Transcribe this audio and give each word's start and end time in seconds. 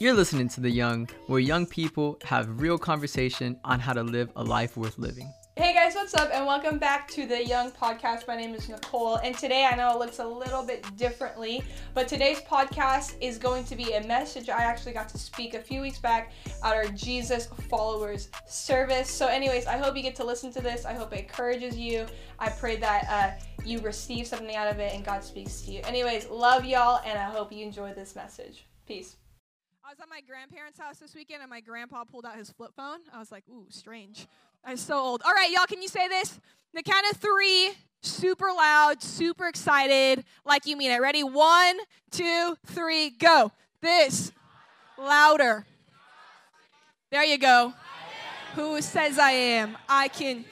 You're 0.00 0.14
listening 0.14 0.48
to 0.48 0.60
The 0.60 0.70
Young, 0.70 1.08
where 1.28 1.38
young 1.38 1.66
people 1.66 2.18
have 2.24 2.60
real 2.60 2.76
conversation 2.78 3.60
on 3.64 3.78
how 3.78 3.92
to 3.92 4.02
live 4.02 4.28
a 4.34 4.42
life 4.42 4.76
worth 4.76 4.98
living. 4.98 5.32
Hey 5.56 5.72
guys, 5.72 5.94
what's 5.94 6.14
up? 6.14 6.30
And 6.32 6.46
welcome 6.46 6.80
back 6.80 7.06
to 7.12 7.28
the 7.28 7.46
Young 7.46 7.70
Podcast. 7.70 8.26
My 8.26 8.34
name 8.34 8.56
is 8.56 8.68
Nicole, 8.68 9.18
and 9.18 9.38
today 9.38 9.68
I 9.70 9.76
know 9.76 9.92
it 9.92 10.00
looks 10.00 10.18
a 10.18 10.26
little 10.26 10.66
bit 10.66 10.84
differently, 10.96 11.62
but 11.94 12.08
today's 12.08 12.40
podcast 12.40 13.14
is 13.20 13.38
going 13.38 13.62
to 13.66 13.76
be 13.76 13.92
a 13.92 14.04
message 14.04 14.48
I 14.48 14.64
actually 14.64 14.94
got 14.94 15.08
to 15.10 15.18
speak 15.18 15.54
a 15.54 15.60
few 15.60 15.80
weeks 15.80 16.00
back 16.00 16.32
at 16.64 16.74
our 16.74 16.86
Jesus 16.86 17.46
Followers 17.70 18.30
service. 18.48 19.08
So, 19.08 19.28
anyways, 19.28 19.68
I 19.68 19.76
hope 19.76 19.96
you 19.96 20.02
get 20.02 20.16
to 20.16 20.24
listen 20.24 20.52
to 20.54 20.60
this. 20.60 20.84
I 20.84 20.94
hope 20.94 21.12
it 21.12 21.20
encourages 21.20 21.78
you. 21.78 22.04
I 22.40 22.48
pray 22.48 22.74
that 22.76 23.06
uh, 23.08 23.44
you 23.64 23.78
receive 23.78 24.26
something 24.26 24.56
out 24.56 24.66
of 24.66 24.80
it 24.80 24.92
and 24.92 25.04
God 25.04 25.22
speaks 25.22 25.60
to 25.60 25.70
you. 25.70 25.82
Anyways, 25.84 26.28
love 26.28 26.64
y'all, 26.64 27.00
and 27.06 27.16
I 27.16 27.30
hope 27.30 27.52
you 27.52 27.64
enjoy 27.64 27.94
this 27.94 28.16
message. 28.16 28.66
Peace. 28.88 29.14
I 29.86 29.90
was 29.90 30.00
at 30.00 30.08
my 30.08 30.22
grandparents' 30.22 30.78
house 30.78 30.96
this 30.96 31.14
weekend, 31.14 31.42
and 31.42 31.50
my 31.50 31.60
grandpa 31.60 32.04
pulled 32.04 32.24
out 32.24 32.36
his 32.36 32.48
flip 32.48 32.70
phone. 32.74 33.00
I 33.12 33.18
was 33.18 33.30
like, 33.30 33.44
ooh, 33.50 33.66
strange. 33.68 34.26
I'm 34.64 34.78
so 34.78 34.96
old. 34.96 35.20
All 35.26 35.34
right, 35.34 35.50
y'all, 35.50 35.66
can 35.66 35.82
you 35.82 35.88
say 35.88 36.08
this? 36.08 36.40
The 36.72 36.82
count 36.82 37.04
of 37.12 37.18
three, 37.18 37.72
super 38.00 38.46
loud, 38.46 39.02
super 39.02 39.46
excited, 39.46 40.24
like 40.46 40.64
you 40.64 40.78
mean 40.78 40.90
it. 40.90 41.02
Ready? 41.02 41.22
One, 41.22 41.76
two, 42.10 42.56
three, 42.64 43.10
go. 43.10 43.52
This, 43.82 44.32
louder. 44.96 45.66
There 47.10 47.22
you 47.22 47.36
go. 47.36 47.74
Who 48.54 48.80
says 48.80 49.18
I 49.18 49.32
am? 49.32 49.76
I 49.86 50.08
can. 50.08 50.46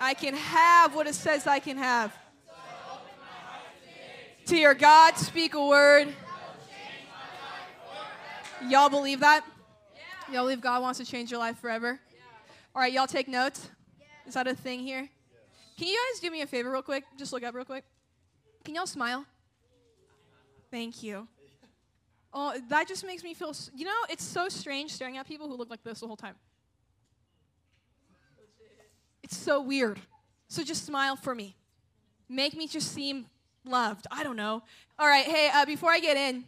I 0.00 0.14
can 0.14 0.34
have 0.34 0.92
what 0.92 1.06
it 1.06 1.14
says 1.14 1.46
I 1.46 1.60
can 1.60 1.76
have. 1.76 2.12
To 4.46 4.56
your 4.56 4.74
God, 4.74 5.16
speak 5.16 5.54
a 5.54 5.64
word. 5.64 6.08
Y'all 8.66 8.88
believe 8.88 9.20
that? 9.20 9.44
Y'all 10.32 10.42
believe 10.42 10.60
God 10.60 10.82
wants 10.82 10.98
to 10.98 11.04
change 11.04 11.30
your 11.30 11.38
life 11.38 11.58
forever? 11.58 12.00
All 12.74 12.82
right, 12.82 12.92
y'all 12.92 13.06
take 13.06 13.28
notes. 13.28 13.70
Is 14.26 14.34
that 14.34 14.46
a 14.46 14.54
thing 14.54 14.80
here? 14.80 15.08
Can 15.78 15.86
you 15.86 15.94
guys 15.94 16.20
do 16.20 16.30
me 16.30 16.42
a 16.42 16.46
favor, 16.46 16.70
real 16.70 16.82
quick? 16.82 17.04
Just 17.16 17.32
look 17.32 17.44
up, 17.44 17.54
real 17.54 17.64
quick. 17.64 17.84
Can 18.64 18.74
y'all 18.74 18.86
smile? 18.86 19.24
Thank 20.70 21.02
you. 21.02 21.28
Oh, 22.34 22.58
that 22.68 22.88
just 22.88 23.06
makes 23.06 23.22
me 23.22 23.32
feel. 23.32 23.54
You 23.74 23.86
know, 23.86 23.96
it's 24.10 24.24
so 24.24 24.48
strange 24.48 24.92
staring 24.92 25.16
at 25.16 25.26
people 25.26 25.48
who 25.48 25.56
look 25.56 25.70
like 25.70 25.82
this 25.82 26.00
the 26.00 26.06
whole 26.06 26.16
time. 26.16 26.34
It's 29.22 29.36
so 29.36 29.62
weird. 29.62 30.00
So 30.48 30.62
just 30.64 30.84
smile 30.84 31.16
for 31.16 31.34
me. 31.34 31.56
Make 32.28 32.56
me 32.56 32.66
just 32.66 32.92
seem 32.92 33.26
loved. 33.64 34.06
I 34.10 34.24
don't 34.24 34.36
know. 34.36 34.62
All 34.98 35.06
right, 35.06 35.24
hey, 35.24 35.50
uh, 35.54 35.64
before 35.64 35.90
I 35.90 36.00
get 36.00 36.16
in, 36.16 36.44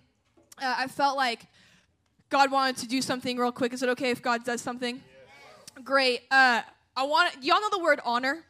uh, 0.60 0.74
I 0.76 0.86
felt 0.88 1.16
like 1.16 1.46
God 2.30 2.52
wanted 2.52 2.76
to 2.78 2.86
do 2.86 3.02
something 3.02 3.36
real 3.36 3.50
quick. 3.50 3.72
Is 3.72 3.82
it 3.82 3.88
okay 3.90 4.10
if 4.10 4.22
God 4.22 4.44
does 4.44 4.62
something? 4.62 5.02
Great. 5.82 6.20
Uh, 6.30 6.62
I 6.96 7.02
want. 7.02 7.34
Y'all 7.42 7.60
know 7.60 7.70
the 7.70 7.80
word 7.80 7.98
honor. 8.04 8.44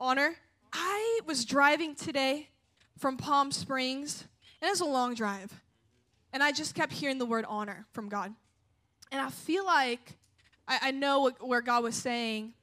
Honor. 0.00 0.36
I 0.72 1.20
was 1.26 1.44
driving 1.44 1.94
today 1.94 2.48
from 2.98 3.18
Palm 3.18 3.52
Springs, 3.52 4.24
and 4.60 4.68
it 4.68 4.72
was 4.72 4.80
a 4.80 4.86
long 4.86 5.14
drive, 5.14 5.52
and 6.32 6.42
I 6.42 6.52
just 6.52 6.74
kept 6.74 6.92
hearing 6.92 7.18
the 7.18 7.26
word 7.26 7.44
honor 7.46 7.86
from 7.92 8.08
God, 8.08 8.32
and 9.12 9.20
I 9.20 9.28
feel 9.28 9.66
like 9.66 10.16
I, 10.66 10.78
I 10.82 10.90
know 10.92 11.20
what, 11.20 11.46
where 11.46 11.60
God 11.60 11.82
was 11.82 11.96
saying 11.96 12.54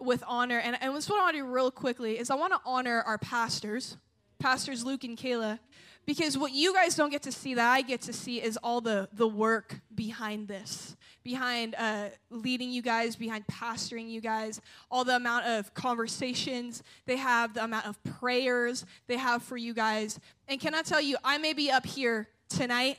with 0.00 0.22
honor, 0.26 0.58
and, 0.58 0.76
and 0.82 0.92
what 0.92 1.10
I 1.10 1.14
want 1.14 1.36
to 1.36 1.42
do 1.42 1.46
real 1.46 1.70
quickly 1.70 2.18
is 2.18 2.28
I 2.28 2.34
want 2.34 2.52
to 2.52 2.60
honor 2.66 3.02
our 3.06 3.18
pastors, 3.18 3.96
pastors 4.38 4.84
Luke 4.84 5.04
and 5.04 5.16
Kayla, 5.16 5.60
because 6.06 6.36
what 6.36 6.52
you 6.52 6.74
guys 6.74 6.94
don't 6.94 7.10
get 7.10 7.22
to 7.22 7.32
see 7.32 7.54
that 7.54 7.72
I 7.72 7.82
get 7.82 8.02
to 8.02 8.12
see 8.12 8.42
is 8.42 8.56
all 8.62 8.80
the 8.80 9.08
the 9.12 9.26
work 9.26 9.80
behind 9.94 10.48
this, 10.48 10.96
behind 11.22 11.74
uh, 11.76 12.08
leading 12.30 12.70
you 12.70 12.82
guys, 12.82 13.16
behind 13.16 13.46
pastoring 13.46 14.10
you 14.10 14.20
guys, 14.20 14.60
all 14.90 15.04
the 15.04 15.16
amount 15.16 15.46
of 15.46 15.72
conversations 15.74 16.82
they 17.06 17.16
have, 17.16 17.54
the 17.54 17.64
amount 17.64 17.86
of 17.86 18.02
prayers 18.04 18.84
they 19.06 19.16
have 19.16 19.42
for 19.42 19.56
you 19.56 19.72
guys. 19.74 20.18
And 20.48 20.60
can 20.60 20.74
I 20.74 20.82
tell 20.82 21.00
you, 21.00 21.16
I 21.24 21.38
may 21.38 21.52
be 21.52 21.70
up 21.70 21.86
here 21.86 22.28
tonight, 22.48 22.98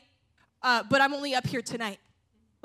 uh, 0.64 0.84
but 0.90 1.02
I'm 1.02 1.14
only 1.14 1.36
up 1.36 1.46
here 1.46 1.62
tonight. 1.62 2.00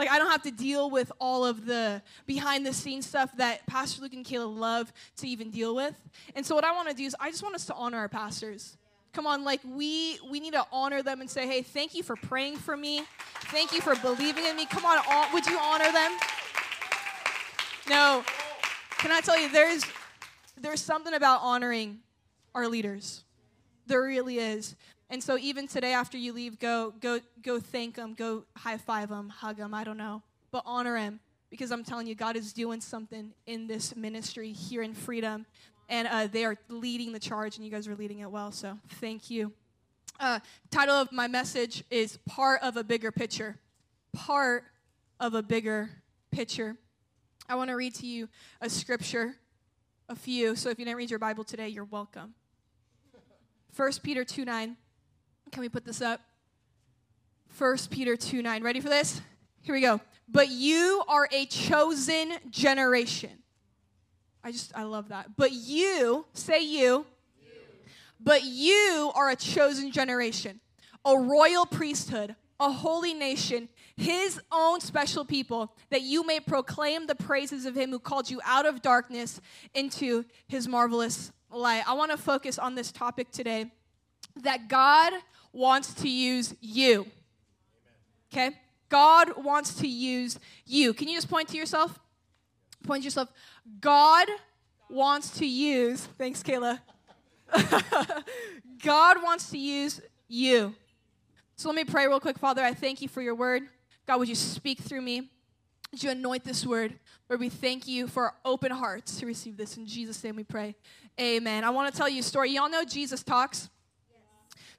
Like, 0.00 0.08
I 0.08 0.18
don't 0.18 0.30
have 0.30 0.44
to 0.44 0.50
deal 0.50 0.88
with 0.88 1.12
all 1.20 1.44
of 1.44 1.66
the 1.66 2.00
behind 2.24 2.64
the 2.64 2.72
scenes 2.72 3.04
stuff 3.04 3.36
that 3.36 3.66
Pastor 3.66 4.00
Luke 4.00 4.14
and 4.14 4.24
Kayla 4.24 4.56
love 4.56 4.90
to 5.18 5.28
even 5.28 5.50
deal 5.50 5.74
with. 5.74 5.94
And 6.34 6.46
so, 6.46 6.54
what 6.54 6.64
I 6.64 6.72
want 6.72 6.88
to 6.88 6.94
do 6.94 7.04
is, 7.04 7.14
I 7.20 7.30
just 7.30 7.42
want 7.42 7.54
us 7.54 7.66
to 7.66 7.74
honor 7.74 7.98
our 7.98 8.08
pastors. 8.08 8.78
Come 9.12 9.26
on, 9.26 9.44
like 9.44 9.60
we 9.64 10.18
we 10.30 10.38
need 10.38 10.52
to 10.52 10.64
honor 10.72 11.02
them 11.02 11.20
and 11.20 11.28
say, 11.28 11.46
"Hey, 11.46 11.62
thank 11.62 11.94
you 11.94 12.02
for 12.02 12.16
praying 12.16 12.56
for 12.56 12.76
me. 12.76 13.02
Thank 13.46 13.72
you 13.72 13.80
for 13.80 13.96
believing 13.96 14.44
in 14.44 14.56
me." 14.56 14.66
Come 14.66 14.84
on, 14.84 14.98
would 15.32 15.46
you 15.46 15.58
honor 15.58 15.90
them? 15.90 16.12
No. 17.88 18.24
Can 18.98 19.10
I 19.10 19.20
tell 19.20 19.38
you 19.40 19.48
there's 19.48 19.84
there's 20.60 20.80
something 20.80 21.14
about 21.14 21.40
honoring 21.42 22.00
our 22.54 22.68
leaders. 22.68 23.24
There 23.86 24.02
really 24.02 24.38
is. 24.38 24.76
And 25.08 25.22
so 25.22 25.36
even 25.38 25.66
today 25.66 25.92
after 25.92 26.16
you 26.16 26.32
leave, 26.32 26.60
go 26.60 26.94
go 27.00 27.20
go 27.42 27.58
thank 27.58 27.96
them, 27.96 28.14
go 28.14 28.44
high 28.56 28.76
five 28.76 29.08
them, 29.08 29.28
hug 29.28 29.56
them, 29.56 29.74
I 29.74 29.82
don't 29.82 29.96
know. 29.96 30.22
But 30.52 30.62
honor 30.66 30.94
them 30.98 31.18
because 31.50 31.72
I'm 31.72 31.82
telling 31.82 32.06
you 32.06 32.14
God 32.14 32.36
is 32.36 32.52
doing 32.52 32.80
something 32.80 33.32
in 33.46 33.66
this 33.66 33.96
ministry 33.96 34.52
here 34.52 34.82
in 34.82 34.94
Freedom 34.94 35.46
and 35.90 36.06
uh, 36.08 36.28
they 36.28 36.44
are 36.44 36.56
leading 36.68 37.12
the 37.12 37.18
charge, 37.18 37.56
and 37.56 37.66
you 37.66 37.70
guys 37.70 37.88
are 37.88 37.96
leading 37.96 38.20
it 38.20 38.30
well. 38.30 38.52
So 38.52 38.78
thank 39.00 39.28
you. 39.28 39.52
Uh, 40.18 40.38
title 40.70 40.94
of 40.94 41.10
my 41.12 41.26
message 41.26 41.82
is 41.90 42.18
part 42.28 42.62
of 42.62 42.76
a 42.76 42.84
bigger 42.84 43.10
picture. 43.10 43.56
Part 44.12 44.64
of 45.18 45.34
a 45.34 45.42
bigger 45.42 45.90
picture. 46.30 46.76
I 47.48 47.56
want 47.56 47.70
to 47.70 47.74
read 47.74 47.94
to 47.96 48.06
you 48.06 48.28
a 48.60 48.70
scripture, 48.70 49.34
a 50.08 50.14
few. 50.14 50.54
So 50.54 50.70
if 50.70 50.78
you 50.78 50.84
didn't 50.84 50.96
read 50.96 51.10
your 51.10 51.18
Bible 51.18 51.42
today, 51.42 51.68
you're 51.68 51.84
welcome. 51.84 52.34
1 53.76 53.92
Peter 54.02 54.24
2 54.24 54.44
9. 54.44 54.76
Can 55.50 55.60
we 55.60 55.68
put 55.68 55.84
this 55.84 56.00
up? 56.00 56.20
1 57.58 57.76
Peter 57.90 58.16
2 58.16 58.42
9. 58.42 58.62
Ready 58.62 58.80
for 58.80 58.88
this? 58.88 59.20
Here 59.62 59.74
we 59.74 59.80
go. 59.80 60.00
But 60.28 60.50
you 60.50 61.02
are 61.08 61.28
a 61.32 61.46
chosen 61.46 62.34
generation 62.50 63.39
I 64.42 64.52
just, 64.52 64.76
I 64.76 64.84
love 64.84 65.08
that. 65.08 65.36
But 65.36 65.52
you, 65.52 66.26
say 66.32 66.60
you, 66.62 66.78
you, 66.78 67.04
but 68.18 68.44
you 68.44 69.12
are 69.14 69.30
a 69.30 69.36
chosen 69.36 69.92
generation, 69.92 70.60
a 71.04 71.16
royal 71.16 71.66
priesthood, 71.66 72.36
a 72.58 72.70
holy 72.70 73.14
nation, 73.14 73.68
his 73.96 74.40
own 74.52 74.80
special 74.80 75.24
people, 75.24 75.74
that 75.90 76.02
you 76.02 76.26
may 76.26 76.40
proclaim 76.40 77.06
the 77.06 77.14
praises 77.14 77.66
of 77.66 77.74
him 77.74 77.90
who 77.90 77.98
called 77.98 78.30
you 78.30 78.40
out 78.44 78.66
of 78.66 78.82
darkness 78.82 79.40
into 79.74 80.24
his 80.46 80.68
marvelous 80.68 81.32
light. 81.50 81.82
I 81.86 81.94
want 81.94 82.10
to 82.10 82.16
focus 82.16 82.58
on 82.58 82.74
this 82.74 82.92
topic 82.92 83.30
today 83.30 83.70
that 84.42 84.68
God 84.68 85.12
wants 85.52 85.94
to 85.94 86.08
use 86.08 86.54
you. 86.60 87.06
Okay? 88.32 88.56
God 88.88 89.42
wants 89.42 89.74
to 89.74 89.88
use 89.88 90.38
you. 90.66 90.92
Can 90.94 91.08
you 91.08 91.16
just 91.16 91.28
point 91.28 91.48
to 91.48 91.56
yourself? 91.56 91.98
Point 92.84 93.04
yourself. 93.04 93.30
God 93.80 94.28
wants 94.88 95.30
to 95.38 95.46
use, 95.46 96.08
thanks, 96.18 96.42
Kayla. 96.42 96.80
God 98.82 99.22
wants 99.22 99.50
to 99.50 99.58
use 99.58 100.00
you. 100.28 100.74
So 101.56 101.68
let 101.68 101.76
me 101.76 101.84
pray 101.84 102.06
real 102.06 102.20
quick. 102.20 102.38
Father, 102.38 102.62
I 102.62 102.72
thank 102.72 103.02
you 103.02 103.08
for 103.08 103.20
your 103.20 103.34
word. 103.34 103.62
God, 104.06 104.18
would 104.18 104.28
you 104.28 104.34
speak 104.34 104.80
through 104.80 105.02
me? 105.02 105.30
Would 105.92 106.02
you 106.02 106.10
anoint 106.10 106.44
this 106.44 106.64
word? 106.64 106.98
Lord, 107.28 107.40
we 107.40 107.48
thank 107.48 107.86
you 107.86 108.06
for 108.06 108.24
our 108.24 108.34
open 108.44 108.72
hearts 108.72 109.18
to 109.20 109.26
receive 109.26 109.56
this. 109.56 109.76
In 109.76 109.86
Jesus' 109.86 110.22
name 110.22 110.36
we 110.36 110.44
pray. 110.44 110.74
Amen. 111.20 111.64
I 111.64 111.70
want 111.70 111.92
to 111.92 111.96
tell 111.96 112.08
you 112.08 112.20
a 112.20 112.22
story. 112.22 112.50
Y'all 112.50 112.70
know 112.70 112.84
Jesus 112.84 113.22
talks? 113.22 113.68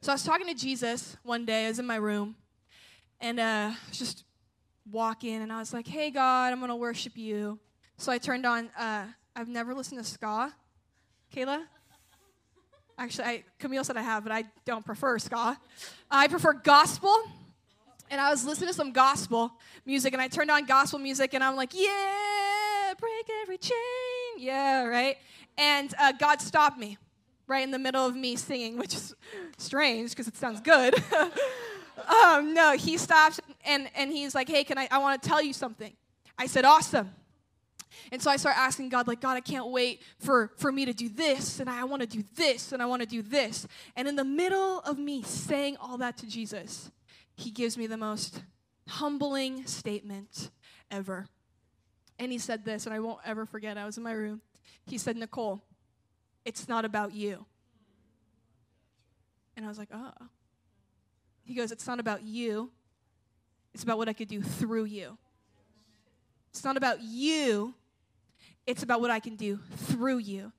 So 0.02 0.12
I 0.12 0.16
was 0.16 0.24
talking 0.24 0.48
to 0.48 0.54
Jesus 0.54 1.18
one 1.24 1.46
day. 1.46 1.66
I 1.66 1.68
was 1.68 1.80
in 1.80 1.86
my 1.86 1.98
room. 1.98 2.36
And 3.20 3.40
uh, 3.40 3.72
I 3.74 3.78
was 3.88 4.00
just 4.00 4.24
walking. 4.90 5.36
And 5.36 5.54
I 5.54 5.60
was 5.60 5.74
like, 5.74 5.88
hey, 5.88 6.10
God, 6.10 6.52
I'm 6.52 6.60
going 6.60 6.70
to 6.70 6.76
worship 6.76 7.16
you. 7.16 7.60
So 8.02 8.12
I 8.12 8.18
turned 8.18 8.48
on, 8.48 8.68
uh, 8.80 9.06
I've 9.36 9.48
never 9.48 9.76
listened 9.76 10.04
to 10.04 10.10
ska. 10.10 10.52
Kayla? 11.32 11.66
Actually, 12.98 13.26
I, 13.26 13.44
Camille 13.60 13.84
said 13.84 13.96
I 13.96 14.02
have, 14.02 14.24
but 14.24 14.32
I 14.32 14.46
don't 14.66 14.84
prefer 14.84 15.20
ska. 15.20 15.56
I 16.10 16.28
prefer 16.28 16.54
gospel. 16.54 17.16
And 18.10 18.20
I 18.20 18.32
was 18.32 18.44
listening 18.44 18.70
to 18.70 18.74
some 18.74 18.92
gospel 18.92 19.54
music, 19.86 20.14
and 20.14 20.22
I 20.22 20.30
turned 20.30 20.50
on 20.50 20.66
gospel 20.66 20.98
music, 20.98 21.36
and 21.36 21.44
I'm 21.44 21.56
like, 21.56 21.76
yeah, 21.76 22.94
break 23.00 23.30
every 23.44 23.60
chain. 23.60 23.76
Yeah, 24.36 24.86
right? 24.86 25.18
And 25.60 25.94
uh, 26.00 26.12
God 26.14 26.42
stopped 26.42 26.80
me 26.80 26.98
right 27.46 27.64
in 27.64 27.70
the 27.70 27.78
middle 27.78 28.04
of 28.04 28.16
me 28.16 28.36
singing, 28.36 28.80
which 28.80 28.96
is 28.96 29.14
strange 29.60 30.10
because 30.10 30.28
it 30.28 30.36
sounds 30.36 30.60
good. 30.60 30.96
um, 32.08 32.56
no, 32.56 32.76
he 32.76 32.98
stops 32.98 33.40
and, 33.64 33.92
and 33.96 34.12
he's 34.12 34.34
like, 34.34 34.50
hey, 34.50 34.64
can 34.64 34.80
I, 34.80 34.88
I 34.90 34.98
want 34.98 35.22
to 35.22 35.30
tell 35.30 35.44
you 35.44 35.54
something. 35.54 35.94
I 36.36 36.48
said, 36.48 36.66
awesome. 36.66 37.12
And 38.12 38.22
so 38.22 38.30
I 38.32 38.38
start 38.38 38.58
asking 38.58 38.90
God, 38.90 39.08
like, 39.08 39.22
God, 39.22 39.38
I 39.38 39.42
can't 39.42 39.68
wait 39.68 40.02
for, 40.20 40.52
for 40.58 40.72
me 40.72 40.86
to 40.86 40.94
do 40.94 41.10
this, 41.10 41.60
and 41.60 41.70
I 41.70 41.84
want 41.84 42.02
to 42.02 42.08
do 42.08 42.24
this, 42.36 42.72
and 42.72 42.82
I 42.82 42.86
want 42.86 43.02
to 43.02 43.08
do 43.08 43.22
this. 43.22 43.68
And 43.96 44.08
in 44.08 44.16
the 44.16 44.24
middle 44.24 44.80
of 44.80 44.98
me 44.98 45.24
saying 45.24 45.78
all 45.80 45.98
that 45.98 46.18
to 46.18 46.28
Jesus, 46.28 46.92
he 47.36 47.52
gives 47.52 47.78
me 47.78 47.88
the 47.88 47.98
most 47.98 48.44
humbling 48.88 49.66
statement 49.66 50.52
ever. 50.90 51.28
And 52.20 52.32
he 52.32 52.38
said 52.38 52.66
this, 52.66 52.86
and 52.86 52.94
I 52.94 53.00
won't 53.00 53.20
ever 53.26 53.46
forget. 53.46 53.78
I 53.78 53.86
was 53.86 53.98
in 53.98 54.04
my 54.04 54.12
room. 54.12 54.42
He 54.86 54.98
said, 54.98 55.18
Nicole, 55.18 55.64
it's 56.46 56.68
not 56.68 56.86
about 56.86 57.14
you. 57.14 57.46
And 59.56 59.66
I 59.66 59.70
was 59.70 59.78
like, 59.78 59.90
oh. 59.94 60.12
He 61.44 61.58
goes, 61.58 61.72
It's 61.72 61.88
not 61.88 62.00
about 62.00 62.24
you, 62.24 62.72
it's 63.74 63.84
about 63.84 63.98
what 63.98 64.10
I 64.10 64.14
could 64.14 64.28
do 64.28 64.42
through 64.42 64.86
you. 64.86 65.18
It's 66.52 66.64
not 66.64 66.78
about 66.78 67.02
you, 67.02 67.74
it's 68.66 68.84
about 68.84 69.02
what 69.02 69.12
I 69.12 69.20
can 69.20 69.36
do 69.36 69.60
through 69.76 70.20
you. 70.20 70.52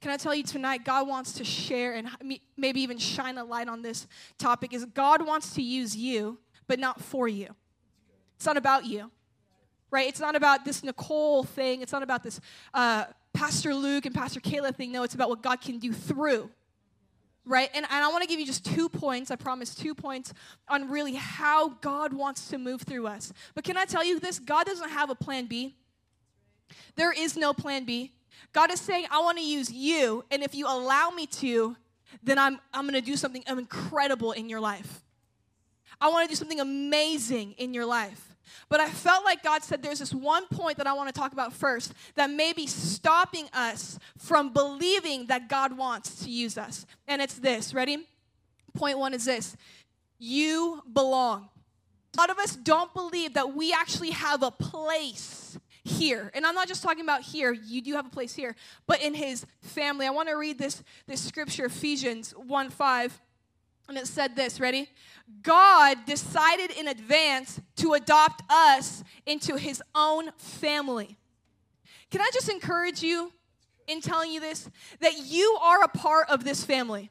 Can 0.00 0.10
I 0.10 0.16
tell 0.16 0.34
you 0.34 0.42
tonight, 0.42 0.84
God 0.84 1.08
wants 1.08 1.32
to 1.34 1.44
share 1.44 1.94
and 1.94 2.08
maybe 2.56 2.80
even 2.80 2.98
shine 2.98 3.38
a 3.38 3.44
light 3.44 3.68
on 3.68 3.82
this 3.82 4.06
topic 4.38 4.72
is 4.72 4.84
God 4.84 5.26
wants 5.26 5.54
to 5.54 5.62
use 5.62 5.96
you, 5.96 6.38
but 6.66 6.78
not 6.78 7.00
for 7.00 7.26
you. 7.26 7.48
It's 8.36 8.46
not 8.46 8.56
about 8.56 8.84
you, 8.84 9.10
right? 9.90 10.06
It's 10.06 10.20
not 10.20 10.36
about 10.36 10.64
this 10.64 10.84
Nicole 10.84 11.42
thing. 11.42 11.82
It's 11.82 11.92
not 11.92 12.02
about 12.02 12.22
this 12.22 12.40
uh, 12.74 13.06
Pastor 13.32 13.74
Luke 13.74 14.06
and 14.06 14.14
Pastor 14.14 14.40
Kayla 14.40 14.74
thing. 14.74 14.92
No, 14.92 15.02
it's 15.02 15.14
about 15.14 15.28
what 15.28 15.42
God 15.42 15.60
can 15.60 15.78
do 15.78 15.92
through 15.92 16.50
right? 17.48 17.70
And, 17.74 17.86
and 17.90 18.04
I 18.04 18.08
want 18.08 18.22
to 18.22 18.28
give 18.28 18.38
you 18.38 18.46
just 18.46 18.64
two 18.64 18.88
points. 18.88 19.30
I 19.30 19.36
promise 19.36 19.74
two 19.74 19.94
points 19.94 20.34
on 20.68 20.90
really 20.90 21.14
how 21.14 21.70
God 21.80 22.12
wants 22.12 22.48
to 22.48 22.58
move 22.58 22.82
through 22.82 23.06
us. 23.06 23.32
But 23.54 23.64
can 23.64 23.76
I 23.76 23.86
tell 23.86 24.04
you 24.04 24.20
this? 24.20 24.38
God 24.38 24.66
doesn't 24.66 24.90
have 24.90 25.10
a 25.10 25.14
plan 25.14 25.46
B. 25.46 25.74
There 26.96 27.12
is 27.12 27.36
no 27.36 27.52
plan 27.52 27.84
B. 27.84 28.12
God 28.52 28.70
is 28.70 28.80
saying, 28.80 29.06
I 29.10 29.20
want 29.20 29.38
to 29.38 29.44
use 29.44 29.70
you, 29.70 30.24
and 30.30 30.42
if 30.42 30.54
you 30.54 30.66
allow 30.66 31.10
me 31.10 31.26
to, 31.26 31.76
then 32.22 32.38
I'm, 32.38 32.58
I'm 32.72 32.84
going 32.84 32.94
to 32.94 33.06
do 33.06 33.16
something 33.16 33.44
incredible 33.46 34.32
in 34.32 34.48
your 34.48 34.60
life. 34.60 35.02
I 36.00 36.08
want 36.08 36.28
to 36.28 36.32
do 36.32 36.36
something 36.36 36.60
amazing 36.60 37.52
in 37.58 37.74
your 37.74 37.84
life. 37.84 38.36
But 38.68 38.80
I 38.80 38.88
felt 38.88 39.24
like 39.24 39.42
God 39.42 39.62
said 39.62 39.82
there's 39.82 39.98
this 39.98 40.14
one 40.14 40.46
point 40.46 40.78
that 40.78 40.86
I 40.86 40.92
want 40.92 41.12
to 41.12 41.18
talk 41.18 41.32
about 41.32 41.52
first 41.52 41.92
that 42.14 42.30
may 42.30 42.52
be 42.52 42.66
stopping 42.66 43.46
us 43.52 43.98
from 44.16 44.52
believing 44.52 45.26
that 45.26 45.48
God 45.48 45.76
wants 45.76 46.24
to 46.24 46.30
use 46.30 46.56
us. 46.56 46.86
And 47.06 47.20
it's 47.20 47.34
this 47.34 47.74
ready? 47.74 48.06
Point 48.74 48.98
one 48.98 49.14
is 49.14 49.24
this 49.24 49.56
you 50.18 50.82
belong. 50.92 51.48
A 52.16 52.20
lot 52.20 52.30
of 52.30 52.38
us 52.38 52.56
don't 52.56 52.92
believe 52.94 53.34
that 53.34 53.54
we 53.54 53.72
actually 53.72 54.10
have 54.10 54.42
a 54.42 54.50
place 54.50 55.47
here. 55.88 56.30
And 56.34 56.46
I'm 56.46 56.54
not 56.54 56.68
just 56.68 56.82
talking 56.82 57.02
about 57.02 57.22
here, 57.22 57.52
you 57.52 57.80
do 57.82 57.94
have 57.94 58.06
a 58.06 58.10
place 58.10 58.34
here, 58.34 58.54
but 58.86 59.02
in 59.02 59.14
his 59.14 59.46
family. 59.60 60.06
I 60.06 60.10
want 60.10 60.28
to 60.28 60.34
read 60.34 60.58
this, 60.58 60.82
this 61.06 61.20
scripture, 61.20 61.66
Ephesians 61.66 62.32
1 62.32 62.70
5. 62.70 63.20
And 63.88 63.96
it 63.96 64.06
said 64.06 64.36
this, 64.36 64.60
ready? 64.60 64.90
God 65.42 66.04
decided 66.04 66.70
in 66.72 66.88
advance 66.88 67.58
to 67.76 67.94
adopt 67.94 68.42
us 68.50 69.02
into 69.24 69.56
his 69.56 69.82
own 69.94 70.30
family. 70.36 71.16
Can 72.10 72.20
I 72.20 72.30
just 72.32 72.50
encourage 72.50 73.02
you 73.02 73.32
in 73.86 74.00
telling 74.02 74.30
you 74.30 74.40
this? 74.40 74.68
That 75.00 75.14
you 75.24 75.58
are 75.62 75.82
a 75.82 75.88
part 75.88 76.28
of 76.28 76.44
this 76.44 76.64
family. 76.64 77.10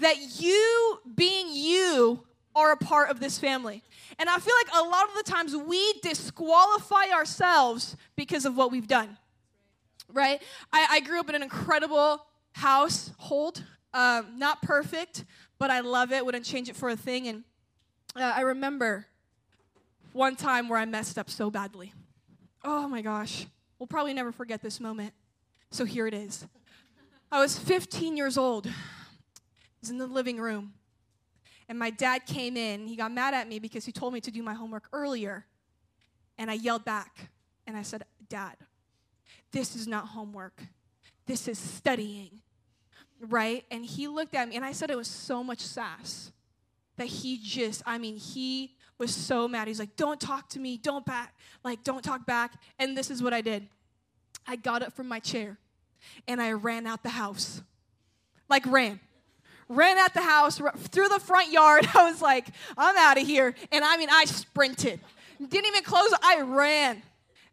That 0.00 0.40
you, 0.40 1.00
being 1.14 1.48
you, 1.50 2.24
are 2.54 2.72
a 2.72 2.76
part 2.76 3.10
of 3.10 3.20
this 3.20 3.38
family. 3.38 3.82
And 4.18 4.28
I 4.28 4.38
feel 4.38 4.54
like 4.64 4.84
a 4.84 4.88
lot 4.88 5.08
of 5.08 5.14
the 5.14 5.30
times 5.30 5.56
we 5.56 5.92
disqualify 6.00 7.10
ourselves 7.12 7.96
because 8.16 8.44
of 8.44 8.56
what 8.56 8.70
we've 8.70 8.88
done. 8.88 9.16
Right? 10.12 10.42
I, 10.72 10.86
I 10.90 11.00
grew 11.00 11.20
up 11.20 11.28
in 11.28 11.34
an 11.36 11.42
incredible 11.42 12.24
household, 12.52 13.64
um, 13.94 14.26
not 14.36 14.60
perfect, 14.62 15.24
but 15.58 15.70
I 15.70 15.80
love 15.80 16.10
it. 16.12 16.24
Wouldn't 16.24 16.44
change 16.44 16.68
it 16.68 16.76
for 16.76 16.88
a 16.88 16.96
thing. 16.96 17.28
And 17.28 17.44
uh, 18.16 18.32
I 18.34 18.40
remember 18.40 19.06
one 20.12 20.34
time 20.34 20.68
where 20.68 20.78
I 20.78 20.84
messed 20.84 21.18
up 21.18 21.30
so 21.30 21.50
badly. 21.50 21.94
Oh 22.64 22.88
my 22.88 23.02
gosh. 23.02 23.46
We'll 23.78 23.86
probably 23.86 24.12
never 24.12 24.32
forget 24.32 24.62
this 24.62 24.80
moment. 24.80 25.14
So 25.70 25.84
here 25.84 26.06
it 26.06 26.14
is. 26.14 26.46
I 27.30 27.40
was 27.40 27.56
15 27.56 28.16
years 28.16 28.36
old. 28.36 28.66
I 28.66 28.72
was 29.80 29.90
in 29.90 29.98
the 29.98 30.06
living 30.06 30.38
room. 30.38 30.72
And 31.70 31.78
my 31.78 31.88
dad 31.88 32.26
came 32.26 32.58
in. 32.58 32.86
He 32.86 32.96
got 32.96 33.10
mad 33.10 33.32
at 33.32 33.48
me 33.48 33.58
because 33.58 33.86
he 33.86 33.92
told 33.92 34.12
me 34.12 34.20
to 34.20 34.30
do 34.30 34.42
my 34.42 34.52
homework 34.52 34.88
earlier. 34.92 35.46
And 36.36 36.50
I 36.50 36.54
yelled 36.54 36.84
back. 36.84 37.30
And 37.66 37.78
I 37.78 37.82
said, 37.82 38.04
Dad, 38.28 38.56
this 39.52 39.74
is 39.74 39.86
not 39.86 40.08
homework. 40.08 40.62
This 41.26 41.48
is 41.48 41.58
studying 41.58 42.42
right? 43.28 43.64
And 43.70 43.84
he 43.84 44.08
looked 44.08 44.34
at 44.34 44.48
me, 44.48 44.56
and 44.56 44.64
I 44.64 44.72
said 44.72 44.90
it 44.90 44.96
was 44.96 45.08
so 45.08 45.44
much 45.44 45.60
sass 45.60 46.32
that 46.96 47.06
he 47.06 47.38
just, 47.38 47.82
I 47.86 47.98
mean, 47.98 48.16
he 48.16 48.76
was 48.98 49.14
so 49.14 49.48
mad. 49.48 49.68
He's 49.68 49.78
like, 49.78 49.96
don't 49.96 50.20
talk 50.20 50.48
to 50.50 50.60
me, 50.60 50.76
don't 50.76 51.04
back, 51.04 51.34
like, 51.64 51.84
don't 51.84 52.02
talk 52.02 52.26
back. 52.26 52.54
And 52.78 52.96
this 52.96 53.10
is 53.10 53.22
what 53.22 53.32
I 53.32 53.40
did 53.40 53.68
I 54.46 54.56
got 54.56 54.82
up 54.82 54.94
from 54.94 55.06
my 55.06 55.20
chair 55.20 55.58
and 56.26 56.40
I 56.40 56.52
ran 56.52 56.86
out 56.86 57.02
the 57.02 57.10
house. 57.10 57.62
Like, 58.48 58.66
ran. 58.66 59.00
Ran 59.70 59.98
out 59.98 60.12
the 60.14 60.22
house, 60.22 60.60
through 60.88 61.08
the 61.08 61.20
front 61.20 61.52
yard. 61.52 61.86
I 61.94 62.10
was 62.10 62.20
like, 62.20 62.48
I'm 62.76 62.96
out 62.96 63.18
of 63.18 63.26
here. 63.26 63.54
And 63.70 63.84
I 63.84 63.96
mean, 63.96 64.08
I 64.10 64.24
sprinted. 64.24 64.98
Didn't 65.38 65.66
even 65.66 65.84
close, 65.84 66.12
I 66.22 66.40
ran. 66.42 67.00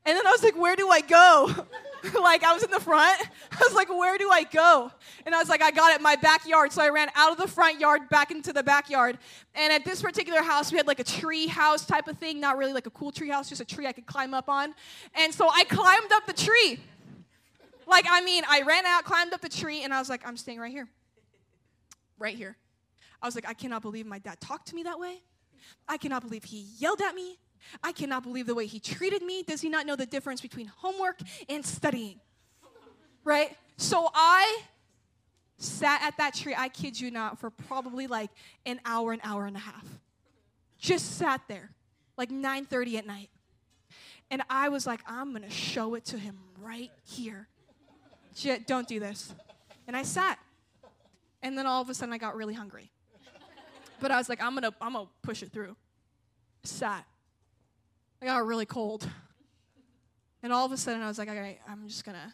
And 0.03 0.17
then 0.17 0.25
I 0.25 0.31
was 0.31 0.41
like, 0.41 0.57
where 0.57 0.75
do 0.75 0.89
I 0.89 1.01
go? 1.01 1.53
like 2.19 2.43
I 2.43 2.53
was 2.53 2.63
in 2.63 2.71
the 2.71 2.79
front. 2.79 3.21
I 3.51 3.57
was 3.59 3.73
like, 3.73 3.89
where 3.89 4.17
do 4.17 4.31
I 4.31 4.43
go? 4.43 4.91
And 5.27 5.35
I 5.35 5.37
was 5.37 5.47
like, 5.47 5.61
I 5.61 5.69
got 5.69 5.93
it, 5.93 6.01
my 6.01 6.15
backyard. 6.15 6.71
So 6.71 6.81
I 6.81 6.89
ran 6.89 7.09
out 7.13 7.33
of 7.33 7.37
the 7.37 7.47
front 7.47 7.79
yard 7.79 8.09
back 8.09 8.31
into 8.31 8.51
the 8.51 8.63
backyard. 8.63 9.19
And 9.53 9.71
at 9.71 9.85
this 9.85 10.01
particular 10.01 10.41
house, 10.41 10.71
we 10.71 10.77
had 10.77 10.87
like 10.87 10.99
a 10.99 11.03
tree 11.03 11.45
house 11.45 11.85
type 11.85 12.07
of 12.07 12.17
thing, 12.17 12.39
not 12.39 12.57
really 12.57 12.73
like 12.73 12.87
a 12.87 12.91
cool 12.91 13.11
tree 13.11 13.29
house, 13.29 13.49
just 13.49 13.61
a 13.61 13.65
tree 13.65 13.85
I 13.85 13.91
could 13.91 14.07
climb 14.07 14.33
up 14.33 14.49
on. 14.49 14.73
And 15.13 15.31
so 15.31 15.49
I 15.49 15.65
climbed 15.65 16.11
up 16.13 16.25
the 16.25 16.33
tree. 16.33 16.79
Like, 17.85 18.05
I 18.09 18.21
mean, 18.21 18.43
I 18.49 18.63
ran 18.63 18.85
out, 18.85 19.03
climbed 19.03 19.33
up 19.33 19.41
the 19.41 19.49
tree, 19.49 19.83
and 19.83 19.93
I 19.93 19.99
was 19.99 20.09
like, 20.09 20.27
I'm 20.27 20.35
staying 20.35 20.59
right 20.59 20.71
here. 20.71 20.87
Right 22.17 22.35
here. 22.35 22.57
I 23.21 23.25
was 23.25 23.35
like, 23.35 23.47
I 23.47 23.53
cannot 23.53 23.81
believe 23.81 24.05
my 24.05 24.19
dad 24.19 24.39
talked 24.39 24.67
to 24.69 24.75
me 24.75 24.83
that 24.83 24.99
way. 24.99 25.21
I 25.87 25.97
cannot 25.97 26.21
believe 26.21 26.43
he 26.43 26.67
yelled 26.77 27.01
at 27.01 27.15
me. 27.15 27.39
I 27.83 27.91
cannot 27.91 28.23
believe 28.23 28.45
the 28.45 28.55
way 28.55 28.65
he 28.67 28.79
treated 28.79 29.23
me. 29.23 29.43
Does 29.43 29.61
he 29.61 29.69
not 29.69 29.85
know 29.85 29.95
the 29.95 30.05
difference 30.05 30.39
between 30.41 30.67
homework 30.67 31.19
and 31.49 31.65
studying? 31.65 32.19
Right? 33.23 33.57
So 33.77 34.09
I 34.13 34.61
sat 35.57 36.01
at 36.03 36.15
that 36.17 36.35
tree, 36.35 36.53
I 36.55 36.69
kid 36.69 36.99
you 36.99 37.09
not, 37.11 37.39
for 37.39 37.49
probably 37.49 38.07
like 38.07 38.29
an 38.65 38.79
hour, 38.85 39.11
an 39.11 39.19
hour 39.23 39.45
and 39.45 39.55
a 39.55 39.59
half. 39.59 39.85
Just 40.79 41.17
sat 41.17 41.41
there, 41.47 41.71
like 42.17 42.29
9:30 42.29 42.97
at 42.99 43.07
night. 43.07 43.29
And 44.29 44.43
I 44.49 44.69
was 44.69 44.85
like, 44.85 44.99
I'm 45.07 45.33
gonna 45.33 45.49
show 45.49 45.95
it 45.95 46.05
to 46.05 46.17
him 46.17 46.37
right 46.59 46.91
here. 47.03 47.47
Don't 48.67 48.87
do 48.87 48.99
this. 48.99 49.33
And 49.87 49.97
I 49.97 50.03
sat. 50.03 50.37
And 51.47 51.57
then 51.57 51.65
all 51.65 51.81
of 51.81 51.89
a 51.89 51.93
sudden 51.93 52.13
I 52.13 52.17
got 52.17 52.35
really 52.35 52.53
hungry. 52.53 52.91
But 54.01 54.11
I 54.11 54.17
was 54.17 54.27
like, 54.27 54.43
I'm 54.43 54.53
gonna, 54.53 54.73
I'm 54.81 54.91
gonna 54.91 55.07
push 55.21 55.41
it 55.41 55.53
through. 55.53 55.77
Sat. 56.63 57.05
I 58.21 58.25
got 58.25 58.45
really 58.45 58.65
cold. 58.65 59.09
And 60.43 60.51
all 60.51 60.65
of 60.65 60.73
a 60.73 60.77
sudden, 60.77 61.01
I 61.01 61.07
was 61.07 61.17
like, 61.17 61.29
all 61.29 61.35
right, 61.35 61.57
I'm 61.65 61.87
just 61.87 62.03
gonna, 62.03 62.33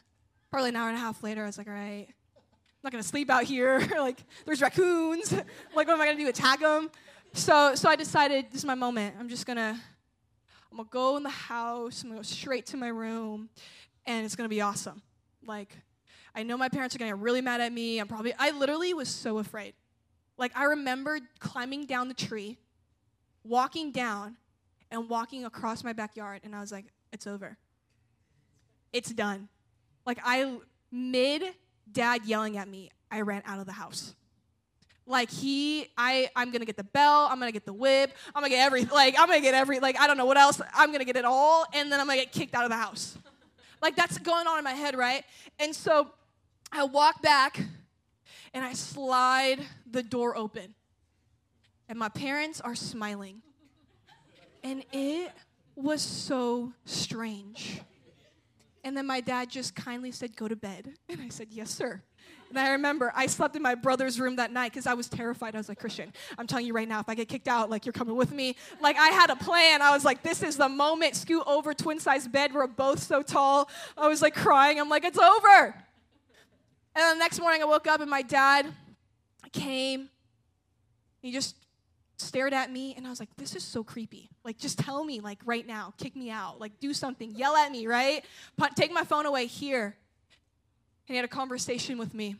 probably 0.50 0.70
an 0.70 0.76
hour 0.78 0.90
and 0.90 0.98
a 0.98 1.00
half 1.00 1.22
later, 1.22 1.44
I 1.44 1.46
was 1.46 1.60
like, 1.60 1.68
all 1.68 1.74
right, 1.74 2.08
I'm 2.10 2.82
not 2.84 2.92
gonna 2.92 3.04
sleep 3.04 3.30
out 3.30 3.44
here. 3.44 3.88
like, 4.00 4.18
there's 4.48 4.64
raccoons. 4.64 5.32
like, 5.76 5.88
what 5.88 5.90
am 5.90 6.02
I 6.02 6.08
gonna 6.08 6.18
do? 6.18 6.28
Attack 6.28 6.62
them? 6.62 6.90
So, 7.34 7.76
so 7.76 7.90
I 7.90 7.96
decided 7.96 8.48
this 8.50 8.62
is 8.62 8.66
my 8.66 8.76
moment. 8.76 9.16
I'm 9.20 9.30
just 9.30 9.46
gonna, 9.46 9.80
I'm 10.72 10.78
gonna 10.78 10.90
go 10.90 11.18
in 11.18 11.24
the 11.24 11.30
house. 11.30 12.02
I'm 12.02 12.10
gonna 12.10 12.20
go 12.20 12.24
straight 12.24 12.66
to 12.68 12.78
my 12.78 12.88
room, 12.88 13.50
and 14.08 14.26
it's 14.26 14.36
gonna 14.36 14.50
be 14.50 14.62
awesome. 14.62 15.04
Like, 15.46 15.78
I 16.36 16.44
know 16.44 16.58
my 16.58 16.70
parents 16.70 16.96
are 16.96 17.00
gonna 17.00 17.12
get 17.12 17.20
really 17.20 17.42
mad 17.42 17.62
at 17.62 17.72
me. 17.72 18.00
I'm 18.00 18.08
probably, 18.08 18.34
I 18.38 18.52
literally 18.52 18.94
was 18.94 19.10
so 19.10 19.38
afraid. 19.38 19.74
Like, 20.38 20.56
I 20.58 20.66
remember 20.66 21.20
climbing 21.40 21.86
down 21.86 22.08
the 22.08 22.14
tree, 22.14 22.58
walking 23.44 23.92
down, 23.92 24.38
and 24.90 25.10
walking 25.10 25.46
across 25.46 25.84
my 25.84 25.94
backyard, 25.94 26.42
and 26.44 26.56
I 26.56 26.60
was 26.60 26.72
like, 26.72 26.86
it's 27.12 27.28
over. 27.28 27.58
It's 28.92 29.12
done. 29.12 29.48
Like, 30.06 30.20
I, 30.24 30.58
mid 30.92 31.44
dad 31.92 32.26
yelling 32.26 32.58
at 32.58 32.68
me, 32.68 32.90
I 33.12 33.22
ran 33.22 33.44
out 33.46 33.60
of 33.60 33.66
the 33.66 33.74
house. 33.74 34.16
Like 35.06 35.30
he, 35.30 35.88
I, 35.98 36.30
I'm 36.36 36.52
gonna 36.52 36.66
get 36.66 36.78
the 36.78 36.84
bell. 36.84 37.28
I'm 37.30 37.38
gonna 37.38 37.52
get 37.52 37.66
the 37.66 37.74
whip. 37.74 38.16
I'm 38.34 38.42
gonna 38.42 38.50
get 38.50 38.66
every, 38.66 38.86
like 38.86 39.16
I'm 39.20 39.28
gonna 39.28 39.42
get 39.42 39.54
every, 39.54 39.80
like 39.80 40.00
I 40.00 40.08
don't 40.08 40.18
know 40.18 40.26
what 40.26 40.38
else. 40.38 40.62
I'm 40.74 40.94
gonna 40.94 41.04
get 41.04 41.18
it 41.18 41.26
all, 41.26 41.66
and 41.74 41.92
then 41.92 42.00
I'm 42.00 42.08
gonna 42.08 42.20
get 42.20 42.32
kicked 42.32 42.56
out 42.56 42.64
of 42.64 42.70
the 42.70 42.78
house. 42.78 43.18
Like 43.82 43.98
that's 43.98 44.18
going 44.18 44.48
on 44.48 44.58
in 44.58 44.64
my 44.64 44.72
head, 44.72 44.96
right? 44.96 45.26
And 45.60 45.76
so 45.76 46.08
I 46.76 46.86
walk 46.86 47.22
back, 47.22 47.62
and 48.52 48.66
I 48.66 48.74
slide 48.74 49.60
the 49.90 50.02
door 50.02 50.36
open, 50.36 50.74
and 51.88 52.00
my 52.00 52.10
parents 52.10 52.60
are 52.60 52.74
smiling. 52.74 53.44
And 54.64 54.84
it 54.92 55.32
was 55.76 56.02
so 56.02 56.74
strange. 56.86 57.82
And 58.84 58.98
then 58.98 59.06
my 59.06 59.22
dad 59.22 59.50
just 59.50 59.76
kindly 59.76 60.12
said, 60.12 60.36
Go 60.36 60.48
to 60.48 60.56
bed. 60.56 60.94
And 61.10 61.22
I 61.22 61.30
said, 61.30 61.48
Yes, 61.52 61.70
sir. 61.70 62.02
And 62.50 62.60
I 62.60 62.72
remember 62.72 63.12
I 63.16 63.26
slept 63.28 63.56
in 63.56 63.62
my 63.62 63.76
brother's 63.76 64.20
room 64.20 64.36
that 64.36 64.52
night 64.52 64.72
because 64.72 64.86
I 64.86 64.94
was 64.94 65.10
terrified. 65.10 65.56
I 65.56 65.58
was 65.58 65.70
like, 65.70 65.80
Christian, 65.80 66.14
I'm 66.38 66.46
telling 66.46 66.68
you 66.68 66.74
right 66.74 66.88
now, 66.88 67.00
if 67.00 67.10
I 67.10 67.16
get 67.16 67.28
kicked 67.28 67.48
out, 67.48 67.70
like 67.70 67.86
you're 67.86 67.94
coming 67.94 68.16
with 68.16 68.32
me. 68.32 68.56
Like 68.80 68.96
I 68.98 69.10
had 69.10 69.32
a 69.32 69.36
plan. 69.36 69.82
I 69.82 69.92
was 69.92 70.06
like, 70.06 70.22
this 70.22 70.44
is 70.44 70.58
the 70.58 70.70
moment. 70.70 71.16
Scoot 71.16 71.44
over, 71.48 71.74
twin 71.74 72.00
size 72.00 72.28
bed. 72.28 72.54
We're 72.54 72.68
both 72.68 73.00
so 73.00 73.24
tall. 73.24 73.70
I 73.98 74.08
was 74.08 74.22
like 74.22 74.36
crying. 74.36 74.80
I'm 74.80 74.88
like, 74.88 75.04
it's 75.04 75.18
over. 75.18 75.76
And 76.96 77.02
then 77.02 77.18
the 77.18 77.20
next 77.20 77.40
morning 77.40 77.62
I 77.62 77.66
woke 77.66 77.88
up 77.88 78.02
and 78.02 78.10
my 78.10 78.22
dad 78.22 78.68
came. 79.52 80.10
He 81.22 81.32
just 81.32 81.56
stared 82.18 82.54
at 82.54 82.72
me 82.72 82.94
and 82.96 83.08
I 83.08 83.10
was 83.10 83.20
like, 83.20 83.36
this 83.38 83.56
is 83.56 83.64
so 83.64 83.84
creepy. 83.84 84.30
Like, 84.44 84.58
just 84.58 84.78
tell 84.78 85.04
me, 85.04 85.20
like, 85.20 85.40
right 85.46 85.66
now, 85.66 85.94
kick 85.98 86.16
me 86.16 86.30
out, 86.30 86.60
like, 86.60 86.80
do 86.80 86.94
something, 86.94 87.32
yell 87.36 87.56
at 87.56 87.72
me, 87.72 87.88
right? 87.88 88.24
Take 88.76 88.92
my 88.92 89.04
phone 89.04 89.26
away 89.26 89.48
here. 89.48 89.96
And 91.08 91.14
he 91.14 91.16
had 91.16 91.26
a 91.26 91.30
conversation 91.30 91.98
with 91.98 92.14
me 92.14 92.36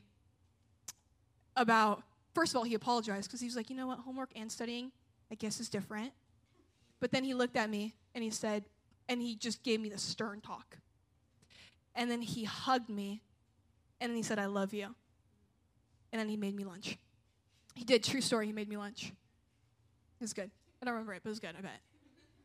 about, 1.56 2.04
first 2.34 2.54
of 2.54 2.58
all, 2.58 2.64
he 2.64 2.76
apologized 2.76 3.28
because 3.30 3.40
he 3.40 3.48
was 3.48 3.56
like, 3.56 3.70
you 3.70 3.76
know 3.76 3.88
what, 3.88 4.00
homework 4.00 4.30
and 4.36 4.52
studying, 4.52 4.92
I 5.32 5.36
guess, 5.36 5.60
is 5.60 5.70
different. 5.70 6.12
But 7.00 7.12
then 7.12 7.24
he 7.24 7.34
looked 7.34 7.58
at 7.58 7.70
me 7.70 7.94
and 8.16 8.24
he 8.24 8.30
said, 8.30 8.64
and 9.10 9.22
he 9.22 9.36
just 9.36 9.64
gave 9.64 9.82
me 9.82 9.90
the 9.90 9.98
stern 9.98 10.40
talk. 10.40 10.78
And 11.96 12.10
then 12.10 12.22
he 12.22 12.46
hugged 12.46 12.90
me 12.90 13.22
and 14.04 14.12
then 14.12 14.18
he 14.18 14.22
said, 14.22 14.38
I 14.38 14.48
love 14.48 14.74
you. 14.74 14.94
And 16.12 16.20
then 16.20 16.28
he 16.28 16.36
made 16.36 16.56
me 16.56 16.66
lunch. 16.66 16.98
He 17.74 17.86
did, 17.86 18.04
true 18.04 18.20
story, 18.20 18.46
he 18.46 18.52
made 18.52 18.68
me 18.68 18.76
lunch. 18.76 19.06
It 19.06 20.24
was 20.24 20.34
good. 20.34 20.52
I 20.82 20.86
don't 20.86 20.94
remember 20.94 21.14
it, 21.14 21.22
but 21.24 21.30
it 21.30 21.32
was 21.32 21.40
good, 21.40 21.56
I 21.58 21.62
bet. 21.62 21.80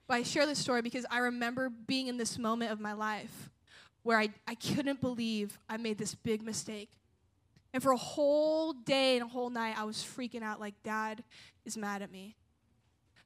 But 0.06 0.14
I 0.14 0.22
share 0.22 0.46
this 0.46 0.60
story 0.60 0.82
because 0.82 1.04
I 1.10 1.18
remember 1.18 1.68
being 1.68 2.06
in 2.06 2.16
this 2.16 2.38
moment 2.38 2.70
of 2.70 2.78
my 2.78 2.92
life 2.92 3.50
where 4.04 4.16
I, 4.16 4.28
I 4.46 4.54
couldn't 4.54 5.00
believe 5.00 5.58
I 5.68 5.78
made 5.78 5.98
this 5.98 6.14
big 6.14 6.42
mistake. 6.42 6.92
And 7.74 7.82
for 7.82 7.90
a 7.90 7.96
whole 7.96 8.72
day 8.72 9.16
and 9.16 9.26
a 9.26 9.28
whole 9.28 9.50
night, 9.50 9.74
I 9.76 9.82
was 9.82 9.96
freaking 9.96 10.42
out 10.42 10.60
like, 10.60 10.74
Dad 10.84 11.24
is 11.64 11.76
mad 11.76 12.02
at 12.02 12.12
me. 12.12 12.36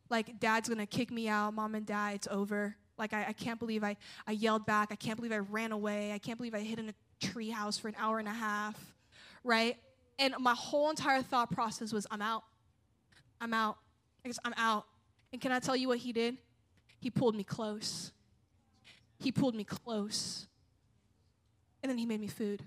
Like, 0.08 0.40
Dad's 0.40 0.70
gonna 0.70 0.86
kick 0.86 1.10
me 1.10 1.28
out. 1.28 1.52
Mom 1.52 1.74
and 1.74 1.84
Dad, 1.84 2.14
it's 2.14 2.28
over. 2.30 2.76
Like, 2.96 3.12
I, 3.12 3.26
I 3.28 3.32
can't 3.34 3.60
believe 3.60 3.84
I, 3.84 3.96
I 4.26 4.32
yelled 4.32 4.64
back. 4.64 4.88
I 4.90 4.96
can't 4.96 5.16
believe 5.16 5.32
I 5.32 5.38
ran 5.38 5.70
away. 5.70 6.12
I 6.12 6.18
can't 6.18 6.38
believe 6.38 6.54
I 6.54 6.60
hid 6.60 6.78
in 6.78 6.88
a 6.88 6.94
tree 7.22 7.50
house 7.50 7.78
for 7.78 7.88
an 7.88 7.94
hour 7.98 8.18
and 8.18 8.28
a 8.28 8.32
half, 8.32 8.76
right? 9.44 9.76
And 10.18 10.34
my 10.38 10.54
whole 10.54 10.90
entire 10.90 11.22
thought 11.22 11.50
process 11.50 11.92
was, 11.92 12.06
I'm 12.10 12.22
out. 12.22 12.44
I'm 13.40 13.54
out. 13.54 13.76
I 14.24 14.28
guess 14.28 14.38
I'm 14.44 14.54
out. 14.56 14.86
And 15.32 15.40
can 15.40 15.52
I 15.52 15.58
tell 15.58 15.76
you 15.76 15.88
what 15.88 15.98
he 15.98 16.12
did? 16.12 16.36
He 17.00 17.10
pulled 17.10 17.34
me 17.34 17.44
close. 17.44 18.12
He 19.18 19.32
pulled 19.32 19.54
me 19.54 19.64
close. 19.64 20.46
And 21.82 21.90
then 21.90 21.98
he 21.98 22.06
made 22.06 22.20
me 22.20 22.28
food. 22.28 22.62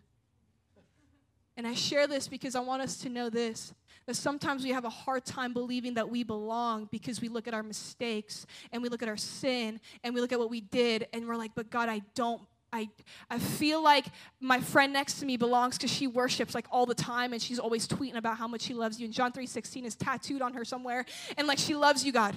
And 1.57 1.65
I 1.65 1.73
share 1.73 2.07
this 2.07 2.27
because 2.27 2.55
I 2.55 2.59
want 2.59 2.81
us 2.81 2.97
to 2.97 3.09
know 3.09 3.29
this 3.29 3.73
that 4.05 4.15
sometimes 4.15 4.63
we 4.63 4.69
have 4.69 4.85
a 4.85 4.89
hard 4.89 5.25
time 5.25 5.51
believing 5.51 5.95
that 5.95 6.07
we 6.09 6.23
belong 6.23 6.87
because 6.91 7.21
we 7.21 7.27
look 7.27 7.47
at 7.47 7.53
our 7.53 7.63
mistakes 7.63 8.45
and 8.71 8.83
we 8.83 8.89
look 8.89 9.01
at 9.01 9.09
our 9.09 9.17
sin 9.17 9.79
and 10.03 10.13
we 10.13 10.21
look 10.21 10.31
at 10.31 10.37
what 10.37 10.49
we 10.49 10.61
did 10.61 11.07
and 11.11 11.27
we're 11.27 11.35
like, 11.35 11.51
but 11.55 11.71
God, 11.71 11.89
I 11.89 12.01
don't. 12.13 12.41
I, 12.75 12.89
I 13.29 13.39
feel 13.39 13.81
like 13.81 14.05
my 14.41 14.59
friend 14.59 14.91
next 14.91 15.19
to 15.19 15.25
me 15.25 15.37
belongs 15.37 15.77
because 15.77 15.91
she 15.91 16.07
worships 16.07 16.53
like 16.53 16.65
all 16.69 16.85
the 16.85 16.93
time 16.93 17.31
and 17.31 17.41
she's 17.41 17.57
always 17.57 17.87
tweeting 17.87 18.17
about 18.17 18.37
how 18.37 18.47
much 18.47 18.63
she 18.63 18.73
loves 18.73 18.99
you. 18.99 19.05
And 19.05 19.13
John 19.13 19.31
3.16 19.31 19.85
is 19.85 19.95
tattooed 19.95 20.41
on 20.41 20.53
her 20.53 20.65
somewhere. 20.65 21.05
And 21.37 21.47
like 21.47 21.57
she 21.57 21.73
loves 21.73 22.03
you, 22.05 22.11
God. 22.11 22.35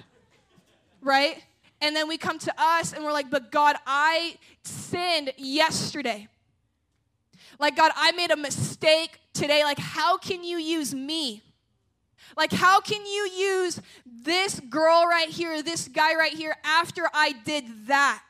Right? 1.02 1.42
And 1.80 1.94
then 1.94 2.06
we 2.06 2.18
come 2.18 2.38
to 2.38 2.54
us 2.56 2.92
and 2.92 3.04
we're 3.04 3.12
like, 3.12 3.30
but 3.30 3.50
God, 3.50 3.76
I 3.84 4.36
sinned 4.62 5.32
yesterday. 5.36 6.28
Like, 7.58 7.76
God, 7.76 7.90
I 7.96 8.12
made 8.12 8.30
a 8.30 8.36
mistake 8.36 9.18
today. 9.32 9.64
Like, 9.64 9.78
how 9.78 10.18
can 10.18 10.44
you 10.44 10.58
use 10.58 10.94
me? 10.94 11.42
Like, 12.36 12.52
how 12.52 12.80
can 12.80 13.04
you 13.04 13.30
use 13.36 13.80
this 14.06 14.60
girl 14.60 15.06
right 15.06 15.28
here, 15.28 15.62
this 15.62 15.88
guy 15.88 16.14
right 16.14 16.32
here, 16.32 16.54
after 16.62 17.08
I 17.12 17.32
did 17.44 17.88
that? 17.88 18.22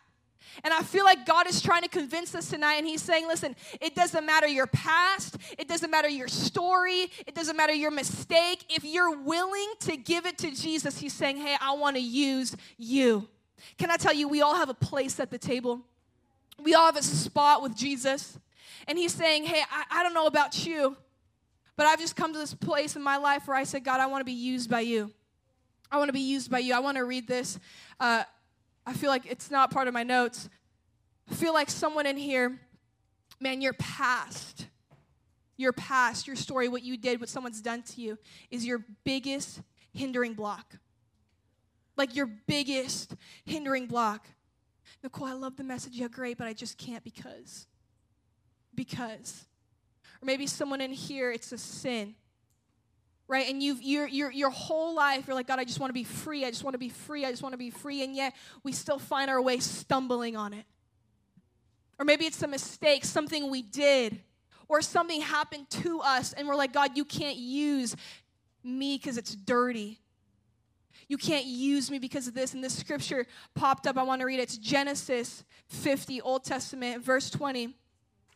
And 0.64 0.74
I 0.74 0.82
feel 0.82 1.04
like 1.04 1.24
God 1.26 1.46
is 1.46 1.60
trying 1.60 1.82
to 1.82 1.88
convince 1.88 2.34
us 2.34 2.50
tonight, 2.50 2.74
and 2.74 2.86
He's 2.86 3.02
saying, 3.02 3.26
listen, 3.26 3.54
it 3.80 3.94
doesn't 3.94 4.24
matter 4.26 4.46
your 4.46 4.66
past, 4.66 5.36
it 5.58 5.68
doesn't 5.68 5.90
matter 5.90 6.08
your 6.08 6.28
story, 6.28 7.10
it 7.26 7.34
doesn't 7.34 7.56
matter 7.56 7.72
your 7.72 7.90
mistake. 7.90 8.64
If 8.68 8.84
you're 8.84 9.16
willing 9.16 9.72
to 9.80 9.96
give 9.96 10.26
it 10.26 10.38
to 10.38 10.50
Jesus, 10.50 10.98
He's 10.98 11.12
saying, 11.12 11.36
hey, 11.36 11.56
I 11.60 11.72
want 11.74 11.96
to 11.96 12.02
use 12.02 12.56
you. 12.76 13.28
Can 13.78 13.90
I 13.90 13.96
tell 13.96 14.14
you, 14.14 14.28
we 14.28 14.42
all 14.42 14.56
have 14.56 14.68
a 14.68 14.74
place 14.74 15.20
at 15.20 15.30
the 15.30 15.38
table, 15.38 15.80
we 16.62 16.74
all 16.74 16.86
have 16.86 16.96
a 16.96 17.02
spot 17.02 17.62
with 17.62 17.76
Jesus. 17.76 18.38
And 18.86 18.98
He's 18.98 19.12
saying, 19.12 19.44
hey, 19.44 19.62
I, 19.70 20.00
I 20.00 20.02
don't 20.02 20.14
know 20.14 20.26
about 20.26 20.66
you, 20.66 20.96
but 21.76 21.86
I've 21.86 22.00
just 22.00 22.16
come 22.16 22.32
to 22.32 22.38
this 22.38 22.54
place 22.54 22.96
in 22.96 23.02
my 23.02 23.16
life 23.16 23.46
where 23.46 23.56
I 23.56 23.64
said, 23.64 23.84
God, 23.84 24.00
I 24.00 24.06
want 24.06 24.22
to 24.22 24.24
be 24.24 24.32
used 24.32 24.70
by 24.70 24.80
you. 24.80 25.12
I 25.90 25.98
want 25.98 26.08
to 26.08 26.12
be 26.12 26.20
used 26.20 26.50
by 26.50 26.58
you. 26.58 26.74
I 26.74 26.80
want 26.80 26.96
to 26.96 27.04
read 27.04 27.26
this. 27.26 27.58
Uh, 27.98 28.24
I 28.88 28.94
feel 28.94 29.10
like 29.10 29.30
it's 29.30 29.50
not 29.50 29.70
part 29.70 29.86
of 29.86 29.92
my 29.92 30.02
notes. 30.02 30.48
I 31.30 31.34
feel 31.34 31.52
like 31.52 31.68
someone 31.68 32.06
in 32.06 32.16
here, 32.16 32.58
man, 33.38 33.60
your 33.60 33.74
past, 33.74 34.66
your 35.58 35.74
past, 35.74 36.26
your 36.26 36.36
story, 36.36 36.68
what 36.68 36.82
you 36.82 36.96
did, 36.96 37.20
what 37.20 37.28
someone's 37.28 37.60
done 37.60 37.82
to 37.82 38.00
you, 38.00 38.16
is 38.50 38.64
your 38.64 38.82
biggest 39.04 39.60
hindering 39.92 40.32
block. 40.32 40.76
Like 41.98 42.16
your 42.16 42.30
biggest 42.46 43.14
hindering 43.44 43.88
block. 43.88 44.26
Nicole, 45.02 45.26
I 45.26 45.34
love 45.34 45.56
the 45.56 45.64
message. 45.64 45.92
Yeah, 45.92 46.08
great, 46.08 46.38
but 46.38 46.46
I 46.46 46.54
just 46.54 46.78
can't 46.78 47.04
because. 47.04 47.66
Because. 48.74 49.44
Or 50.22 50.24
maybe 50.24 50.46
someone 50.46 50.80
in 50.80 50.92
here, 50.92 51.30
it's 51.30 51.52
a 51.52 51.58
sin 51.58 52.14
right? 53.28 53.48
And 53.48 53.62
you've 53.62 53.82
your 53.82 54.06
your 54.06 54.32
your 54.32 54.50
whole 54.50 54.94
life, 54.94 55.26
you're 55.26 55.36
like, 55.36 55.46
God, 55.46 55.58
I 55.60 55.64
just 55.64 55.78
want 55.78 55.90
to 55.90 55.94
be 55.94 56.04
free. 56.04 56.44
I 56.44 56.50
just 56.50 56.64
want 56.64 56.74
to 56.74 56.78
be 56.78 56.88
free. 56.88 57.24
I 57.24 57.30
just 57.30 57.42
want 57.42 57.52
to 57.52 57.58
be 57.58 57.70
free. 57.70 58.02
And 58.02 58.16
yet 58.16 58.34
we 58.64 58.72
still 58.72 58.98
find 58.98 59.30
our 59.30 59.40
way 59.40 59.58
stumbling 59.58 60.36
on 60.36 60.54
it. 60.54 60.64
Or 61.98 62.04
maybe 62.04 62.24
it's 62.24 62.42
a 62.42 62.48
mistake, 62.48 63.04
something 63.04 63.50
we 63.50 63.60
did, 63.62 64.20
or 64.68 64.80
something 64.82 65.20
happened 65.20 65.68
to 65.70 66.00
us, 66.00 66.32
and 66.32 66.46
we're 66.46 66.54
like, 66.54 66.72
God, 66.72 66.96
you 66.96 67.04
can't 67.04 67.36
use 67.36 67.96
me 68.62 68.96
because 68.96 69.18
it's 69.18 69.34
dirty. 69.34 69.98
You 71.08 71.16
can't 71.16 71.46
use 71.46 71.90
me 71.90 71.98
because 71.98 72.28
of 72.28 72.34
this. 72.34 72.52
And 72.54 72.62
this 72.62 72.76
scripture 72.76 73.26
popped 73.54 73.86
up. 73.86 73.96
I 73.96 74.02
want 74.02 74.20
to 74.20 74.26
read 74.26 74.38
it. 74.38 74.42
It's 74.42 74.58
Genesis 74.58 75.42
50, 75.68 76.20
Old 76.20 76.44
Testament, 76.44 77.02
verse 77.02 77.30
20. 77.30 77.74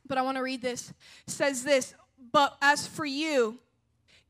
But 0.07 0.19
I 0.19 0.23
want 0.23 0.39
to 0.39 0.43
read 0.43 0.63
this. 0.63 0.91
It 1.27 1.31
says 1.31 1.63
this, 1.63 1.95
but 2.33 2.57
as 2.63 2.87
for 2.87 3.05
you, 3.05 3.59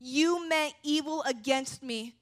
you 0.03 0.47
meant 0.47 0.73
evil 0.83 1.23
against 1.23 1.81
me, 1.81 2.13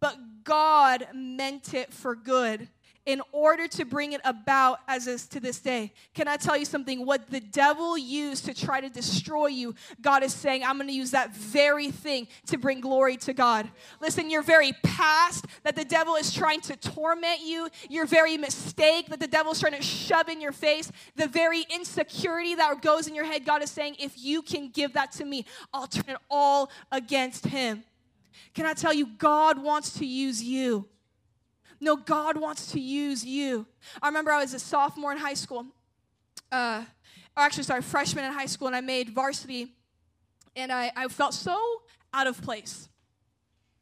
but 0.00 0.44
God 0.44 1.06
meant 1.14 1.74
it 1.74 1.92
for 1.92 2.14
good 2.14 2.68
in 3.06 3.22
order 3.32 3.66
to 3.66 3.84
bring 3.84 4.12
it 4.12 4.20
about 4.24 4.80
as 4.86 5.06
is 5.06 5.26
to 5.28 5.40
this 5.40 5.58
day. 5.58 5.92
Can 6.14 6.28
I 6.28 6.36
tell 6.36 6.56
you 6.56 6.64
something? 6.64 7.06
What 7.06 7.30
the 7.30 7.40
devil 7.40 7.96
used 7.96 8.44
to 8.44 8.54
try 8.54 8.80
to 8.80 8.88
destroy 8.88 9.46
you, 9.46 9.74
God 10.02 10.22
is 10.22 10.34
saying, 10.34 10.62
I'm 10.64 10.78
to 10.78 10.92
use 10.92 11.10
that 11.12 11.34
very 11.34 11.90
thing 11.90 12.28
to 12.46 12.58
bring 12.58 12.80
glory 12.80 13.16
to 13.18 13.32
God. 13.32 13.68
Listen, 14.00 14.30
your 14.30 14.42
very 14.42 14.72
past 14.82 15.46
that 15.62 15.76
the 15.76 15.84
devil 15.84 16.14
is 16.14 16.32
trying 16.32 16.60
to 16.62 16.76
torment 16.76 17.40
you, 17.44 17.68
your 17.88 18.06
very 18.06 18.36
mistake 18.36 19.08
that 19.08 19.20
the 19.20 19.26
devil 19.26 19.52
is 19.52 19.60
trying 19.60 19.74
to 19.74 19.82
shove 19.82 20.28
in 20.28 20.40
your 20.40 20.52
face, 20.52 20.92
the 21.16 21.26
very 21.26 21.64
insecurity 21.74 22.54
that 22.54 22.82
goes 22.82 23.08
in 23.08 23.14
your 23.14 23.24
head, 23.24 23.44
God 23.44 23.62
is 23.62 23.70
saying, 23.70 23.96
if 23.98 24.12
you 24.16 24.42
can 24.42 24.68
give 24.68 24.92
that 24.92 25.12
to 25.12 25.24
me, 25.24 25.46
I'll 25.72 25.86
turn 25.86 26.04
it 26.08 26.18
all 26.30 26.70
against 26.92 27.46
him. 27.46 27.84
Can 28.54 28.66
I 28.66 28.74
tell 28.74 28.92
you, 28.92 29.06
God 29.06 29.62
wants 29.62 29.94
to 29.98 30.06
use 30.06 30.42
you. 30.42 30.86
No, 31.80 31.96
God 31.96 32.36
wants 32.36 32.72
to 32.72 32.80
use 32.80 33.24
you. 33.24 33.66
I 34.02 34.08
remember 34.08 34.30
I 34.30 34.40
was 34.42 34.52
a 34.52 34.58
sophomore 34.58 35.12
in 35.12 35.18
high 35.18 35.34
school, 35.34 35.66
uh, 36.52 36.84
or 37.36 37.42
actually, 37.42 37.62
sorry, 37.62 37.80
freshman 37.80 38.24
in 38.24 38.32
high 38.32 38.46
school, 38.46 38.66
and 38.66 38.76
I 38.76 38.82
made 38.82 39.10
varsity, 39.10 39.72
and 40.54 40.70
I, 40.70 40.92
I 40.94 41.08
felt 41.08 41.32
so 41.32 41.58
out 42.12 42.26
of 42.26 42.42
place. 42.42 42.88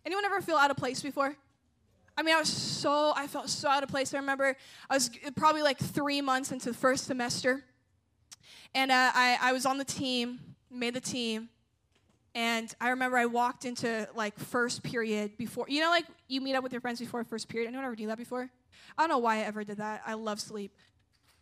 Anyone 0.07 0.25
ever 0.25 0.41
feel 0.41 0.57
out 0.57 0.71
of 0.71 0.77
place 0.77 1.03
before? 1.03 1.35
I 2.17 2.23
mean, 2.23 2.35
I 2.35 2.39
was 2.39 2.49
so, 2.49 3.13
I 3.17 3.27
felt 3.27 3.49
so 3.49 3.69
out 3.69 3.83
of 3.83 3.89
place. 3.89 4.15
I 4.15 4.19
remember 4.19 4.57
I 4.89 4.95
was 4.95 5.11
probably 5.37 5.63
like 5.63 5.79
three 5.79 6.21
months 6.21 6.53
into 6.53 6.71
the 6.71 6.77
first 6.77 7.05
semester, 7.05 7.65
and 8.75 8.93
uh, 8.93 9.11
I, 9.15 9.39
I 9.41 9.53
was 9.53 9.67
on 9.67 9.79
the 9.79 9.85
team, 9.85 10.39
made 10.71 10.95
the 10.95 11.01
team, 11.01 11.49
and 12.39 12.73
I 12.81 12.91
remember 12.91 13.17
I 13.17 13.27
walked 13.27 13.65
into 13.65 14.09
like 14.15 14.39
first 14.39 14.85
period 14.85 15.37
before, 15.37 15.67
you 15.69 15.81
know, 15.81 15.91
like 15.91 16.05
you 16.29 16.41
meet 16.41 16.55
up 16.55 16.63
with 16.63 16.71
your 16.71 16.81
friends 16.81 17.01
before 17.01 17.25
first 17.25 17.49
period. 17.49 17.67
Anyone 17.67 17.85
ever 17.85 17.97
do 17.97 18.07
that 18.07 18.17
before? 18.17 18.49
I 18.97 19.03
don't 19.03 19.09
know 19.09 19.19
why 19.19 19.39
I 19.39 19.41
ever 19.41 19.65
did 19.65 19.79
that. 19.79 20.03
I 20.07 20.15
love 20.15 20.39
sleep. 20.39 20.71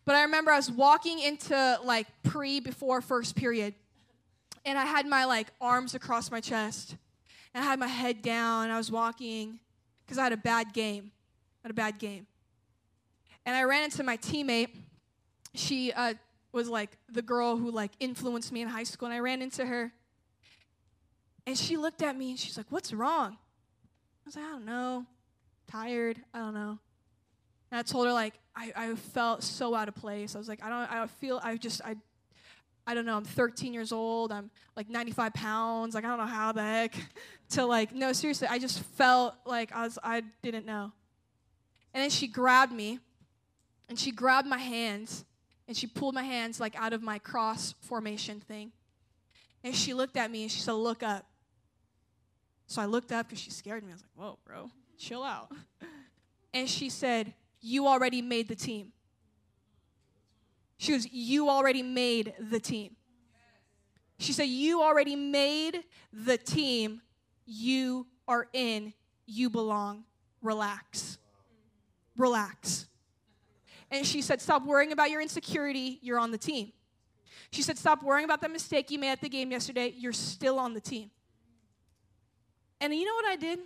But 0.06 0.14
I 0.14 0.22
remember 0.22 0.52
I 0.52 0.56
was 0.56 0.70
walking 0.70 1.18
into 1.18 1.78
like 1.84 2.06
pre 2.22 2.60
before 2.60 3.02
first 3.02 3.36
period, 3.36 3.74
and 4.64 4.78
I 4.78 4.86
had 4.86 5.06
my 5.06 5.26
like 5.26 5.48
arms 5.60 5.94
across 5.94 6.30
my 6.30 6.40
chest, 6.40 6.96
and 7.52 7.62
I 7.62 7.66
had 7.66 7.78
my 7.78 7.88
head 7.88 8.22
down, 8.22 8.64
and 8.64 8.72
I 8.72 8.78
was 8.78 8.90
walking 8.90 9.60
because 10.06 10.16
I 10.16 10.22
had 10.22 10.32
a 10.32 10.38
bad 10.38 10.72
game. 10.72 11.12
I 11.62 11.68
had 11.68 11.72
a 11.72 11.74
bad 11.74 11.98
game. 11.98 12.26
And 13.44 13.54
I 13.54 13.64
ran 13.64 13.84
into 13.84 14.02
my 14.02 14.16
teammate. 14.16 14.70
She 15.54 15.92
uh, 15.92 16.14
was 16.52 16.70
like 16.70 16.96
the 17.12 17.20
girl 17.20 17.58
who 17.58 17.70
like 17.70 17.90
influenced 18.00 18.50
me 18.50 18.62
in 18.62 18.68
high 18.68 18.84
school, 18.84 19.08
and 19.08 19.14
I 19.14 19.18
ran 19.18 19.42
into 19.42 19.66
her. 19.66 19.92
And 21.46 21.56
she 21.56 21.76
looked 21.76 22.02
at 22.02 22.16
me 22.16 22.30
and 22.30 22.38
she's 22.38 22.56
like, 22.56 22.66
What's 22.70 22.92
wrong? 22.92 23.32
I 23.32 24.26
was 24.26 24.36
like, 24.36 24.44
I 24.44 24.50
don't 24.50 24.64
know. 24.64 25.06
Tired. 25.70 26.20
I 26.34 26.38
don't 26.38 26.54
know. 26.54 26.78
And 27.70 27.78
I 27.78 27.82
told 27.82 28.06
her 28.06 28.12
like 28.12 28.34
I, 28.54 28.72
I 28.74 28.94
felt 28.94 29.42
so 29.42 29.74
out 29.74 29.88
of 29.88 29.94
place. 29.94 30.34
I 30.34 30.38
was 30.38 30.48
like, 30.48 30.62
I 30.62 30.68
don't 30.68 30.90
I 30.90 31.06
feel 31.06 31.40
I 31.42 31.56
just 31.56 31.80
I 31.84 31.96
I 32.88 32.94
don't 32.94 33.04
know, 33.04 33.16
I'm 33.16 33.24
13 33.24 33.74
years 33.74 33.90
old, 33.90 34.30
I'm 34.30 34.48
like 34.76 34.88
95 34.88 35.34
pounds, 35.34 35.94
like 35.94 36.04
I 36.04 36.08
don't 36.08 36.18
know 36.18 36.26
how 36.26 36.52
the 36.52 36.62
heck 36.62 36.94
to 37.50 37.64
like 37.66 37.94
no 37.94 38.12
seriously, 38.12 38.46
I 38.48 38.58
just 38.58 38.80
felt 38.80 39.34
like 39.44 39.72
I 39.72 39.82
was 39.82 39.98
I 40.02 40.22
didn't 40.42 40.66
know. 40.66 40.92
And 41.92 42.02
then 42.02 42.10
she 42.10 42.26
grabbed 42.26 42.72
me 42.72 43.00
and 43.88 43.98
she 43.98 44.10
grabbed 44.10 44.46
my 44.46 44.58
hands 44.58 45.24
and 45.68 45.76
she 45.76 45.86
pulled 45.86 46.14
my 46.14 46.22
hands 46.22 46.60
like 46.60 46.76
out 46.76 46.92
of 46.92 47.02
my 47.02 47.18
cross 47.18 47.74
formation 47.80 48.40
thing. 48.40 48.72
And 49.64 49.74
she 49.74 49.94
looked 49.94 50.16
at 50.16 50.30
me 50.30 50.42
and 50.42 50.50
she 50.50 50.60
said, 50.60 50.72
Look 50.72 51.02
up. 51.02 51.26
So 52.66 52.82
I 52.82 52.86
looked 52.86 53.12
up 53.12 53.28
because 53.28 53.40
she 53.40 53.50
scared 53.50 53.84
me. 53.84 53.92
I 53.92 53.94
was 53.94 54.02
like, 54.02 54.10
Whoa, 54.14 54.38
bro, 54.46 54.70
chill 54.98 55.22
out. 55.22 55.50
And 56.54 56.70
she 56.70 56.88
said, 56.88 57.34
You 57.60 57.86
already 57.86 58.22
made 58.22 58.48
the 58.48 58.54
team. 58.54 58.92
She 60.78 60.92
goes, 60.92 61.06
You 61.12 61.50
already 61.50 61.82
made 61.82 62.32
the 62.40 62.58
team. 62.58 62.96
She 64.18 64.32
said, 64.32 64.44
You 64.44 64.82
already 64.82 65.16
made 65.16 65.84
the 66.14 66.38
team. 66.38 67.02
You 67.44 68.06
are 68.26 68.48
in. 68.54 68.94
You 69.26 69.50
belong. 69.50 70.04
Relax. 70.40 71.18
Relax. 72.16 72.86
And 73.90 74.06
she 74.06 74.22
said, 74.22 74.40
Stop 74.40 74.64
worrying 74.64 74.92
about 74.92 75.10
your 75.10 75.20
insecurity. 75.20 75.98
You're 76.00 76.18
on 76.18 76.30
the 76.30 76.38
team. 76.38 76.72
She 77.50 77.62
said, 77.62 77.76
Stop 77.78 78.02
worrying 78.02 78.24
about 78.24 78.40
the 78.40 78.48
mistake 78.48 78.90
you 78.90 78.98
made 78.98 79.10
at 79.10 79.20
the 79.20 79.28
game 79.28 79.50
yesterday. 79.50 79.92
You're 79.96 80.12
still 80.12 80.58
on 80.58 80.74
the 80.74 80.80
team. 80.80 81.10
And 82.80 82.94
you 82.94 83.04
know 83.04 83.14
what 83.14 83.26
I 83.26 83.36
did? 83.36 83.58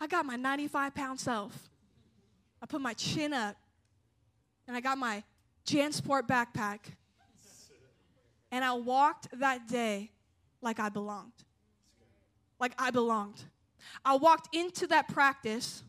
I 0.00 0.06
got 0.06 0.24
my 0.24 0.36
95 0.36 0.94
pound 0.94 1.20
self. 1.20 1.70
I 2.62 2.66
put 2.66 2.80
my 2.80 2.94
chin 2.94 3.32
up 3.32 3.56
and 4.66 4.76
I 4.76 4.80
got 4.80 4.98
my 4.98 5.22
JanSport 5.66 6.26
backpack. 6.26 6.78
And 8.52 8.64
I 8.64 8.72
walked 8.72 9.28
that 9.38 9.68
day 9.68 10.10
like 10.60 10.80
I 10.80 10.88
belonged. 10.88 11.32
Like 12.58 12.72
I 12.78 12.90
belonged. 12.90 13.44
I 14.04 14.16
walked 14.16 14.54
into 14.54 14.86
that 14.88 15.08
practice 15.08 15.82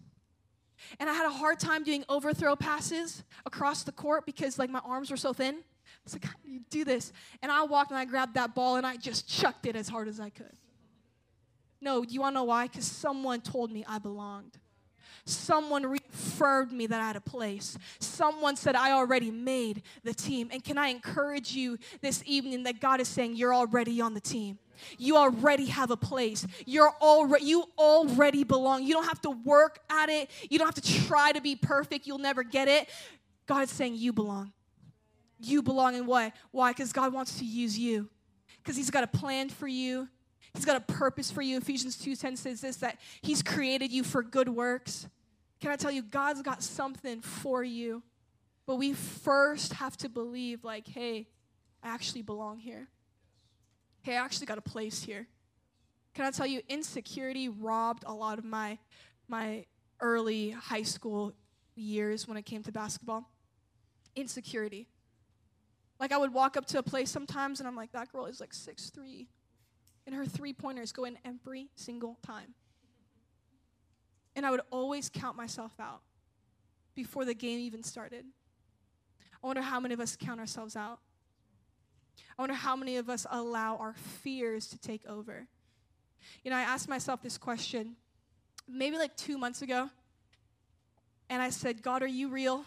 and 1.00 1.10
I 1.10 1.14
had 1.14 1.26
a 1.26 1.32
hard 1.32 1.60
time 1.60 1.84
doing 1.84 2.04
overthrow 2.10 2.56
passes 2.56 3.24
across 3.46 3.84
the 3.84 3.92
court 3.92 4.26
because 4.26 4.58
like 4.58 4.70
my 4.70 4.82
arms 4.86 5.12
were 5.12 5.18
so 5.18 5.34
thin. 5.34 5.56
I 5.56 6.04
was 6.04 6.14
like, 6.14 6.26
how 6.26 6.34
do 6.44 6.50
you 6.50 6.62
do 6.70 6.84
this? 6.84 7.12
And 7.42 7.52
I 7.52 7.64
walked 7.64 7.92
and 7.92 8.00
I 8.00 8.06
grabbed 8.06 8.36
that 8.36 8.56
ball 8.56 8.78
and 8.78 8.86
I 8.86 8.98
just 8.98 9.28
chucked 9.28 9.66
it 9.66 9.76
as 9.76 9.90
hard 9.90 10.08
as 10.08 10.20
I 10.20 10.30
could. 10.30 10.58
No, 11.82 12.06
do 12.06 12.14
you 12.14 12.22
wanna 12.22 12.36
know 12.36 12.44
why? 12.44 12.68
Because 12.68 12.86
someone 12.86 13.42
told 13.42 13.72
me 13.72 13.84
I 13.88 13.98
belonged. 13.98 14.60
Someone 15.26 15.86
reaffirmed 15.86 16.72
me 16.72 16.88
that 16.88 17.00
I 17.00 17.08
had 17.08 17.16
a 17.16 17.22
place. 17.22 17.78
Someone 18.00 18.56
said, 18.56 18.76
I 18.76 18.92
already 18.92 19.30
made 19.30 19.84
the 20.04 20.14
team. 20.14 20.50
And 20.52 20.64
can 20.64 20.78
I 20.78 20.88
encourage 20.88 21.54
you 21.54 21.78
this 22.02 22.24
evening 22.26 22.64
that 22.64 22.80
God 22.80 23.00
is 23.00 23.08
saying, 23.08 23.36
You're 23.36 23.54
already 23.54 24.02
on 24.02 24.14
the 24.14 24.20
team? 24.20 24.58
You 24.98 25.18
already 25.18 25.68
have 25.68 25.92
a 25.92 25.98
place. 25.98 26.48
You're 26.66 26.92
already 27.02 27.46
you 27.46 27.66
already 27.78 28.44
belong. 28.44 28.84
You 28.84 28.94
don't 28.94 29.08
have 29.08 29.22
to 29.22 29.30
work 29.30 29.80
at 29.92 30.10
it. 30.10 30.32
You 30.50 30.58
don't 30.58 30.68
have 30.68 30.84
to 30.84 31.06
try 31.08 31.32
to 31.32 31.42
be 31.42 31.56
perfect. 31.56 32.08
You'll 32.08 32.18
never 32.18 32.44
get 32.44 32.68
it. 32.68 32.90
God 33.46 33.64
is 33.64 33.70
saying 33.70 33.96
you 33.96 34.14
belong. 34.14 34.54
You 35.40 35.62
belong 35.62 35.96
in 35.96 36.06
what? 36.08 36.34
Why? 36.52 36.72
Because 36.72 36.94
God 36.94 37.14
wants 37.14 37.38
to 37.40 37.46
use 37.46 37.78
you. 37.78 38.10
Because 38.58 38.76
He's 38.76 38.90
got 38.90 39.04
a 39.04 39.08
plan 39.08 39.50
for 39.50 39.68
you. 39.68 40.08
He's 40.54 40.66
got 40.66 40.78
a 40.78 40.82
purpose 40.82 41.32
for 41.32 41.42
you. 41.42 41.58
Ephesians 41.58 41.98
2:10 41.98 42.38
says 42.38 42.62
this 42.62 42.78
that 42.78 43.00
He's 43.22 43.42
created 43.42 43.92
you 43.92 44.04
for 44.04 44.22
good 44.22 44.50
works. 44.50 45.08
Can 45.60 45.72
I 45.72 45.76
tell 45.76 45.92
you, 45.92 46.02
God's 46.02 46.42
got 46.42 46.64
something 46.64 47.22
for 47.22 47.64
you. 47.64 48.04
But 48.66 48.76
we 48.76 48.94
first 48.94 49.74
have 49.74 49.98
to 49.98 50.10
believe, 50.10 50.64
like, 50.64 50.88
hey, 50.88 51.28
I 51.84 51.90
actually 51.90 52.22
belong 52.22 52.60
here. 52.60 52.88
Hey, 54.02 54.18
I 54.18 54.24
actually 54.24 54.48
got 54.48 54.58
a 54.58 54.62
place 54.62 55.04
here. 55.04 55.28
Can 56.14 56.26
I 56.26 56.32
tell 56.32 56.48
you, 56.48 56.62
insecurity 56.68 57.48
robbed 57.48 58.04
a 58.06 58.14
lot 58.14 58.38
of 58.38 58.46
my 58.46 58.78
my 59.28 59.66
early 60.00 60.52
high 60.52 60.84
school 60.84 61.34
years 61.76 62.28
when 62.28 62.38
it 62.38 62.44
came 62.44 62.64
to 62.64 62.72
basketball. 62.72 63.30
Insecurity. 64.16 64.88
Like 66.00 66.12
I 66.12 66.18
would 66.18 66.34
walk 66.34 66.58
up 66.58 66.66
to 66.68 66.80
a 66.80 66.84
place 66.84 67.10
sometimes 67.10 67.60
and 67.60 67.68
I'm 67.68 67.76
like, 67.76 67.92
that 67.94 68.12
girl 68.12 68.26
is 68.26 68.40
like 68.40 68.54
six 68.54 68.90
three 68.90 69.30
and 70.06 70.16
her 70.16 70.26
three 70.26 70.54
pointers 70.54 70.92
go 70.92 71.06
in 71.06 71.18
every 71.24 71.70
single 71.76 72.18
time. 72.26 72.54
And 74.36 74.46
I 74.46 74.52
would 74.52 74.62
always 74.72 75.10
count 75.10 75.36
myself 75.36 75.74
out 75.80 76.02
before 76.96 77.26
the 77.26 77.34
game 77.34 77.60
even 77.60 77.84
started. 77.84 78.26
I 79.44 79.48
wonder 79.48 79.62
how 79.62 79.80
many 79.80 79.94
of 79.94 80.00
us 80.00 80.16
count 80.16 80.40
ourselves 80.40 80.76
out. 80.76 81.00
I 82.38 82.42
wonder 82.42 82.56
how 82.56 82.76
many 82.76 82.98
of 82.98 83.10
us 83.10 83.26
allow 83.30 83.78
our 83.78 83.94
fears 83.94 84.68
to 84.68 84.78
take 84.78 85.06
over. 85.08 85.48
You 86.44 86.52
know, 86.52 86.58
I 86.58 86.62
asked 86.62 86.88
myself 86.88 87.22
this 87.22 87.38
question 87.38 87.96
maybe 88.68 88.98
like 88.98 89.16
two 89.18 89.38
months 89.38 89.62
ago, 89.62 89.90
and 91.30 91.42
I 91.42 91.50
said, 91.50 91.82
God, 91.82 92.04
are 92.04 92.08
you 92.08 92.30
real? 92.30 92.66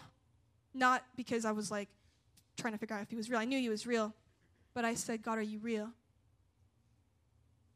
Not 0.73 1.03
because 1.15 1.45
I 1.45 1.51
was 1.51 1.71
like 1.71 1.89
trying 2.57 2.73
to 2.73 2.79
figure 2.79 2.95
out 2.95 3.01
if 3.01 3.09
he 3.09 3.15
was 3.15 3.29
real. 3.29 3.39
I 3.39 3.45
knew 3.45 3.59
he 3.59 3.69
was 3.69 3.87
real. 3.87 4.13
But 4.73 4.85
I 4.85 4.95
said, 4.95 5.21
God, 5.21 5.37
are 5.37 5.43
you 5.43 5.59
real? 5.59 5.89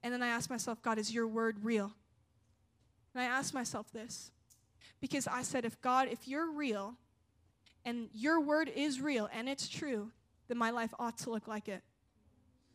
And 0.03 0.13
then 0.13 0.23
I 0.23 0.27
asked 0.27 0.49
myself, 0.49 0.81
God, 0.81 0.97
is 0.97 1.13
your 1.13 1.27
word 1.27 1.63
real? 1.63 1.91
And 3.13 3.23
I 3.23 3.25
asked 3.25 3.53
myself 3.53 3.91
this 3.91 4.31
because 5.01 5.27
I 5.27 5.41
said, 5.41 5.65
if 5.65 5.79
God, 5.81 6.07
if 6.09 6.27
you're 6.27 6.51
real 6.51 6.95
and 7.85 8.09
your 8.13 8.39
word 8.39 8.71
is 8.73 9.01
real 9.01 9.29
and 9.33 9.49
it's 9.49 9.67
true, 9.67 10.12
then 10.47 10.57
my 10.57 10.69
life 10.69 10.93
ought 10.99 11.17
to 11.19 11.29
look 11.29 11.47
like 11.47 11.67
it. 11.67 11.81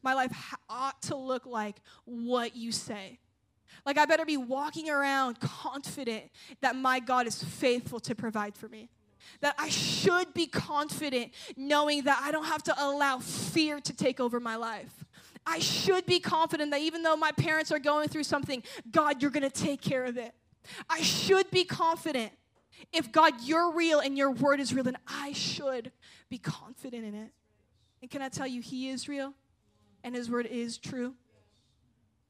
My 0.03 0.15
life 0.15 0.55
ought 0.69 1.01
to 1.03 1.17
look 1.17 1.47
like 1.47 1.77
what 2.05 2.57
you 2.57 2.73
say. 2.73 3.19
Like, 3.87 3.99
I 3.99 4.05
better 4.05 4.25
be 4.25 4.37
walking 4.37 4.89
around 4.89 5.41
confident 5.41 6.25
that 6.61 6.77
my 6.77 7.01
God 7.01 7.27
is 7.27 7.43
faithful 7.43 8.01
to 8.01 8.15
provide 8.15 8.55
for 8.55 8.69
me. 8.69 8.91
That 9.41 9.55
I 9.59 9.69
should 9.71 10.35
be 10.35 10.47
confident 10.47 11.33
knowing 11.57 12.03
that 12.03 12.21
I 12.23 12.31
don't 12.31 12.45
have 12.45 12.63
to 12.65 12.75
allow 12.79 13.19
fear 13.19 13.81
to 13.81 13.93
take 13.93 14.21
over 14.21 14.39
my 14.39 14.57
life. 14.57 15.04
I 15.47 15.59
should 15.59 16.07
be 16.07 16.21
confident 16.21 16.71
that 16.71 16.81
even 16.81 17.03
though 17.03 17.17
my 17.17 17.33
parents 17.33 17.71
are 17.71 17.79
going 17.79 18.09
through 18.09 18.25
something, 18.25 18.63
God, 18.91 19.21
you're 19.21 19.31
going 19.31 19.49
to 19.49 19.51
take 19.51 19.81
care 19.81 20.05
of 20.05 20.17
it. 20.17 20.33
I 20.89 21.03
should 21.03 21.51
be 21.51 21.65
confident. 21.65 22.33
If 22.93 23.13
God, 23.13 23.35
you're 23.43 23.73
real 23.73 24.01
and 24.01 24.17
your 24.17 24.31
word 24.31 24.61
is 24.61 24.73
real, 24.73 24.85
then 24.85 24.97
I 25.07 25.33
should 25.33 25.93
be 26.29 26.39
confident 26.39 27.05
in 27.05 27.15
it. 27.15 27.31
And 28.01 28.11
can 28.11 28.23
I 28.23 28.29
tell 28.29 28.47
you, 28.47 28.61
He 28.61 28.89
is 28.89 29.09
real 29.09 29.35
and 30.03 30.15
His 30.15 30.31
word 30.31 30.47
is 30.47 30.79
true? 30.79 31.15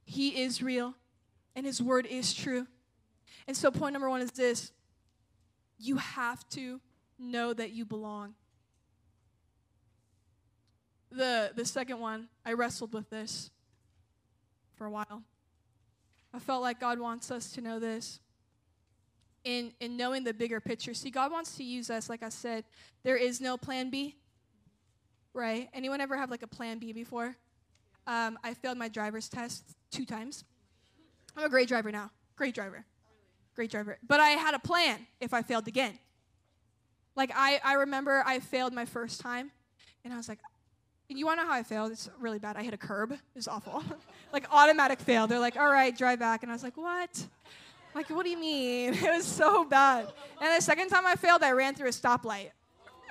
He 0.05 0.42
is 0.42 0.62
real 0.62 0.94
and 1.55 1.64
His 1.64 1.81
word 1.81 2.07
is 2.07 2.35
true. 2.35 2.66
And 3.46 3.57
so, 3.57 3.70
point 3.70 3.92
number 3.92 4.11
one 4.11 4.20
is 4.20 4.33
this 4.33 4.72
you 5.79 5.96
have 5.96 6.48
to 6.50 6.81
know 7.18 7.53
that 7.53 7.72
you 7.72 7.85
belong 7.85 8.35
the, 11.16 11.53
the 11.55 11.64
second 11.64 12.00
one, 12.00 12.29
I 12.44 12.53
wrestled 12.53 12.92
with 12.92 13.11
this 13.11 13.50
for 14.74 14.87
a 14.87 14.90
while. 14.90 15.22
I 16.33 16.38
felt 16.38 16.62
like 16.62 16.81
God 16.81 16.98
wants 16.98 17.31
us 17.31 17.53
to 17.53 17.61
know 17.61 17.79
this. 17.79 18.20
In, 19.44 19.72
in 19.79 19.98
knowing 19.98 20.24
the 20.24 20.33
bigger 20.33 20.59
picture. 20.59 20.94
See, 20.94 21.11
God 21.11 21.31
wants 21.31 21.55
to 21.59 21.64
use 21.64 21.90
us, 21.90 22.09
like 22.09 22.22
I 22.22 22.31
said. 22.31 22.64
There 23.03 23.16
is 23.16 23.42
no 23.42 23.59
plan 23.59 23.90
B, 23.90 24.16
right? 25.35 25.68
Anyone 25.74 26.00
ever 26.00 26.16
have 26.16 26.31
like 26.31 26.42
a 26.42 26.46
plan 26.46 26.79
B 26.79 26.94
before? 26.94 27.37
Um, 28.07 28.38
I 28.42 28.55
failed 28.55 28.79
my 28.79 28.88
driver's 28.88 29.29
test 29.29 29.77
two 29.90 30.07
times. 30.07 30.44
I'm 31.37 31.44
a 31.44 31.50
great 31.50 31.68
driver 31.68 31.92
now. 31.92 32.11
Great 32.37 32.55
driver. 32.55 32.87
Great 33.55 33.70
driver. 33.70 33.98
But 34.07 34.20
I 34.20 34.31
had 34.31 34.55
a 34.55 34.59
plan 34.59 35.07
if 35.20 35.35
I 35.35 35.42
failed 35.42 35.68
again. 35.68 35.98
Like, 37.14 37.31
I, 37.35 37.61
I 37.62 37.74
remember 37.74 38.22
I 38.27 38.40
failed 38.40 38.72
my 38.72 38.87
first 38.87 39.20
time, 39.20 39.50
and 40.05 40.14
I 40.14 40.16
was 40.16 40.27
like, 40.27 40.38
you 41.14 41.27
want 41.27 41.40
to 41.40 41.44
know 41.44 41.50
how 41.50 41.59
I 41.59 41.62
failed? 41.62 41.92
It's 41.92 42.11
really 42.18 42.38
bad. 42.38 42.57
I 42.57 42.62
hit 42.62 42.74
a 42.74 42.79
curb. 42.79 43.12
It 43.12 43.20
was 43.35 43.48
awful. 43.48 43.83
like 44.33 44.46
automatic 44.50 45.00
fail. 45.00 45.27
They're 45.27 45.38
like, 45.38 45.57
all 45.57 45.70
right, 45.70 45.96
drive 45.96 46.18
back. 46.18 46.42
And 46.42 46.53
I 46.53 46.55
was 46.55 46.62
like, 46.62 46.77
what? 46.77 47.27
Like, 47.94 48.11
what 48.11 48.24
do 48.24 48.31
you 48.31 48.38
mean? 48.38 48.94
It 49.03 49.03
was 49.03 49.24
so 49.24 49.64
bad. 49.64 50.07
And 50.40 50.57
the 50.57 50.62
second 50.62 50.88
time 50.88 51.07
I 51.07 51.14
failed, 51.14 51.42
I 51.42 51.53
ran 51.53 51.74
through 51.74 51.88
a 51.88 51.92
stoplight. 51.92 52.50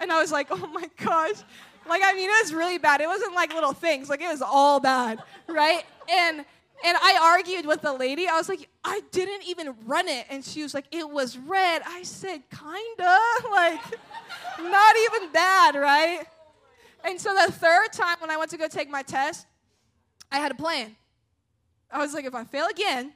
And 0.02 0.12
I 0.12 0.20
was 0.20 0.32
like, 0.32 0.48
oh 0.52 0.68
my 0.68 0.90
gosh. 0.98 1.38
Like, 1.88 2.02
I 2.04 2.14
mean, 2.14 2.30
it 2.30 2.44
was 2.44 2.54
really 2.54 2.78
bad. 2.78 3.02
It 3.02 3.08
wasn't 3.08 3.34
like 3.34 3.54
little 3.54 3.74
things. 3.74 4.10
Like, 4.10 4.22
it 4.22 4.30
was 4.30 4.42
all 4.42 4.80
bad, 4.80 5.20
right? 5.48 5.84
And 6.10 6.46
and 6.86 6.98
I 7.02 7.18
argued 7.22 7.66
with 7.66 7.82
the 7.82 7.94
lady. 7.94 8.28
I 8.28 8.38
was 8.38 8.50
like, 8.50 8.68
I 8.84 9.02
didn't 9.12 9.44
even 9.48 9.74
run 9.86 10.10
it. 10.10 10.26
And 10.30 10.44
she 10.44 10.64
was 10.64 10.74
like, 10.74 10.86
it 10.92 11.10
was 11.10 11.38
red. 11.38 11.82
I 11.86 12.04
said, 12.04 12.42
kinda. 12.50 13.18
Like, 13.50 13.82
not 14.60 14.96
even 14.98 15.32
bad, 15.32 15.76
right? 15.76 16.26
And 17.04 17.20
so 17.20 17.34
the 17.34 17.52
third 17.52 17.92
time 17.92 18.18
when 18.20 18.30
I 18.30 18.38
went 18.38 18.52
to 18.52 18.58
go 18.58 18.68
take 18.68 18.90
my 18.90 19.02
test, 19.02 19.46
I 20.32 20.40
had 20.40 20.52
a 20.52 20.56
plan. 20.56 20.96
I 21.92 22.00
was 22.00 22.14
like, 22.14 22.26
if 22.26 22.34
I 22.34 22.44
fail 22.44 22.68
again, 22.68 23.14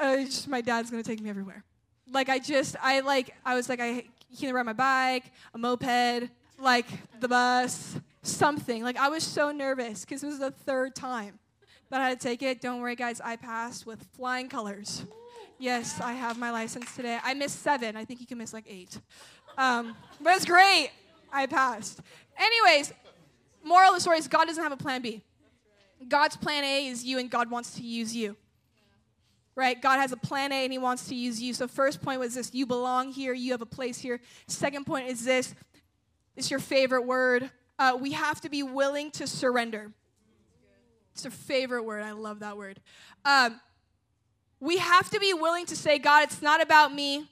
uh, 0.00 0.16
just, 0.18 0.46
my 0.46 0.60
dad's 0.60 0.90
gonna 0.90 1.02
take 1.02 1.20
me 1.20 1.30
everywhere. 1.30 1.64
Like 2.10 2.28
I 2.28 2.38
just, 2.38 2.76
I 2.80 3.00
like, 3.00 3.34
I 3.44 3.54
was 3.54 3.68
like, 3.68 3.80
I 3.80 4.04
can't 4.38 4.54
ride 4.54 4.66
my 4.66 4.72
bike, 4.72 5.24
a 5.54 5.58
moped, 5.58 6.30
like 6.58 6.86
the 7.20 7.28
bus, 7.28 7.98
something. 8.22 8.82
Like 8.82 8.96
I 8.96 9.08
was 9.08 9.24
so 9.24 9.50
nervous 9.50 10.04
because 10.04 10.22
it 10.22 10.26
was 10.26 10.38
the 10.38 10.50
third 10.50 10.94
time 10.94 11.38
that 11.90 12.00
I 12.00 12.10
had 12.10 12.20
to 12.20 12.28
take 12.28 12.42
it. 12.42 12.60
Don't 12.60 12.80
worry, 12.80 12.96
guys, 12.96 13.20
I 13.20 13.36
passed 13.36 13.86
with 13.86 14.06
flying 14.12 14.48
colors. 14.48 15.04
Yes, 15.58 16.00
I 16.00 16.12
have 16.12 16.38
my 16.38 16.50
license 16.50 16.94
today. 16.94 17.18
I 17.24 17.34
missed 17.34 17.62
seven. 17.62 17.96
I 17.96 18.04
think 18.04 18.20
you 18.20 18.26
can 18.26 18.38
miss 18.38 18.52
like 18.52 18.66
eight. 18.68 19.00
Um, 19.56 19.96
but 20.20 20.36
it's 20.36 20.44
great. 20.44 20.90
I 21.32 21.46
passed. 21.46 22.00
Anyways, 22.36 22.92
moral 23.62 23.90
of 23.90 23.96
the 23.96 24.00
story 24.00 24.18
is 24.18 24.28
God 24.28 24.46
doesn't 24.46 24.62
have 24.62 24.72
a 24.72 24.76
plan 24.76 25.02
B. 25.02 25.22
God's 26.06 26.36
plan 26.36 26.64
A 26.64 26.86
is 26.86 27.04
you, 27.04 27.18
and 27.18 27.30
God 27.30 27.50
wants 27.50 27.74
to 27.74 27.82
use 27.82 28.14
you. 28.14 28.36
Right? 29.54 29.80
God 29.80 29.98
has 29.98 30.12
a 30.12 30.16
plan 30.16 30.52
A 30.52 30.62
and 30.62 30.72
He 30.72 30.78
wants 30.78 31.08
to 31.08 31.16
use 31.16 31.42
you. 31.42 31.52
So, 31.52 31.66
first 31.66 32.00
point 32.00 32.20
was 32.20 32.34
this 32.34 32.54
you 32.54 32.64
belong 32.64 33.10
here, 33.10 33.32
you 33.34 33.50
have 33.52 33.62
a 33.62 33.66
place 33.66 33.98
here. 33.98 34.20
Second 34.46 34.86
point 34.86 35.08
is 35.08 35.24
this 35.24 35.54
it's 36.36 36.50
your 36.50 36.60
favorite 36.60 37.02
word. 37.02 37.50
Uh, 37.78 37.96
we 38.00 38.12
have 38.12 38.40
to 38.42 38.48
be 38.48 38.62
willing 38.62 39.10
to 39.12 39.26
surrender. 39.26 39.92
It's 41.12 41.24
a 41.24 41.30
favorite 41.30 41.82
word. 41.82 42.04
I 42.04 42.12
love 42.12 42.40
that 42.40 42.56
word. 42.56 42.80
Um, 43.24 43.60
we 44.60 44.78
have 44.78 45.10
to 45.10 45.20
be 45.20 45.34
willing 45.34 45.66
to 45.66 45.76
say, 45.76 45.98
God, 45.98 46.24
it's 46.24 46.42
not 46.42 46.62
about 46.62 46.94
me, 46.94 47.26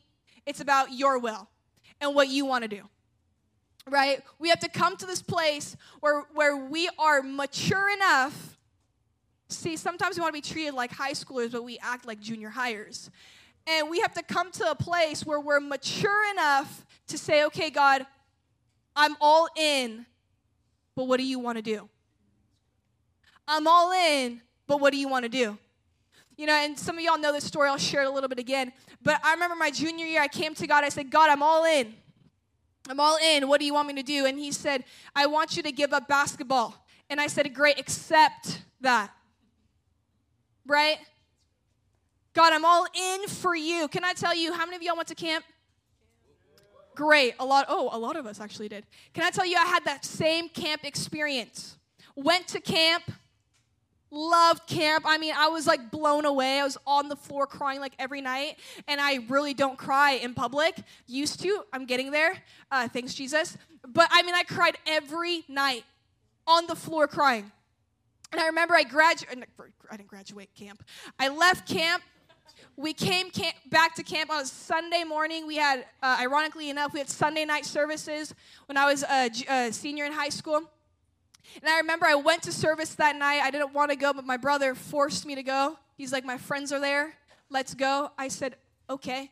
it's 0.44 0.60
about 0.60 0.92
your 0.92 1.18
will 1.18 1.48
and 2.00 2.14
what 2.14 2.28
you 2.28 2.44
want 2.44 2.62
to 2.62 2.68
do. 2.68 2.82
Right? 3.88 4.22
We 4.38 4.48
have 4.48 4.60
to 4.60 4.68
come 4.68 4.96
to 4.96 5.06
this 5.06 5.22
place 5.22 5.76
where, 6.00 6.22
where 6.34 6.56
we 6.56 6.88
are 6.98 7.22
mature 7.22 7.88
enough. 7.92 8.58
See, 9.48 9.76
sometimes 9.76 10.16
we 10.16 10.22
want 10.22 10.34
to 10.34 10.42
be 10.42 10.48
treated 10.48 10.74
like 10.74 10.90
high 10.90 11.12
schoolers, 11.12 11.52
but 11.52 11.62
we 11.62 11.78
act 11.78 12.04
like 12.04 12.20
junior 12.20 12.50
hires. 12.50 13.10
And 13.66 13.88
we 13.88 14.00
have 14.00 14.12
to 14.14 14.22
come 14.22 14.50
to 14.52 14.70
a 14.70 14.74
place 14.74 15.24
where 15.24 15.40
we're 15.40 15.60
mature 15.60 16.30
enough 16.32 16.84
to 17.08 17.18
say, 17.18 17.44
okay, 17.44 17.70
God, 17.70 18.06
I'm 18.96 19.16
all 19.20 19.48
in, 19.56 20.06
but 20.94 21.04
what 21.04 21.18
do 21.18 21.24
you 21.24 21.38
want 21.38 21.58
to 21.58 21.62
do? 21.62 21.88
I'm 23.46 23.68
all 23.68 23.92
in, 23.92 24.40
but 24.66 24.80
what 24.80 24.92
do 24.92 24.98
you 24.98 25.08
want 25.08 25.24
to 25.24 25.28
do? 25.28 25.58
You 26.36 26.46
know, 26.46 26.54
and 26.54 26.78
some 26.78 26.98
of 26.98 27.04
y'all 27.04 27.18
know 27.18 27.32
this 27.32 27.44
story. 27.44 27.68
I'll 27.68 27.78
share 27.78 28.02
it 28.02 28.06
a 28.06 28.10
little 28.10 28.28
bit 28.28 28.38
again. 28.38 28.72
But 29.02 29.20
I 29.24 29.32
remember 29.32 29.56
my 29.56 29.70
junior 29.70 30.06
year, 30.06 30.20
I 30.20 30.28
came 30.28 30.54
to 30.54 30.66
God. 30.66 30.84
I 30.84 30.88
said, 30.88 31.10
God, 31.10 31.30
I'm 31.30 31.42
all 31.42 31.64
in. 31.64 31.94
I'm 32.88 33.00
all 33.00 33.18
in. 33.18 33.48
What 33.48 33.60
do 33.60 33.66
you 33.66 33.74
want 33.74 33.88
me 33.88 33.94
to 33.94 34.02
do? 34.02 34.26
And 34.26 34.38
He 34.38 34.52
said, 34.52 34.84
I 35.14 35.26
want 35.26 35.56
you 35.56 35.62
to 35.62 35.72
give 35.72 35.92
up 35.92 36.08
basketball. 36.08 36.86
And 37.08 37.20
I 37.20 37.26
said, 37.26 37.52
Great, 37.54 37.78
accept 37.78 38.62
that. 38.80 39.10
Right? 40.66 40.98
God, 42.34 42.52
I'm 42.52 42.64
all 42.64 42.86
in 42.94 43.28
for 43.28 43.54
you. 43.54 43.88
Can 43.88 44.04
I 44.04 44.12
tell 44.12 44.34
you 44.34 44.52
how 44.52 44.66
many 44.66 44.76
of 44.76 44.82
y'all 44.82 44.96
went 44.96 45.08
to 45.08 45.14
camp? 45.14 45.44
Great. 46.94 47.34
A 47.38 47.44
lot. 47.44 47.66
Oh, 47.68 47.90
a 47.92 47.98
lot 47.98 48.16
of 48.16 48.26
us 48.26 48.40
actually 48.40 48.68
did. 48.68 48.84
Can 49.14 49.24
I 49.24 49.30
tell 49.30 49.46
you, 49.46 49.56
I 49.56 49.66
had 49.66 49.84
that 49.84 50.04
same 50.04 50.48
camp 50.48 50.84
experience. 50.84 51.76
Went 52.14 52.48
to 52.48 52.60
camp 52.60 53.04
Loved 54.10 54.66
camp. 54.68 55.04
I 55.06 55.18
mean, 55.18 55.34
I 55.36 55.48
was 55.48 55.66
like 55.66 55.90
blown 55.90 56.24
away. 56.24 56.60
I 56.60 56.64
was 56.64 56.78
on 56.86 57.08
the 57.08 57.16
floor 57.16 57.46
crying 57.46 57.80
like 57.80 57.92
every 57.98 58.20
night, 58.20 58.58
and 58.86 59.00
I 59.00 59.18
really 59.28 59.52
don't 59.52 59.76
cry 59.76 60.12
in 60.12 60.32
public. 60.32 60.76
Used 61.06 61.40
to. 61.42 61.64
I'm 61.72 61.86
getting 61.86 62.12
there. 62.12 62.36
Uh, 62.70 62.88
thanks, 62.88 63.14
Jesus. 63.14 63.56
But 63.86 64.08
I 64.10 64.22
mean, 64.22 64.34
I 64.34 64.44
cried 64.44 64.78
every 64.86 65.44
night 65.48 65.84
on 66.46 66.66
the 66.66 66.76
floor 66.76 67.08
crying. 67.08 67.50
And 68.32 68.40
I 68.40 68.46
remember 68.46 68.74
I 68.74 68.84
graduated. 68.84 69.46
I 69.90 69.96
didn't 69.96 70.08
graduate 70.08 70.50
camp. 70.54 70.84
I 71.18 71.28
left 71.28 71.68
camp. 71.68 72.02
We 72.76 72.92
came 72.92 73.30
camp, 73.30 73.56
back 73.70 73.94
to 73.94 74.02
camp 74.02 74.30
on 74.30 74.42
a 74.42 74.46
Sunday 74.46 75.02
morning. 75.02 75.46
We 75.46 75.56
had, 75.56 75.86
uh, 76.02 76.18
ironically 76.20 76.68
enough, 76.68 76.92
we 76.92 76.98
had 76.98 77.08
Sunday 77.08 77.44
night 77.44 77.64
services 77.64 78.34
when 78.66 78.76
I 78.76 78.84
was 78.84 79.02
a, 79.02 79.30
a 79.48 79.72
senior 79.72 80.04
in 80.04 80.12
high 80.12 80.28
school. 80.28 80.70
And 81.62 81.68
I 81.68 81.78
remember 81.78 82.06
I 82.06 82.14
went 82.14 82.42
to 82.44 82.52
service 82.52 82.94
that 82.96 83.16
night. 83.16 83.40
I 83.42 83.50
didn't 83.50 83.72
want 83.72 83.90
to 83.90 83.96
go, 83.96 84.12
but 84.12 84.24
my 84.24 84.36
brother 84.36 84.74
forced 84.74 85.26
me 85.26 85.34
to 85.34 85.42
go. 85.42 85.78
He's 85.96 86.12
like, 86.12 86.24
My 86.24 86.38
friends 86.38 86.72
are 86.72 86.80
there. 86.80 87.14
Let's 87.50 87.74
go. 87.74 88.10
I 88.18 88.28
said, 88.28 88.56
Okay. 88.88 89.30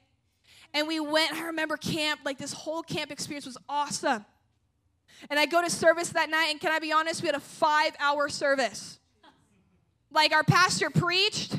And 0.72 0.88
we 0.88 0.98
went. 0.98 1.32
I 1.34 1.44
remember 1.44 1.76
camp, 1.76 2.20
like 2.24 2.38
this 2.38 2.52
whole 2.52 2.82
camp 2.82 3.10
experience 3.10 3.46
was 3.46 3.58
awesome. 3.68 4.24
And 5.30 5.38
I 5.38 5.46
go 5.46 5.62
to 5.62 5.70
service 5.70 6.10
that 6.10 6.28
night, 6.28 6.48
and 6.50 6.60
can 6.60 6.72
I 6.72 6.78
be 6.80 6.92
honest? 6.92 7.22
We 7.22 7.26
had 7.26 7.36
a 7.36 7.40
five 7.40 7.92
hour 8.00 8.28
service. 8.28 8.98
Like 10.10 10.32
our 10.32 10.44
pastor 10.44 10.90
preached, 10.90 11.56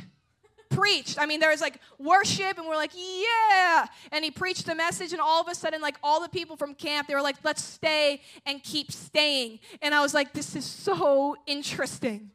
preached. 0.75 1.19
I 1.19 1.25
mean, 1.25 1.39
there 1.39 1.49
was 1.49 1.61
like 1.61 1.79
worship, 1.97 2.57
and 2.57 2.67
we're 2.67 2.75
like, 2.75 2.91
yeah. 2.95 3.87
And 4.11 4.23
he 4.23 4.31
preached 4.31 4.65
the 4.65 4.75
message, 4.75 5.13
and 5.13 5.21
all 5.21 5.41
of 5.41 5.47
a 5.47 5.55
sudden, 5.55 5.81
like 5.81 5.97
all 6.03 6.21
the 6.21 6.29
people 6.29 6.55
from 6.55 6.73
camp, 6.75 7.07
they 7.07 7.15
were 7.15 7.21
like, 7.21 7.37
let's 7.43 7.63
stay 7.63 8.21
and 8.45 8.61
keep 8.63 8.91
staying. 8.91 9.59
And 9.81 9.95
I 9.95 10.01
was 10.01 10.13
like, 10.13 10.33
this 10.33 10.55
is 10.55 10.65
so 10.65 11.35
interesting, 11.45 12.31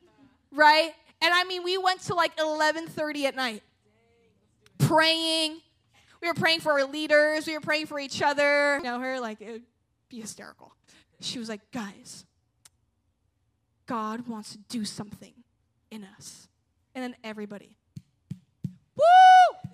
right? 0.52 0.92
And 1.22 1.32
I 1.32 1.44
mean, 1.44 1.62
we 1.62 1.78
went 1.78 2.00
to 2.02 2.14
like 2.14 2.36
11:30 2.36 3.24
at 3.24 3.36
night, 3.36 3.62
praying. 4.78 5.60
We 6.20 6.28
were 6.28 6.34
praying 6.34 6.60
for 6.60 6.72
our 6.72 6.84
leaders. 6.84 7.46
We 7.46 7.54
were 7.54 7.60
praying 7.60 7.86
for 7.86 7.98
each 7.98 8.22
other. 8.22 8.78
You 8.78 8.84
know 8.84 8.98
her 8.98 9.20
like 9.20 9.40
it 9.40 9.50
would 9.52 9.62
be 10.08 10.20
hysterical. 10.20 10.74
She 11.20 11.38
was 11.38 11.48
like, 11.48 11.60
guys, 11.70 12.24
God 13.86 14.26
wants 14.28 14.52
to 14.52 14.58
do 14.68 14.84
something 14.84 15.32
in 15.90 16.06
us. 16.16 16.48
And 16.94 17.02
then 17.02 17.16
everybody, 17.24 17.76
Woo! 18.96 19.70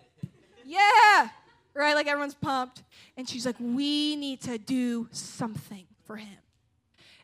Yeah. 0.64 1.28
Right? 1.74 1.94
Like 1.94 2.06
everyone's 2.06 2.34
pumped. 2.34 2.82
And 3.16 3.28
she's 3.28 3.44
like, 3.44 3.56
we 3.58 4.16
need 4.16 4.40
to 4.42 4.58
do 4.58 5.08
something 5.12 5.86
for 6.04 6.16
him. 6.16 6.38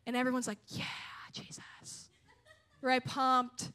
And 0.06 0.16
everyone's 0.16 0.46
like, 0.46 0.59
yeah, 0.68 0.85
Jesus. 1.32 2.09
Right? 2.80 3.04
Pumped. 3.04 3.70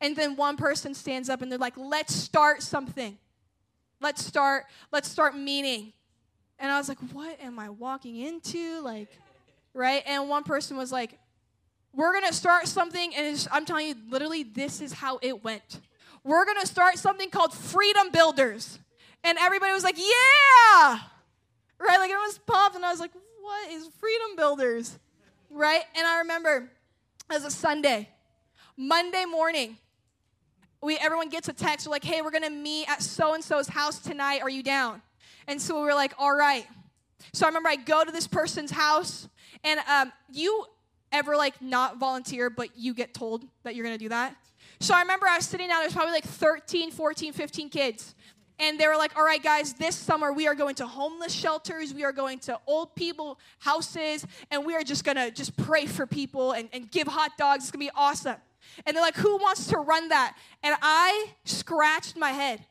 And 0.00 0.16
then 0.16 0.36
one 0.36 0.56
person 0.56 0.94
stands 0.94 1.28
up 1.28 1.42
and 1.42 1.50
they're 1.50 1.58
like, 1.58 1.76
let's 1.76 2.14
start 2.14 2.62
something. 2.62 3.18
Let's 4.00 4.24
start, 4.24 4.64
let's 4.92 5.08
start 5.10 5.36
meeting. 5.36 5.92
And 6.58 6.70
I 6.70 6.78
was 6.78 6.88
like, 6.88 6.98
what 7.12 7.40
am 7.42 7.58
I 7.58 7.70
walking 7.70 8.16
into? 8.16 8.80
Like, 8.80 9.08
right? 9.74 10.02
And 10.06 10.28
one 10.28 10.44
person 10.44 10.76
was 10.76 10.90
like, 10.90 11.18
we're 11.94 12.12
gonna 12.12 12.32
start 12.32 12.68
something, 12.68 13.14
and 13.16 13.48
I'm 13.50 13.64
telling 13.64 13.88
you, 13.88 13.94
literally, 14.08 14.44
this 14.44 14.80
is 14.80 14.92
how 14.92 15.18
it 15.22 15.42
went 15.42 15.80
we're 16.24 16.44
to 16.60 16.66
start 16.66 16.98
something 16.98 17.30
called 17.30 17.52
Freedom 17.54 18.10
Builders. 18.10 18.78
And 19.24 19.38
everybody 19.38 19.72
was 19.72 19.84
like, 19.84 19.98
yeah! 19.98 20.98
Right? 21.78 21.98
Like, 21.98 22.10
it 22.10 22.14
was 22.14 22.38
pumped. 22.46 22.76
And 22.76 22.84
I 22.84 22.90
was 22.90 23.00
like, 23.00 23.12
what 23.40 23.70
is 23.70 23.88
Freedom 23.98 24.36
Builders? 24.36 24.98
Right? 25.50 25.82
And 25.96 26.06
I 26.06 26.18
remember 26.18 26.70
as 27.30 27.44
a 27.44 27.50
Sunday, 27.50 28.08
Monday 28.76 29.24
morning, 29.24 29.76
we 30.82 30.96
everyone 30.96 31.28
gets 31.28 31.48
a 31.48 31.52
text. 31.52 31.86
We're 31.86 31.92
like, 31.92 32.04
hey, 32.04 32.22
we're 32.22 32.30
gonna 32.30 32.50
meet 32.50 32.88
at 32.88 33.02
so 33.02 33.34
and 33.34 33.44
so's 33.44 33.68
house 33.68 33.98
tonight. 33.98 34.40
Are 34.42 34.48
you 34.48 34.62
down? 34.62 35.02
And 35.46 35.60
so 35.60 35.76
we 35.76 35.82
were 35.82 35.94
like, 35.94 36.14
all 36.18 36.34
right. 36.34 36.66
So 37.32 37.44
I 37.44 37.48
remember 37.48 37.68
I 37.68 37.76
go 37.76 38.04
to 38.04 38.10
this 38.10 38.26
person's 38.26 38.70
house, 38.70 39.28
and 39.62 39.80
um, 39.88 40.12
you 40.32 40.64
ever 41.12 41.36
like 41.36 41.60
not 41.60 41.98
volunteer, 41.98 42.48
but 42.48 42.70
you 42.76 42.94
get 42.94 43.12
told 43.12 43.44
that 43.62 43.74
you're 43.74 43.84
gonna 43.84 43.98
do 43.98 44.08
that? 44.08 44.34
So 44.80 44.94
I 44.94 45.02
remember 45.02 45.26
I 45.28 45.36
was 45.36 45.46
sitting 45.46 45.68
down, 45.68 45.80
there's 45.80 45.92
probably 45.92 46.12
like 46.12 46.24
13, 46.24 46.90
14, 46.90 47.34
15 47.34 47.68
kids. 47.68 48.14
And 48.58 48.78
they 48.78 48.86
were 48.86 48.96
like, 48.96 49.16
all 49.16 49.24
right, 49.24 49.42
guys, 49.42 49.74
this 49.74 49.94
summer 49.94 50.32
we 50.32 50.46
are 50.46 50.54
going 50.54 50.74
to 50.76 50.86
homeless 50.86 51.32
shelters, 51.32 51.94
we 51.94 52.04
are 52.04 52.12
going 52.12 52.38
to 52.40 52.58
old 52.66 52.94
people 52.94 53.38
houses, 53.58 54.26
and 54.50 54.64
we 54.64 54.74
are 54.74 54.82
just 54.82 55.04
gonna 55.04 55.30
just 55.30 55.56
pray 55.56 55.86
for 55.86 56.06
people 56.06 56.52
and, 56.52 56.68
and 56.72 56.90
give 56.90 57.06
hot 57.06 57.32
dogs. 57.38 57.64
It's 57.64 57.70
gonna 57.70 57.84
be 57.84 57.90
awesome. 57.94 58.36
And 58.84 58.96
they're 58.96 59.02
like, 59.02 59.16
who 59.16 59.36
wants 59.36 59.66
to 59.68 59.78
run 59.78 60.08
that? 60.08 60.36
And 60.62 60.74
I 60.82 61.28
scratched 61.44 62.16
my 62.16 62.30
head. 62.30 62.64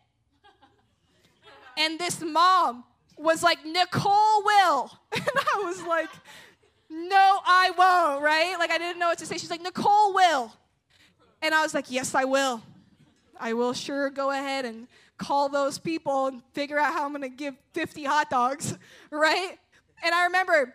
And 1.77 1.97
this 1.99 2.21
mom 2.21 2.83
was 3.17 3.41
like, 3.41 3.65
Nicole 3.65 4.43
will. 4.43 4.91
And 5.11 5.27
I 5.35 5.63
was 5.63 5.81
like, 5.83 6.09
no, 6.89 7.39
I 7.45 7.71
won't, 7.77 8.23
right? 8.23 8.55
Like 8.57 8.71
I 8.71 8.77
didn't 8.77 8.99
know 8.99 9.07
what 9.07 9.17
to 9.19 9.25
say. 9.25 9.37
She's 9.37 9.49
like, 9.49 9.61
Nicole 9.61 10.13
will. 10.13 10.53
And 11.41 11.53
I 11.53 11.61
was 11.61 11.73
like, 11.73 11.89
yes, 11.89 12.15
I 12.15 12.25
will. 12.25 12.61
I 13.39 13.53
will 13.53 13.73
sure 13.73 14.09
go 14.09 14.31
ahead 14.31 14.65
and 14.65 14.87
call 15.17 15.49
those 15.49 15.77
people 15.77 16.27
and 16.27 16.41
figure 16.53 16.77
out 16.77 16.93
how 16.93 17.05
I'm 17.05 17.11
going 17.11 17.21
to 17.21 17.29
give 17.29 17.55
50 17.73 18.03
hot 18.03 18.29
dogs, 18.29 18.77
right? 19.11 19.57
And 20.03 20.13
I 20.13 20.25
remember 20.25 20.73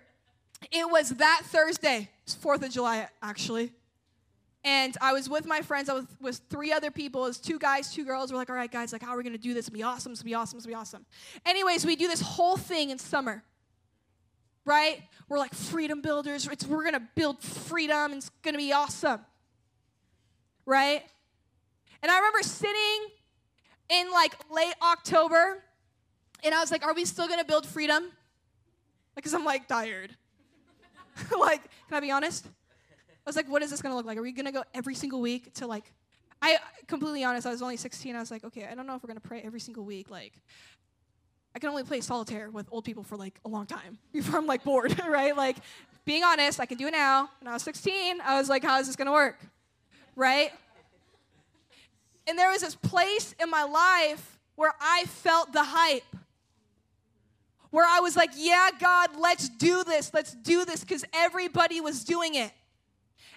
it 0.70 0.90
was 0.90 1.10
that 1.10 1.42
Thursday, 1.44 2.08
4th 2.26 2.62
of 2.62 2.70
July, 2.70 3.08
actually. 3.22 3.72
And 4.66 4.96
I 5.02 5.12
was 5.12 5.28
with 5.28 5.44
my 5.44 5.60
friends. 5.60 5.90
I 5.90 5.94
was 5.94 6.06
with 6.20 6.40
three 6.48 6.72
other 6.72 6.90
people. 6.90 7.24
It 7.24 7.28
was 7.28 7.38
two 7.38 7.58
guys, 7.58 7.92
two 7.92 8.04
girls. 8.04 8.32
We're 8.32 8.38
like, 8.38 8.48
all 8.48 8.56
right, 8.56 8.72
guys, 8.72 8.94
like, 8.94 9.02
how 9.02 9.10
are 9.10 9.18
we 9.18 9.22
going 9.22 9.34
to 9.34 9.38
do 9.38 9.52
this? 9.52 9.66
It's 9.66 9.68
going 9.68 9.80
to 9.80 9.80
be 9.80 9.82
awesome. 9.82 10.12
It's 10.12 10.22
be 10.22 10.34
awesome. 10.34 10.56
It's 10.56 10.66
be 10.66 10.74
awesome. 10.74 11.04
Anyways, 11.44 11.84
we 11.84 11.96
do 11.96 12.08
this 12.08 12.22
whole 12.22 12.56
thing 12.56 12.88
in 12.88 12.98
summer. 12.98 13.44
right? 14.64 15.02
We're 15.28 15.38
like 15.38 15.54
freedom 15.54 16.00
builders. 16.00 16.46
It's, 16.46 16.66
we're 16.66 16.82
going 16.82 16.94
to 16.94 17.06
build 17.14 17.42
freedom 17.42 18.12
it's 18.12 18.30
going 18.42 18.54
to 18.54 18.58
be 18.58 18.72
awesome, 18.72 19.20
right? 20.66 21.02
And 22.02 22.10
I 22.10 22.16
remember 22.16 22.42
sitting 22.42 23.06
in 23.88 24.10
like 24.10 24.34
late 24.50 24.74
October 24.82 25.62
and 26.44 26.54
I 26.54 26.60
was 26.60 26.70
like, 26.70 26.84
are 26.84 26.94
we 26.94 27.04
still 27.04 27.26
to 27.38 27.44
build 27.44 27.66
freedom? 27.66 28.04
Because 29.14 29.32
I'm 29.32 29.44
like 29.44 29.66
tired. 29.66 30.14
like, 31.38 31.62
can 31.88 31.96
I 31.96 32.00
be 32.00 32.10
honest? 32.10 32.46
I 32.46 33.30
was 33.30 33.36
like, 33.36 33.48
what 33.48 33.62
is 33.62 33.70
this 33.70 33.80
to 33.92 33.96
look 33.96 34.06
like? 34.06 34.18
Are 34.18 34.22
we 34.22 34.32
to 34.46 34.52
go 34.52 34.64
every 34.74 34.94
single 34.94 35.20
week 35.20 35.54
to 35.54 35.66
like, 35.66 35.84
I 36.42 36.58
completely 36.86 37.24
honest, 37.24 37.46
I 37.46 37.50
was 37.50 37.62
only 37.62 37.78
16. 37.78 38.14
I 38.14 38.20
was 38.20 38.30
like, 38.30 38.44
okay, 38.44 38.68
I 38.70 38.74
don't 38.74 38.86
know 38.86 38.96
if 38.96 39.02
we're 39.02 39.08
to 39.20 39.26
pray 39.26 39.40
every 39.42 39.60
single 39.60 39.84
week. 39.84 40.10
Like, 40.10 40.34
I 41.54 41.58
can 41.58 41.70
only 41.70 41.84
play 41.84 42.02
solitaire 42.02 42.50
with 42.50 42.66
old 42.70 42.84
people 42.84 43.02
for 43.02 43.16
like 43.16 43.38
a 43.44 43.48
long 43.48 43.64
time 43.64 43.98
before 44.12 44.38
I'm 44.38 44.46
like 44.46 44.64
bored, 44.64 45.00
right? 45.08 45.34
Like, 45.34 45.56
being 46.04 46.22
honest, 46.22 46.60
I 46.60 46.66
can 46.66 46.76
do 46.76 46.86
it 46.86 46.90
now. 46.90 47.30
When 47.40 47.48
I 47.48 47.54
was 47.54 47.62
16, 47.62 48.20
I 48.20 48.38
was 48.38 48.50
like, 48.50 48.62
how 48.62 48.78
is 48.78 48.86
this 48.86 48.96
to 49.06 49.12
work? 49.12 49.38
Right? 50.16 50.52
And 52.26 52.38
there 52.38 52.50
was 52.50 52.62
this 52.62 52.74
place 52.74 53.34
in 53.40 53.50
my 53.50 53.64
life 53.64 54.38
where 54.56 54.72
I 54.80 55.04
felt 55.06 55.52
the 55.52 55.64
hype 55.64 56.04
where 57.74 57.84
I 57.84 57.98
was 57.98 58.14
like, 58.14 58.30
yeah, 58.36 58.70
God, 58.78 59.16
let's 59.18 59.48
do 59.48 59.82
this. 59.82 60.14
Let's 60.14 60.32
do 60.32 60.64
this 60.64 60.84
because 60.84 61.04
everybody 61.12 61.80
was 61.80 62.04
doing 62.04 62.36
it. 62.36 62.52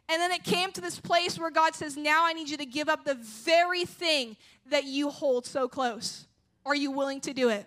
And 0.07 0.21
then 0.21 0.31
it 0.31 0.43
came 0.43 0.71
to 0.73 0.79
this 0.79 0.99
place 0.99 1.39
where 1.39 1.49
God 1.49 1.73
says, 1.73 1.97
now 1.97 2.23
I 2.23 2.33
need 2.33 2.47
you 2.47 2.57
to 2.57 2.65
give 2.67 2.87
up 2.87 3.03
the 3.03 3.15
very 3.15 3.83
thing 3.83 4.37
that 4.69 4.83
you 4.83 5.09
hold 5.09 5.47
so 5.47 5.67
close. 5.67 6.27
Are 6.67 6.75
you 6.75 6.91
willing 6.91 7.19
to 7.21 7.33
do 7.33 7.49
it? 7.49 7.65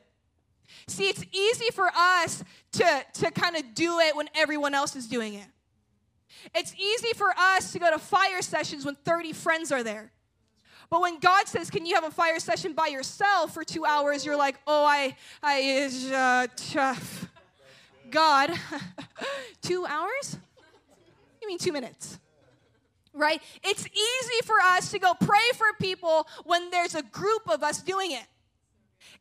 See, 0.86 1.08
it's 1.08 1.24
easy 1.32 1.70
for 1.72 1.88
us 1.88 2.44
to, 2.74 3.04
to 3.14 3.32
kind 3.32 3.56
of 3.56 3.74
do 3.74 3.98
it 3.98 4.14
when 4.14 4.28
everyone 4.36 4.72
else 4.72 4.94
is 4.94 5.08
doing 5.08 5.34
it. 5.34 5.46
It's 6.54 6.74
easy 6.74 7.12
for 7.14 7.32
us 7.36 7.72
to 7.72 7.78
go 7.78 7.90
to 7.90 7.98
fire 7.98 8.42
sessions 8.42 8.84
when 8.84 8.96
30 8.96 9.32
friends 9.32 9.72
are 9.72 9.82
there. 9.82 10.12
But 10.90 11.00
when 11.00 11.20
God 11.20 11.46
says, 11.46 11.70
"Can 11.70 11.86
you 11.86 11.94
have 11.94 12.04
a 12.04 12.10
fire 12.10 12.40
session 12.40 12.72
by 12.72 12.88
yourself 12.88 13.54
for 13.54 13.62
two 13.62 13.84
hours?" 13.84 14.26
You're 14.26 14.36
like, 14.36 14.56
"Oh, 14.66 14.84
I, 14.84 15.16
I, 15.40 15.58
is 15.60 16.10
uh, 16.10 16.48
God, 18.10 18.50
two 19.62 19.86
hours? 19.86 20.36
You 21.40 21.46
mean 21.46 21.58
two 21.58 21.72
minutes?" 21.72 22.18
Right? 23.12 23.40
It's 23.62 23.86
easy 23.86 24.40
for 24.44 24.56
us 24.60 24.90
to 24.90 24.98
go 24.98 25.14
pray 25.14 25.38
for 25.54 25.66
people 25.80 26.26
when 26.44 26.70
there's 26.70 26.94
a 26.96 27.02
group 27.02 27.48
of 27.48 27.62
us 27.62 27.82
doing 27.82 28.12
it. 28.12 28.24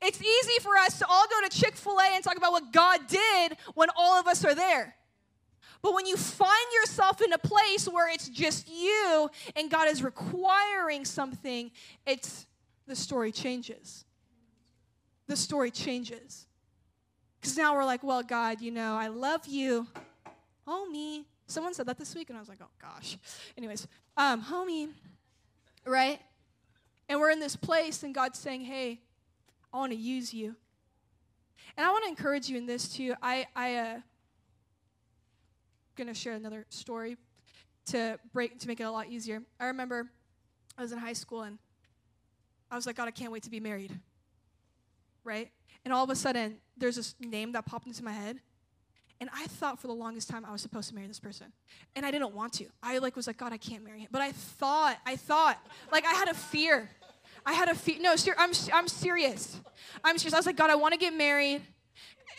It's 0.01 0.21
easy 0.21 0.59
for 0.61 0.75
us 0.77 0.99
to 0.99 1.07
all 1.07 1.25
go 1.27 1.47
to 1.47 1.55
Chick 1.55 1.75
fil 1.75 1.99
A 1.99 2.15
and 2.15 2.23
talk 2.23 2.37
about 2.37 2.51
what 2.51 2.71
God 2.71 3.01
did 3.07 3.57
when 3.73 3.89
all 3.95 4.19
of 4.19 4.27
us 4.27 4.45
are 4.45 4.55
there. 4.55 4.95
But 5.81 5.93
when 5.93 6.05
you 6.05 6.17
find 6.17 6.65
yourself 6.81 7.21
in 7.21 7.31
a 7.31 7.37
place 7.37 7.87
where 7.87 8.11
it's 8.11 8.27
just 8.27 8.69
you 8.69 9.29
and 9.55 9.71
God 9.71 9.87
is 9.87 10.03
requiring 10.03 11.05
something, 11.05 11.71
it's 12.05 12.47
the 12.85 12.95
story 12.95 13.31
changes. 13.31 14.05
The 15.27 15.37
story 15.37 15.71
changes. 15.71 16.47
Because 17.39 17.55
now 17.55 17.73
we're 17.75 17.85
like, 17.85 18.03
well, 18.03 18.23
God, 18.23 18.61
you 18.61 18.71
know, 18.71 18.95
I 18.95 19.07
love 19.07 19.47
you. 19.47 19.87
Homie. 20.67 21.23
Someone 21.47 21.73
said 21.73 21.87
that 21.87 21.97
this 21.97 22.13
week, 22.13 22.29
and 22.29 22.37
I 22.37 22.41
was 22.41 22.49
like, 22.49 22.59
oh 22.61 22.69
gosh. 22.81 23.17
Anyways, 23.57 23.87
um, 24.17 24.43
homie, 24.43 24.89
right? 25.85 26.19
And 27.07 27.19
we're 27.19 27.31
in 27.31 27.39
this 27.39 27.55
place, 27.55 28.03
and 28.03 28.13
God's 28.13 28.37
saying, 28.37 28.61
hey, 28.61 28.99
I 29.73 29.77
want 29.77 29.91
to 29.93 29.97
use 29.97 30.33
you. 30.33 30.55
And 31.77 31.85
I 31.85 31.91
want 31.91 32.03
to 32.03 32.09
encourage 32.09 32.49
you 32.49 32.57
in 32.57 32.65
this 32.65 32.89
too. 32.89 33.13
I, 33.21 33.47
I, 33.55 33.75
uh, 33.75 33.99
going 35.99 36.07
to 36.07 36.13
share 36.13 36.33
another 36.33 36.65
story 36.69 37.17
to 37.87 38.17
break 38.31 38.57
to 38.59 38.67
make 38.67 38.79
it 38.79 38.83
a 38.83 38.91
lot 38.91 39.09
easier. 39.09 39.43
I 39.59 39.65
remember 39.65 40.09
I 40.77 40.81
was 40.81 40.93
in 40.93 40.97
high 40.97 41.13
school 41.13 41.41
and 41.41 41.57
I 42.71 42.75
was 42.75 42.85
like, 42.85 42.95
God, 42.95 43.09
I 43.09 43.11
can't 43.11 43.33
wait 43.33 43.43
to 43.43 43.49
be 43.49 43.59
married. 43.59 43.99
Right? 45.25 45.51
And 45.83 45.93
all 45.93 46.05
of 46.05 46.09
a 46.09 46.15
sudden, 46.15 46.55
there's 46.77 46.95
this 46.95 47.15
name 47.19 47.51
that 47.51 47.65
popped 47.65 47.85
into 47.85 48.01
my 48.03 48.13
head. 48.13 48.39
And 49.19 49.29
I 49.33 49.47
thought 49.47 49.81
for 49.81 49.87
the 49.87 49.93
longest 49.93 50.29
time 50.29 50.45
I 50.45 50.53
was 50.53 50.61
supposed 50.61 50.87
to 50.87 50.95
marry 50.95 51.07
this 51.07 51.19
person. 51.19 51.47
And 51.97 52.05
I 52.05 52.11
didn't 52.11 52.33
want 52.33 52.53
to. 52.53 52.67
I 52.81 52.99
like 52.99 53.17
was 53.17 53.27
like, 53.27 53.37
God, 53.37 53.51
I 53.51 53.57
can't 53.57 53.83
marry 53.83 53.99
him. 53.99 54.07
But 54.09 54.21
I 54.21 54.31
thought, 54.31 54.97
I 55.05 55.17
thought, 55.17 55.57
like 55.91 56.05
I 56.05 56.13
had 56.13 56.29
a 56.29 56.33
fear. 56.33 56.89
I 57.45 57.51
had 57.51 57.67
a 57.67 57.75
fear. 57.75 57.97
No, 57.99 58.15
ser- 58.15 58.35
I'm, 58.37 58.51
I'm 58.71 58.87
serious. 58.87 59.59
I'm 60.01 60.17
serious. 60.17 60.33
I 60.33 60.37
was 60.37 60.45
like, 60.45 60.55
God, 60.55 60.69
I 60.69 60.75
want 60.75 60.93
to 60.93 60.99
get 60.99 61.13
married. 61.13 61.61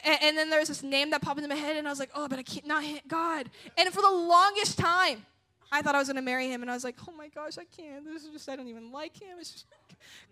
And, 0.04 0.18
and 0.22 0.38
then 0.38 0.50
there's 0.50 0.68
this 0.68 0.82
name 0.82 1.10
that 1.10 1.22
popped 1.22 1.38
into 1.38 1.48
my 1.48 1.60
head, 1.60 1.76
and 1.76 1.86
I 1.86 1.90
was 1.90 1.98
like, 1.98 2.10
oh, 2.14 2.28
but 2.28 2.38
I 2.38 2.42
can't, 2.42 2.66
not 2.66 2.82
him, 2.82 3.00
God. 3.06 3.50
And 3.76 3.88
for 3.90 4.00
the 4.02 4.10
longest 4.10 4.78
time, 4.78 5.26
I 5.72 5.82
thought 5.82 5.94
I 5.94 5.98
was 5.98 6.08
going 6.08 6.16
to 6.16 6.22
marry 6.22 6.48
him, 6.48 6.62
and 6.62 6.70
I 6.70 6.74
was 6.74 6.84
like, 6.84 6.96
oh 7.08 7.12
my 7.12 7.28
gosh, 7.28 7.58
I 7.58 7.64
can't. 7.64 8.04
This 8.04 8.24
is 8.24 8.30
just, 8.30 8.48
I 8.48 8.56
don't 8.56 8.68
even 8.68 8.92
like 8.92 9.20
him. 9.20 9.38
It's 9.38 9.50
just, 9.50 9.66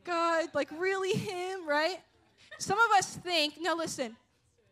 God, 0.05 0.47
like, 0.55 0.69
really 0.79 1.17
him, 1.17 1.69
right? 1.69 1.99
Some 2.59 2.79
of 2.79 2.97
us 2.97 3.17
think, 3.17 3.55
no, 3.61 3.75
listen, 3.75 4.17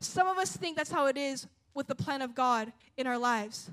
some 0.01 0.27
of 0.27 0.39
us 0.39 0.57
think 0.57 0.77
that's 0.77 0.91
how 0.91 1.07
it 1.07 1.17
is 1.17 1.47
with 1.75 1.87
the 1.87 1.95
plan 1.95 2.23
of 2.23 2.35
God 2.35 2.73
in 2.97 3.07
our 3.07 3.19
lives. 3.19 3.71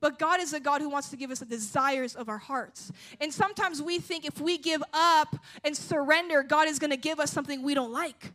But 0.00 0.18
God 0.18 0.40
is 0.40 0.52
a 0.52 0.58
God 0.58 0.80
who 0.80 0.88
wants 0.88 1.10
to 1.10 1.16
give 1.16 1.30
us 1.30 1.38
the 1.38 1.46
desires 1.46 2.16
of 2.16 2.28
our 2.28 2.38
hearts. 2.38 2.90
And 3.20 3.32
sometimes 3.32 3.80
we 3.80 4.00
think 4.00 4.24
if 4.24 4.40
we 4.40 4.58
give 4.58 4.82
up 4.92 5.36
and 5.62 5.76
surrender, 5.76 6.42
God 6.42 6.66
is 6.66 6.80
going 6.80 6.90
to 6.90 6.96
give 6.96 7.20
us 7.20 7.30
something 7.30 7.62
we 7.62 7.74
don't 7.74 7.92
like. 7.92 8.32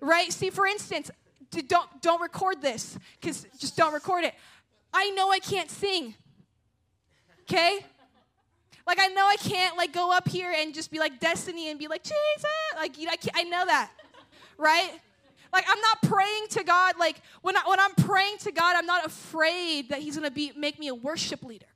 Right? 0.00 0.32
See, 0.32 0.50
for 0.50 0.66
instance, 0.66 1.10
don't 1.50 2.02
don't 2.02 2.20
record 2.20 2.62
this 2.62 2.98
because 3.20 3.46
just 3.58 3.76
don't 3.76 3.92
record 3.92 4.24
it. 4.24 4.34
I 4.92 5.10
know 5.10 5.30
I 5.30 5.38
can't 5.38 5.70
sing. 5.70 6.14
Okay? 7.42 7.80
Like 8.86 8.98
I 9.00 9.08
know 9.08 9.26
I 9.26 9.36
can't 9.36 9.76
like 9.76 9.92
go 9.92 10.12
up 10.12 10.28
here 10.28 10.52
and 10.56 10.74
just 10.74 10.90
be 10.90 10.98
like 10.98 11.20
Destiny 11.20 11.70
and 11.70 11.78
be 11.78 11.88
like 11.88 12.02
Jesus. 12.02 12.16
Like 12.76 12.98
you 12.98 13.06
know, 13.06 13.12
I, 13.12 13.40
I 13.40 13.42
know 13.44 13.64
that, 13.66 13.90
right? 14.58 14.90
Like 15.52 15.64
I'm 15.68 15.80
not 15.80 16.02
praying 16.02 16.46
to 16.50 16.64
God. 16.64 16.94
Like 16.98 17.20
when 17.42 17.56
I, 17.56 17.62
when 17.66 17.80
I'm 17.80 17.94
praying 17.94 18.38
to 18.38 18.52
God, 18.52 18.76
I'm 18.76 18.86
not 18.86 19.04
afraid 19.04 19.90
that 19.90 20.00
He's 20.00 20.16
gonna 20.16 20.30
be 20.30 20.52
make 20.56 20.78
me 20.78 20.88
a 20.88 20.94
worship 20.94 21.42
leader. 21.42 21.66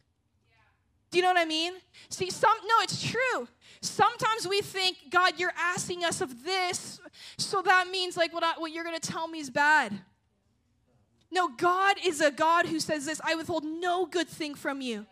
Do 1.10 1.18
you 1.18 1.22
know 1.22 1.28
what 1.28 1.38
I 1.38 1.44
mean? 1.44 1.74
See, 2.08 2.30
some 2.30 2.56
no, 2.66 2.74
it's 2.82 3.02
true. 3.02 3.48
Sometimes 3.84 4.48
we 4.48 4.62
think, 4.62 4.96
God, 5.10 5.34
you're 5.36 5.52
asking 5.58 6.04
us 6.04 6.20
of 6.20 6.44
this, 6.44 7.00
so 7.36 7.60
that 7.62 7.88
means 7.88 8.16
like 8.16 8.32
what, 8.32 8.42
I, 8.42 8.52
what 8.56 8.72
you're 8.72 8.84
going 8.84 8.98
to 8.98 9.10
tell 9.12 9.28
me 9.28 9.40
is 9.40 9.50
bad. 9.50 9.92
No, 11.30 11.48
God 11.48 11.96
is 12.04 12.20
a 12.20 12.30
God 12.30 12.66
who 12.66 12.80
says 12.80 13.06
this 13.06 13.20
I 13.24 13.34
withhold 13.34 13.64
no 13.64 14.06
good 14.06 14.28
thing 14.28 14.54
from 14.54 14.80
you. 14.80 15.06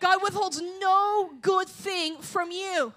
God 0.00 0.22
withholds 0.22 0.60
no 0.60 1.30
good 1.40 1.68
thing 1.68 2.18
from 2.18 2.50
you. 2.50 2.92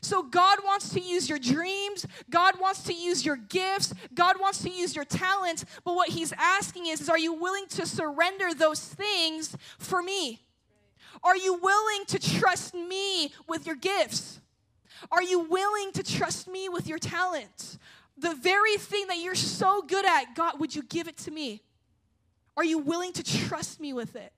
So, 0.00 0.22
God 0.22 0.58
wants 0.64 0.88
to 0.90 1.00
use 1.00 1.28
your 1.28 1.38
dreams. 1.38 2.06
God 2.30 2.58
wants 2.58 2.84
to 2.84 2.94
use 2.94 3.26
your 3.26 3.36
gifts. 3.36 3.92
God 4.14 4.40
wants 4.40 4.62
to 4.62 4.70
use 4.70 4.96
your 4.96 5.04
talents. 5.04 5.64
But 5.84 5.94
what 5.94 6.08
He's 6.08 6.32
asking 6.32 6.86
is, 6.86 7.02
is 7.02 7.10
Are 7.10 7.18
you 7.18 7.34
willing 7.34 7.66
to 7.70 7.84
surrender 7.84 8.54
those 8.54 8.80
things 8.80 9.56
for 9.78 10.02
me? 10.02 10.40
Are 11.22 11.36
you 11.36 11.54
willing 11.54 12.06
to 12.06 12.18
trust 12.18 12.74
me 12.74 13.32
with 13.46 13.66
your 13.66 13.76
gifts? 13.76 14.40
Are 15.10 15.22
you 15.22 15.40
willing 15.40 15.92
to 15.92 16.02
trust 16.02 16.48
me 16.48 16.68
with 16.68 16.86
your 16.86 16.98
talent? 16.98 17.78
The 18.16 18.34
very 18.34 18.76
thing 18.76 19.06
that 19.08 19.18
you're 19.18 19.34
so 19.34 19.82
good 19.82 20.06
at, 20.06 20.34
God, 20.34 20.60
would 20.60 20.74
you 20.74 20.82
give 20.82 21.08
it 21.08 21.16
to 21.18 21.30
me? 21.30 21.62
Are 22.56 22.64
you 22.64 22.78
willing 22.78 23.12
to 23.14 23.22
trust 23.22 23.80
me 23.80 23.92
with 23.92 24.14
it? 24.16 24.32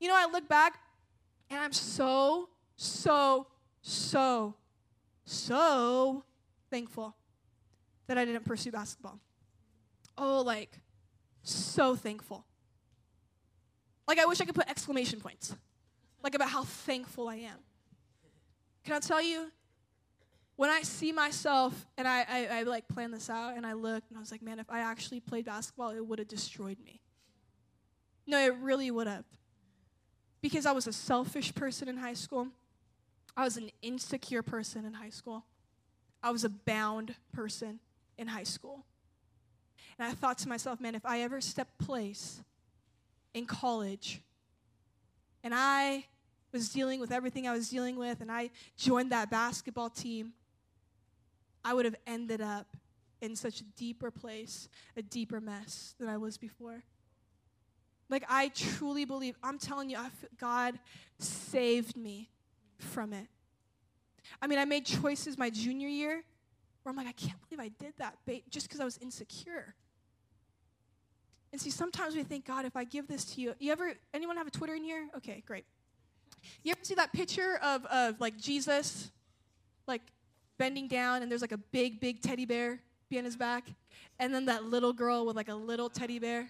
You 0.00 0.08
know, 0.08 0.16
I 0.16 0.26
look 0.30 0.48
back 0.48 0.78
and 1.50 1.60
I'm 1.60 1.72
so, 1.72 2.48
so, 2.76 3.46
so, 3.82 4.54
so 5.24 6.24
thankful 6.70 7.14
that 8.06 8.18
I 8.18 8.24
didn't 8.24 8.44
pursue 8.44 8.70
basketball. 8.70 9.18
Oh, 10.16 10.42
like, 10.42 10.80
so 11.42 11.94
thankful. 11.94 12.44
Like, 14.06 14.18
I 14.18 14.26
wish 14.26 14.40
I 14.40 14.44
could 14.44 14.54
put 14.54 14.68
exclamation 14.68 15.20
points, 15.20 15.54
like, 16.22 16.34
about 16.34 16.50
how 16.50 16.64
thankful 16.64 17.28
I 17.28 17.36
am. 17.36 17.58
Can 18.84 18.94
I 18.94 19.00
tell 19.00 19.22
you, 19.22 19.50
when 20.56 20.70
I 20.70 20.82
see 20.82 21.10
myself 21.10 21.86
and 21.98 22.06
I, 22.06 22.24
I, 22.28 22.46
I 22.58 22.62
like 22.62 22.86
plan 22.88 23.10
this 23.10 23.28
out 23.28 23.56
and 23.56 23.66
I 23.66 23.72
look 23.72 24.04
and 24.08 24.16
I 24.16 24.20
was 24.20 24.30
like, 24.30 24.42
man, 24.42 24.58
if 24.58 24.70
I 24.70 24.80
actually 24.80 25.20
played 25.20 25.44
basketball, 25.44 25.90
it 25.90 26.06
would 26.06 26.18
have 26.18 26.28
destroyed 26.28 26.78
me. 26.84 27.00
No, 28.26 28.38
it 28.38 28.54
really 28.60 28.90
would 28.90 29.06
have. 29.06 29.24
Because 30.40 30.66
I 30.66 30.72
was 30.72 30.86
a 30.86 30.92
selfish 30.92 31.54
person 31.54 31.88
in 31.88 31.96
high 31.96 32.14
school. 32.14 32.48
I 33.36 33.44
was 33.44 33.56
an 33.56 33.70
insecure 33.82 34.42
person 34.42 34.84
in 34.84 34.94
high 34.94 35.10
school. 35.10 35.44
I 36.22 36.30
was 36.30 36.44
a 36.44 36.48
bound 36.48 37.16
person 37.32 37.80
in 38.16 38.28
high 38.28 38.44
school. 38.44 38.84
And 39.98 40.06
I 40.06 40.12
thought 40.12 40.38
to 40.38 40.48
myself, 40.48 40.80
man, 40.80 40.94
if 40.94 41.04
I 41.04 41.20
ever 41.20 41.40
step 41.40 41.68
place 41.78 42.40
in 43.32 43.46
college 43.46 44.20
and 45.42 45.52
I 45.54 46.06
was 46.52 46.68
dealing 46.68 47.00
with 47.00 47.10
everything 47.10 47.48
I 47.48 47.52
was 47.52 47.68
dealing 47.68 47.96
with 47.96 48.20
and 48.20 48.30
I 48.30 48.50
joined 48.76 49.10
that 49.12 49.30
basketball 49.30 49.90
team, 49.90 50.32
I 51.64 51.74
would 51.74 51.84
have 51.84 51.96
ended 52.06 52.40
up 52.40 52.76
in 53.20 53.34
such 53.34 53.60
a 53.60 53.64
deeper 53.76 54.10
place, 54.10 54.68
a 54.96 55.02
deeper 55.02 55.40
mess 55.40 55.94
than 55.98 56.08
I 56.08 56.16
was 56.18 56.36
before. 56.36 56.82
Like, 58.10 58.24
I 58.28 58.48
truly 58.48 59.04
believe, 59.06 59.36
I'm 59.42 59.58
telling 59.58 59.88
you, 59.88 59.96
God 60.38 60.78
saved 61.18 61.96
me 61.96 62.28
from 62.78 63.12
it. 63.12 63.28
I 64.42 64.46
mean, 64.46 64.58
I 64.58 64.66
made 64.66 64.84
choices 64.84 65.38
my 65.38 65.48
junior 65.48 65.88
year 65.88 66.22
where 66.82 66.90
I'm 66.90 66.96
like, 66.96 67.06
I 67.06 67.12
can't 67.12 67.38
believe 67.48 67.60
I 67.60 67.68
did 67.82 67.94
that 67.98 68.18
just 68.50 68.68
because 68.68 68.80
I 68.80 68.84
was 68.84 68.98
insecure. 68.98 69.74
And 71.50 71.60
see, 71.60 71.70
sometimes 71.70 72.14
we 72.14 72.24
think, 72.24 72.46
God, 72.46 72.66
if 72.66 72.76
I 72.76 72.84
give 72.84 73.06
this 73.06 73.24
to 73.26 73.40
you, 73.40 73.54
you 73.58 73.72
ever, 73.72 73.94
anyone 74.12 74.36
have 74.36 74.46
a 74.46 74.50
Twitter 74.50 74.74
in 74.74 74.82
here? 74.84 75.08
Okay, 75.16 75.42
great. 75.46 75.64
You 76.62 76.72
ever 76.72 76.80
see 76.82 76.94
that 76.96 77.12
picture 77.12 77.58
of, 77.62 77.86
of 77.86 78.20
like 78.20 78.36
Jesus, 78.36 79.10
like 79.86 80.02
bending 80.58 80.88
down, 80.88 81.22
and 81.22 81.30
there's 81.30 81.40
like 81.40 81.52
a 81.52 81.58
big, 81.58 82.00
big 82.00 82.20
teddy 82.20 82.44
bear 82.44 82.80
behind 83.08 83.26
his 83.26 83.36
back, 83.36 83.66
and 84.18 84.34
then 84.34 84.46
that 84.46 84.64
little 84.64 84.92
girl 84.92 85.26
with 85.26 85.36
like 85.36 85.48
a 85.48 85.54
little 85.54 85.88
teddy 85.88 86.18
bear, 86.18 86.48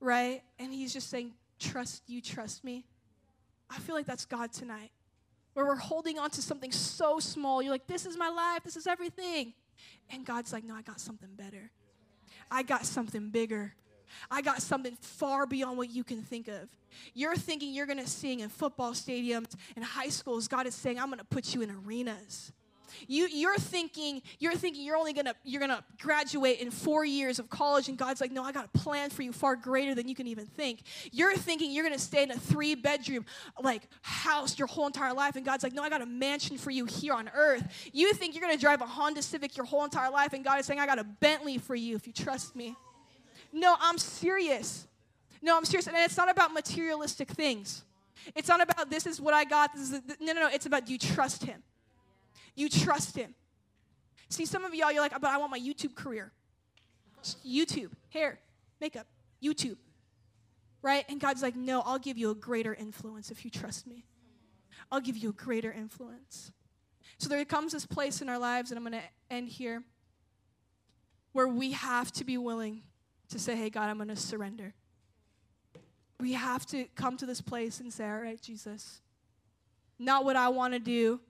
right? 0.00 0.42
And 0.58 0.72
he's 0.72 0.92
just 0.92 1.10
saying, 1.10 1.32
Trust 1.58 2.02
you, 2.08 2.20
trust 2.20 2.64
me. 2.64 2.84
I 3.70 3.78
feel 3.78 3.94
like 3.94 4.06
that's 4.06 4.24
God 4.24 4.52
tonight, 4.52 4.90
where 5.54 5.64
we're 5.64 5.76
holding 5.76 6.18
on 6.18 6.30
to 6.30 6.42
something 6.42 6.72
so 6.72 7.18
small. 7.20 7.62
You're 7.62 7.72
like, 7.72 7.86
This 7.86 8.06
is 8.06 8.16
my 8.16 8.28
life, 8.28 8.62
this 8.64 8.76
is 8.76 8.86
everything. 8.86 9.54
And 10.10 10.24
God's 10.24 10.52
like, 10.52 10.64
No, 10.64 10.74
I 10.74 10.82
got 10.82 11.00
something 11.00 11.30
better. 11.36 11.70
I 12.50 12.62
got 12.62 12.84
something 12.84 13.30
bigger. 13.30 13.74
I 14.30 14.42
got 14.42 14.62
something 14.62 14.96
far 15.00 15.46
beyond 15.46 15.78
what 15.78 15.90
you 15.90 16.04
can 16.04 16.22
think 16.22 16.48
of. 16.48 16.68
You're 17.14 17.36
thinking 17.36 17.74
you're 17.74 17.86
going 17.86 17.98
to 17.98 18.06
sing 18.06 18.40
in 18.40 18.48
football 18.48 18.92
stadiums 18.92 19.54
and 19.74 19.84
high 19.84 20.08
schools. 20.08 20.46
God 20.46 20.66
is 20.66 20.74
saying, 20.74 20.98
I'm 20.98 21.06
going 21.06 21.18
to 21.18 21.24
put 21.24 21.54
you 21.54 21.62
in 21.62 21.70
arenas. 21.70 22.52
You, 23.06 23.28
you're 23.30 23.56
thinking 23.56 24.22
you're 24.38 24.54
thinking 24.54 24.84
you're 24.84 24.96
only 24.96 25.12
gonna 25.12 25.34
you're 25.44 25.60
gonna 25.60 25.84
graduate 26.00 26.60
in 26.60 26.70
four 26.70 27.04
years 27.04 27.38
of 27.38 27.50
college, 27.50 27.88
and 27.88 27.98
God's 27.98 28.20
like, 28.20 28.32
no, 28.32 28.42
I 28.42 28.52
got 28.52 28.64
a 28.64 28.78
plan 28.78 29.10
for 29.10 29.22
you 29.22 29.32
far 29.32 29.56
greater 29.56 29.94
than 29.94 30.08
you 30.08 30.14
can 30.14 30.26
even 30.26 30.46
think. 30.46 30.82
You're 31.12 31.36
thinking 31.36 31.70
you're 31.70 31.84
gonna 31.84 31.98
stay 31.98 32.22
in 32.22 32.30
a 32.30 32.38
three 32.38 32.74
bedroom 32.74 33.24
like 33.62 33.82
house 34.02 34.58
your 34.58 34.68
whole 34.68 34.86
entire 34.86 35.12
life, 35.12 35.36
and 35.36 35.44
God's 35.44 35.62
like, 35.62 35.72
no, 35.72 35.82
I 35.82 35.88
got 35.88 36.02
a 36.02 36.06
mansion 36.06 36.58
for 36.58 36.70
you 36.70 36.84
here 36.84 37.14
on 37.14 37.30
earth. 37.34 37.90
You 37.92 38.12
think 38.12 38.34
you're 38.34 38.42
gonna 38.42 38.56
drive 38.56 38.80
a 38.80 38.86
Honda 38.86 39.22
Civic 39.22 39.56
your 39.56 39.66
whole 39.66 39.84
entire 39.84 40.10
life, 40.10 40.32
and 40.32 40.44
God 40.44 40.60
is 40.60 40.66
saying, 40.66 40.80
I 40.80 40.86
got 40.86 40.98
a 40.98 41.04
Bentley 41.04 41.58
for 41.58 41.74
you 41.74 41.96
if 41.96 42.06
you 42.06 42.12
trust 42.12 42.56
me. 42.56 42.76
No, 43.52 43.76
I'm 43.80 43.98
serious. 43.98 44.86
No, 45.40 45.56
I'm 45.56 45.64
serious, 45.64 45.86
and 45.86 45.96
it's 45.96 46.16
not 46.16 46.30
about 46.30 46.52
materialistic 46.52 47.28
things. 47.28 47.84
It's 48.34 48.48
not 48.48 48.62
about 48.62 48.90
this 48.90 49.06
is 49.06 49.20
what 49.20 49.34
I 49.34 49.44
got. 49.44 49.74
This 49.74 49.82
is 49.82 50.00
the, 50.00 50.16
no, 50.20 50.32
no, 50.32 50.40
no. 50.42 50.48
It's 50.48 50.66
about 50.66 50.86
do 50.86 50.92
you 50.92 50.98
trust 50.98 51.44
Him? 51.44 51.62
You 52.54 52.68
trust 52.68 53.16
Him. 53.16 53.34
See, 54.28 54.46
some 54.46 54.64
of 54.64 54.74
y'all, 54.74 54.90
you're 54.90 55.02
like, 55.02 55.12
but 55.12 55.30
I 55.30 55.36
want 55.36 55.50
my 55.50 55.58
YouTube 55.58 55.94
career. 55.94 56.32
YouTube, 57.46 57.90
hair, 58.10 58.38
makeup, 58.80 59.06
YouTube. 59.42 59.76
Right? 60.82 61.04
And 61.08 61.20
God's 61.20 61.42
like, 61.42 61.56
no, 61.56 61.80
I'll 61.80 61.98
give 61.98 62.18
you 62.18 62.30
a 62.30 62.34
greater 62.34 62.74
influence 62.74 63.30
if 63.30 63.44
you 63.44 63.50
trust 63.50 63.86
me. 63.86 64.04
I'll 64.92 65.00
give 65.00 65.16
you 65.16 65.30
a 65.30 65.32
greater 65.32 65.72
influence. 65.72 66.52
So 67.18 67.28
there 67.28 67.44
comes 67.44 67.72
this 67.72 67.86
place 67.86 68.20
in 68.20 68.28
our 68.28 68.38
lives, 68.38 68.70
and 68.70 68.78
I'm 68.78 68.84
going 68.84 69.00
to 69.00 69.34
end 69.34 69.48
here, 69.48 69.82
where 71.32 71.48
we 71.48 71.72
have 71.72 72.12
to 72.12 72.24
be 72.24 72.36
willing 72.36 72.82
to 73.30 73.38
say, 73.38 73.56
hey, 73.56 73.70
God, 73.70 73.88
I'm 73.88 73.96
going 73.96 74.08
to 74.08 74.16
surrender. 74.16 74.74
We 76.20 76.32
have 76.34 76.66
to 76.66 76.84
come 76.94 77.16
to 77.16 77.26
this 77.26 77.40
place 77.40 77.80
and 77.80 77.92
say, 77.92 78.08
all 78.08 78.20
right, 78.20 78.40
Jesus, 78.40 79.00
not 79.98 80.24
what 80.24 80.36
I 80.36 80.48
want 80.48 80.74
to 80.74 80.80
do, 80.80 81.20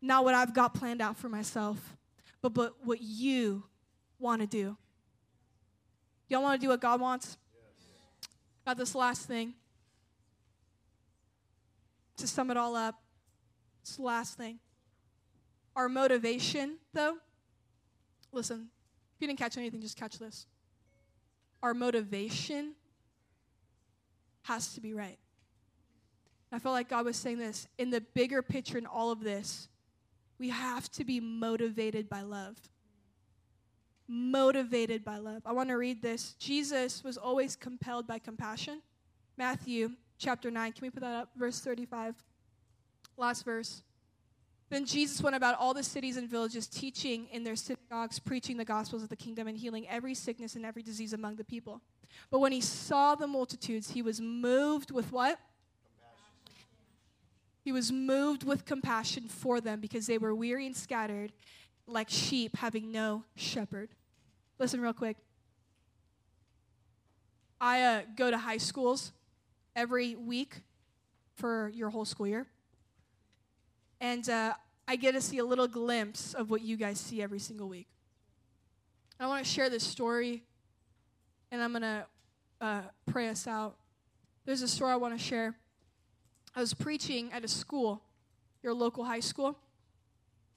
not 0.00 0.24
what 0.24 0.34
I've 0.34 0.54
got 0.54 0.74
planned 0.74 1.00
out 1.00 1.16
for 1.16 1.28
myself, 1.28 1.96
but, 2.40 2.54
but 2.54 2.74
what 2.84 3.00
you 3.00 3.64
want 4.18 4.40
to 4.42 4.46
do. 4.46 4.76
Y'all 6.28 6.42
want 6.42 6.60
to 6.60 6.64
do 6.64 6.70
what 6.70 6.80
God 6.80 7.00
wants? 7.00 7.36
Yes. 7.54 8.28
Got 8.66 8.76
this 8.76 8.94
last 8.94 9.26
thing. 9.26 9.54
To 12.18 12.26
sum 12.26 12.50
it 12.50 12.56
all 12.56 12.74
up, 12.74 12.96
it's 13.82 13.96
the 13.96 14.02
last 14.02 14.36
thing. 14.36 14.58
Our 15.76 15.88
motivation, 15.88 16.78
though, 16.92 17.18
listen, 18.32 18.68
if 19.14 19.22
you 19.22 19.28
didn't 19.28 19.38
catch 19.38 19.56
anything, 19.56 19.80
just 19.80 19.96
catch 19.96 20.18
this. 20.18 20.46
Our 21.62 21.74
motivation 21.74 22.74
has 24.42 24.74
to 24.74 24.80
be 24.80 24.92
right. 24.92 25.18
I 26.50 26.58
felt 26.58 26.72
like 26.72 26.88
God 26.88 27.04
was 27.04 27.16
saying 27.16 27.38
this 27.38 27.68
in 27.78 27.90
the 27.90 28.00
bigger 28.00 28.42
picture 28.42 28.78
in 28.78 28.86
all 28.86 29.10
of 29.10 29.20
this 29.20 29.68
we 30.38 30.50
have 30.50 30.90
to 30.92 31.04
be 31.04 31.20
motivated 31.20 32.08
by 32.08 32.22
love. 32.22 32.56
Motivated 34.06 35.04
by 35.04 35.18
love. 35.18 35.42
I 35.44 35.52
want 35.52 35.68
to 35.68 35.76
read 35.76 36.00
this. 36.00 36.34
Jesus 36.38 37.04
was 37.04 37.16
always 37.16 37.56
compelled 37.56 38.06
by 38.06 38.18
compassion. 38.18 38.80
Matthew 39.36 39.90
chapter 40.18 40.50
9. 40.50 40.72
Can 40.72 40.82
we 40.82 40.90
put 40.90 41.02
that 41.02 41.14
up? 41.14 41.30
Verse 41.36 41.60
35. 41.60 42.14
Last 43.16 43.44
verse. 43.44 43.82
Then 44.70 44.84
Jesus 44.84 45.22
went 45.22 45.34
about 45.34 45.58
all 45.58 45.72
the 45.72 45.82
cities 45.82 46.16
and 46.16 46.28
villages, 46.28 46.66
teaching 46.66 47.26
in 47.32 47.42
their 47.42 47.56
synagogues, 47.56 48.18
preaching 48.18 48.56
the 48.58 48.64
gospels 48.64 49.02
of 49.02 49.08
the 49.08 49.16
kingdom, 49.16 49.48
and 49.48 49.56
healing 49.56 49.88
every 49.88 50.14
sickness 50.14 50.56
and 50.56 50.66
every 50.66 50.82
disease 50.82 51.14
among 51.14 51.36
the 51.36 51.44
people. 51.44 51.80
But 52.30 52.40
when 52.40 52.52
he 52.52 52.60
saw 52.60 53.14
the 53.14 53.26
multitudes, 53.26 53.90
he 53.90 54.02
was 54.02 54.20
moved 54.20 54.90
with 54.90 55.10
what? 55.10 55.38
He 57.68 57.72
was 57.72 57.92
moved 57.92 58.44
with 58.44 58.64
compassion 58.64 59.28
for 59.28 59.60
them 59.60 59.78
because 59.78 60.06
they 60.06 60.16
were 60.16 60.34
weary 60.34 60.64
and 60.64 60.74
scattered 60.74 61.34
like 61.86 62.08
sheep 62.08 62.56
having 62.56 62.90
no 62.90 63.24
shepherd. 63.36 63.90
Listen, 64.58 64.80
real 64.80 64.94
quick. 64.94 65.18
I 67.60 67.82
uh, 67.82 68.02
go 68.16 68.30
to 68.30 68.38
high 68.38 68.56
schools 68.56 69.12
every 69.76 70.16
week 70.16 70.62
for 71.36 71.70
your 71.74 71.90
whole 71.90 72.06
school 72.06 72.26
year. 72.26 72.46
And 74.00 74.26
uh, 74.30 74.54
I 74.88 74.96
get 74.96 75.12
to 75.12 75.20
see 75.20 75.36
a 75.36 75.44
little 75.44 75.68
glimpse 75.68 76.32
of 76.32 76.48
what 76.48 76.62
you 76.62 76.78
guys 76.78 76.98
see 76.98 77.20
every 77.20 77.38
single 77.38 77.68
week. 77.68 77.88
I 79.20 79.26
want 79.26 79.44
to 79.44 79.50
share 79.50 79.68
this 79.68 79.84
story, 79.84 80.42
and 81.52 81.62
I'm 81.62 81.72
going 81.72 81.82
to 81.82 82.06
uh, 82.62 82.80
pray 83.04 83.28
us 83.28 83.46
out. 83.46 83.76
There's 84.46 84.62
a 84.62 84.68
story 84.68 84.92
I 84.92 84.96
want 84.96 85.18
to 85.18 85.22
share. 85.22 85.54
I 86.54 86.60
was 86.60 86.74
preaching 86.74 87.32
at 87.32 87.44
a 87.44 87.48
school, 87.48 88.02
your 88.62 88.74
local 88.74 89.04
high 89.04 89.20
school, 89.20 89.58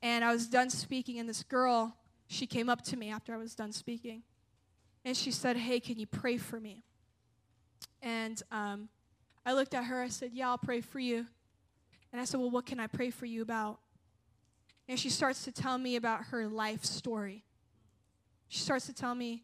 and 0.01 0.23
I 0.23 0.31
was 0.31 0.47
done 0.47 0.69
speaking, 0.69 1.19
and 1.19 1.29
this 1.29 1.43
girl, 1.43 1.95
she 2.27 2.47
came 2.47 2.69
up 2.69 2.81
to 2.85 2.97
me 2.97 3.11
after 3.11 3.33
I 3.33 3.37
was 3.37 3.53
done 3.55 3.71
speaking, 3.71 4.23
and 5.05 5.15
she 5.15 5.31
said, 5.31 5.57
Hey, 5.57 5.79
can 5.79 5.99
you 5.99 6.07
pray 6.07 6.37
for 6.37 6.59
me? 6.59 6.83
And 8.01 8.41
um, 8.51 8.89
I 9.45 9.53
looked 9.53 9.73
at 9.73 9.85
her, 9.85 10.01
I 10.01 10.09
said, 10.09 10.31
Yeah, 10.33 10.49
I'll 10.49 10.57
pray 10.57 10.81
for 10.81 10.99
you. 10.99 11.25
And 12.11 12.21
I 12.21 12.25
said, 12.25 12.39
Well, 12.39 12.49
what 12.49 12.65
can 12.65 12.79
I 12.79 12.87
pray 12.87 13.09
for 13.09 13.25
you 13.25 13.41
about? 13.41 13.79
And 14.87 14.99
she 14.99 15.09
starts 15.09 15.43
to 15.45 15.51
tell 15.51 15.77
me 15.77 15.95
about 15.95 16.25
her 16.25 16.47
life 16.47 16.83
story. 16.83 17.43
She 18.49 18.59
starts 18.59 18.85
to 18.87 18.93
tell 18.93 19.15
me, 19.15 19.43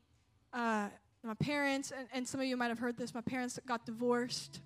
uh, 0.53 0.89
my 1.23 1.33
parents, 1.35 1.91
and, 1.97 2.07
and 2.13 2.27
some 2.27 2.41
of 2.41 2.47
you 2.47 2.57
might 2.57 2.67
have 2.67 2.79
heard 2.79 2.97
this, 2.97 3.13
my 3.13 3.21
parents 3.21 3.59
got 3.65 3.85
divorced. 3.85 4.59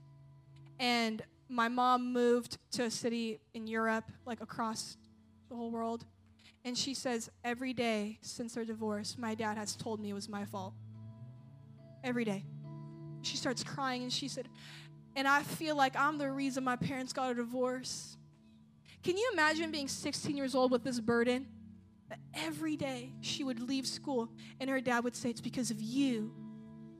And 0.79 1.21
my 1.51 1.67
mom 1.67 2.13
moved 2.13 2.57
to 2.71 2.83
a 2.83 2.89
city 2.89 3.41
in 3.53 3.67
Europe, 3.67 4.05
like 4.25 4.39
across 4.41 4.97
the 5.49 5.55
whole 5.55 5.69
world. 5.69 6.05
And 6.63 6.77
she 6.77 6.93
says, 6.93 7.29
every 7.43 7.73
day 7.73 8.19
since 8.21 8.53
their 8.53 8.63
divorce, 8.63 9.17
my 9.17 9.35
dad 9.35 9.57
has 9.57 9.75
told 9.75 9.99
me 9.99 10.11
it 10.11 10.13
was 10.13 10.29
my 10.29 10.45
fault. 10.45 10.73
Every 12.03 12.23
day. 12.23 12.45
She 13.21 13.35
starts 13.35 13.63
crying 13.63 14.03
and 14.03 14.13
she 14.13 14.29
said, 14.29 14.47
and 15.15 15.27
I 15.27 15.43
feel 15.43 15.75
like 15.75 15.95
I'm 15.97 16.17
the 16.17 16.31
reason 16.31 16.63
my 16.63 16.77
parents 16.77 17.11
got 17.11 17.31
a 17.31 17.35
divorce. 17.35 18.17
Can 19.03 19.17
you 19.17 19.29
imagine 19.33 19.71
being 19.71 19.89
16 19.89 20.37
years 20.37 20.55
old 20.55 20.71
with 20.71 20.83
this 20.85 21.01
burden? 21.01 21.47
Every 22.33 22.77
day 22.77 23.11
she 23.19 23.43
would 23.43 23.59
leave 23.59 23.85
school 23.85 24.29
and 24.59 24.69
her 24.69 24.79
dad 24.79 25.03
would 25.03 25.15
say, 25.15 25.29
It's 25.29 25.41
because 25.41 25.69
of 25.69 25.81
you 25.81 26.33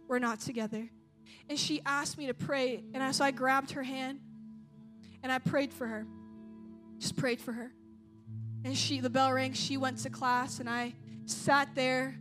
we're 0.08 0.20
not 0.20 0.42
together. 0.42 0.90
And 1.50 1.58
she 1.58 1.82
asked 1.86 2.18
me 2.18 2.28
to 2.28 2.34
pray. 2.34 2.84
And 2.94 3.02
I, 3.02 3.12
so 3.12 3.24
I 3.24 3.32
grabbed 3.32 3.72
her 3.72 3.84
hand 3.84 4.20
and 5.24 5.32
I 5.32 5.39
prayed 5.39 5.74
for 5.74 5.88
her. 5.88 6.05
Just 6.99 7.15
prayed 7.15 7.41
for 7.41 7.51
her. 7.51 7.72
And 8.63 8.78
she, 8.78 8.99
the 8.99 9.09
bell 9.09 9.32
rang, 9.32 9.53
she 9.53 9.78
went 9.78 9.97
to 9.99 10.09
class, 10.09 10.59
and 10.59 10.69
I 10.69 10.93
sat 11.26 11.74
there. 11.76 12.15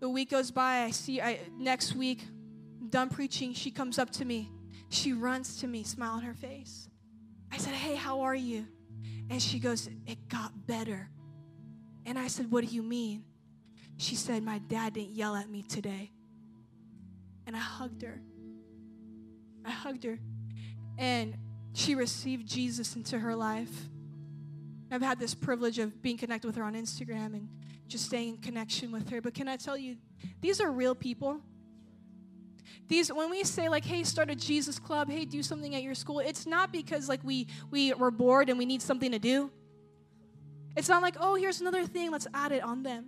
The 0.00 0.08
week 0.08 0.30
goes 0.30 0.50
by, 0.50 0.82
I 0.82 0.90
see, 0.90 1.20
I, 1.20 1.40
next 1.58 1.94
week, 1.94 2.22
done 2.90 3.08
preaching, 3.08 3.54
she 3.54 3.70
comes 3.70 3.98
up 3.98 4.10
to 4.12 4.24
me. 4.24 4.50
She 4.90 5.12
runs 5.12 5.60
to 5.60 5.66
me, 5.66 5.82
smile 5.84 6.12
on 6.12 6.22
her 6.22 6.34
face. 6.34 6.88
I 7.50 7.56
said, 7.56 7.72
Hey, 7.74 7.94
how 7.94 8.20
are 8.20 8.34
you? 8.34 8.66
And 9.30 9.42
she 9.42 9.58
goes, 9.58 9.88
It 10.06 10.28
got 10.28 10.66
better. 10.66 11.08
And 12.04 12.18
I 12.18 12.28
said, 12.28 12.50
What 12.50 12.64
do 12.64 12.72
you 12.72 12.82
mean? 12.82 13.24
She 13.96 14.14
said, 14.14 14.42
My 14.42 14.58
dad 14.58 14.92
didn't 14.92 15.14
yell 15.14 15.34
at 15.34 15.48
me 15.48 15.62
today. 15.62 16.12
And 17.46 17.56
I 17.56 17.60
hugged 17.60 18.02
her. 18.02 18.20
I 19.64 19.70
hugged 19.70 20.04
her 20.04 20.18
and 20.98 21.36
she 21.72 21.94
received 21.94 22.46
Jesus 22.46 22.96
into 22.96 23.18
her 23.18 23.34
life. 23.36 23.88
I've 24.90 25.02
had 25.02 25.18
this 25.18 25.34
privilege 25.34 25.78
of 25.78 26.00
being 26.02 26.16
connected 26.16 26.46
with 26.46 26.56
her 26.56 26.64
on 26.64 26.74
Instagram 26.74 27.34
and 27.34 27.48
just 27.88 28.06
staying 28.06 28.36
in 28.36 28.36
connection 28.38 28.92
with 28.92 29.10
her. 29.10 29.20
But 29.20 29.34
can 29.34 29.48
I 29.48 29.56
tell 29.56 29.76
you, 29.76 29.96
these 30.40 30.60
are 30.60 30.70
real 30.70 30.94
people. 30.94 31.40
these 32.88 33.12
when 33.12 33.30
we 33.30 33.44
say 33.44 33.68
like 33.68 33.84
hey 33.84 34.04
start 34.04 34.30
a 34.30 34.34
jesus 34.34 34.78
club 34.78 35.10
hey 35.10 35.24
do 35.24 35.42
something 35.42 35.74
at 35.74 35.82
your 35.82 35.94
school 35.94 36.20
it's 36.20 36.46
not 36.46 36.72
because 36.72 37.08
like 37.08 37.20
we 37.24 37.46
we 37.70 37.92
were 37.94 38.10
bored 38.10 38.48
and 38.48 38.58
we 38.58 38.66
need 38.66 38.82
something 38.82 39.12
to 39.12 39.18
do 39.18 39.50
it's 40.76 40.88
not 40.88 41.02
like 41.02 41.16
oh 41.20 41.34
here's 41.34 41.60
another 41.60 41.84
thing 41.86 42.10
let's 42.10 42.26
add 42.34 42.52
it 42.52 42.62
on 42.62 42.82
them 42.82 43.06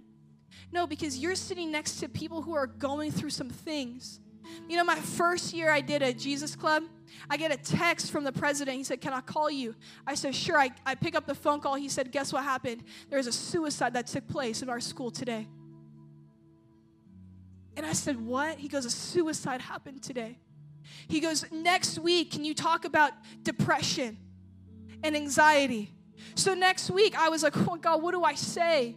no 0.73 0.87
because 0.87 1.19
you're 1.19 1.35
sitting 1.35 1.71
next 1.71 1.97
to 2.01 2.09
people 2.09 2.43
who 2.43 2.55
are 2.55 2.67
going 2.67 3.13
through 3.13 3.31
some 3.31 3.51
things 3.51 4.21
you 4.69 4.77
know 4.77 4.85
my 4.85 4.97
first 4.97 5.53
year 5.53 5.71
i 5.71 5.81
did 5.81 6.03
a 6.03 6.13
jesus 6.13 6.55
club 6.55 6.83
i 7.31 7.37
get 7.37 7.53
a 7.53 7.57
text 7.57 8.11
from 8.11 8.25
the 8.25 8.33
president 8.33 8.77
he 8.77 8.85
said 8.85 9.01
can 9.01 9.13
i 9.13 9.21
call 9.21 9.51
you 9.51 9.75
i 10.07 10.15
said 10.15 10.35
sure 10.35 10.59
i, 10.59 10.71
I 10.85 10.95
pick 10.95 11.15
up 11.15 11.27
the 11.27 11.35
phone 11.35 11.61
call 11.61 11.75
he 11.75 11.89
said 11.89 12.13
guess 12.13 12.33
what 12.33 12.45
happened 12.45 12.85
there's 13.11 13.27
a 13.27 13.33
suicide 13.33 13.95
that 13.95 14.07
took 14.07 14.27
place 14.29 14.63
in 14.63 14.69
our 14.69 14.81
school 14.81 15.11
today 15.11 15.47
and 17.79 17.87
I 17.87 17.93
said, 17.93 18.21
What? 18.21 18.59
He 18.59 18.67
goes, 18.67 18.85
A 18.85 18.91
suicide 18.91 19.61
happened 19.61 20.03
today. 20.03 20.37
He 21.07 21.21
goes, 21.21 21.47
Next 21.53 22.01
week, 22.01 22.33
can 22.33 22.45
you 22.45 22.53
talk 22.53 22.85
about 22.85 23.13
depression 23.45 24.19
and 25.05 25.15
anxiety? 25.15 25.93
So 26.35 26.55
next 26.55 26.91
week, 26.91 27.17
I 27.17 27.29
was 27.29 27.45
like, 27.45 27.57
Oh 27.57 27.77
God, 27.77 28.03
what 28.03 28.15
do 28.15 28.25
I 28.25 28.35
say? 28.35 28.97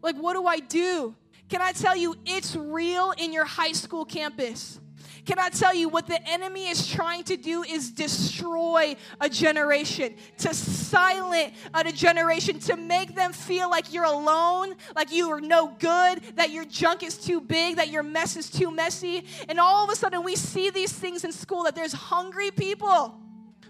Like, 0.00 0.16
what 0.16 0.32
do 0.32 0.46
I 0.46 0.60
do? 0.60 1.14
Can 1.48 1.62
I 1.62 1.72
tell 1.72 1.96
you, 1.96 2.16
it's 2.24 2.56
real 2.56 3.12
in 3.16 3.32
your 3.32 3.44
high 3.44 3.72
school 3.72 4.04
campus. 4.04 4.80
Can 5.24 5.40
I 5.40 5.48
tell 5.48 5.74
you 5.74 5.88
what 5.88 6.06
the 6.06 6.20
enemy 6.28 6.68
is 6.68 6.86
trying 6.86 7.24
to 7.24 7.36
do 7.36 7.64
is 7.64 7.90
destroy 7.90 8.94
a 9.20 9.28
generation, 9.28 10.14
to 10.38 10.54
silent 10.54 11.52
a 11.74 11.90
generation, 11.90 12.60
to 12.60 12.76
make 12.76 13.14
them 13.16 13.32
feel 13.32 13.68
like 13.68 13.92
you're 13.92 14.04
alone, 14.04 14.74
like 14.94 15.10
you 15.12 15.28
are 15.30 15.40
no 15.40 15.74
good, 15.80 16.22
that 16.36 16.50
your 16.50 16.64
junk 16.64 17.02
is 17.02 17.18
too 17.18 17.40
big, 17.40 17.76
that 17.76 17.88
your 17.88 18.04
mess 18.04 18.36
is 18.36 18.48
too 18.48 18.70
messy. 18.70 19.24
And 19.48 19.58
all 19.58 19.84
of 19.84 19.90
a 19.90 19.96
sudden, 19.96 20.22
we 20.22 20.36
see 20.36 20.70
these 20.70 20.92
things 20.92 21.24
in 21.24 21.32
school 21.32 21.64
that 21.64 21.74
there's 21.74 21.92
hungry 21.92 22.52
people 22.52 23.20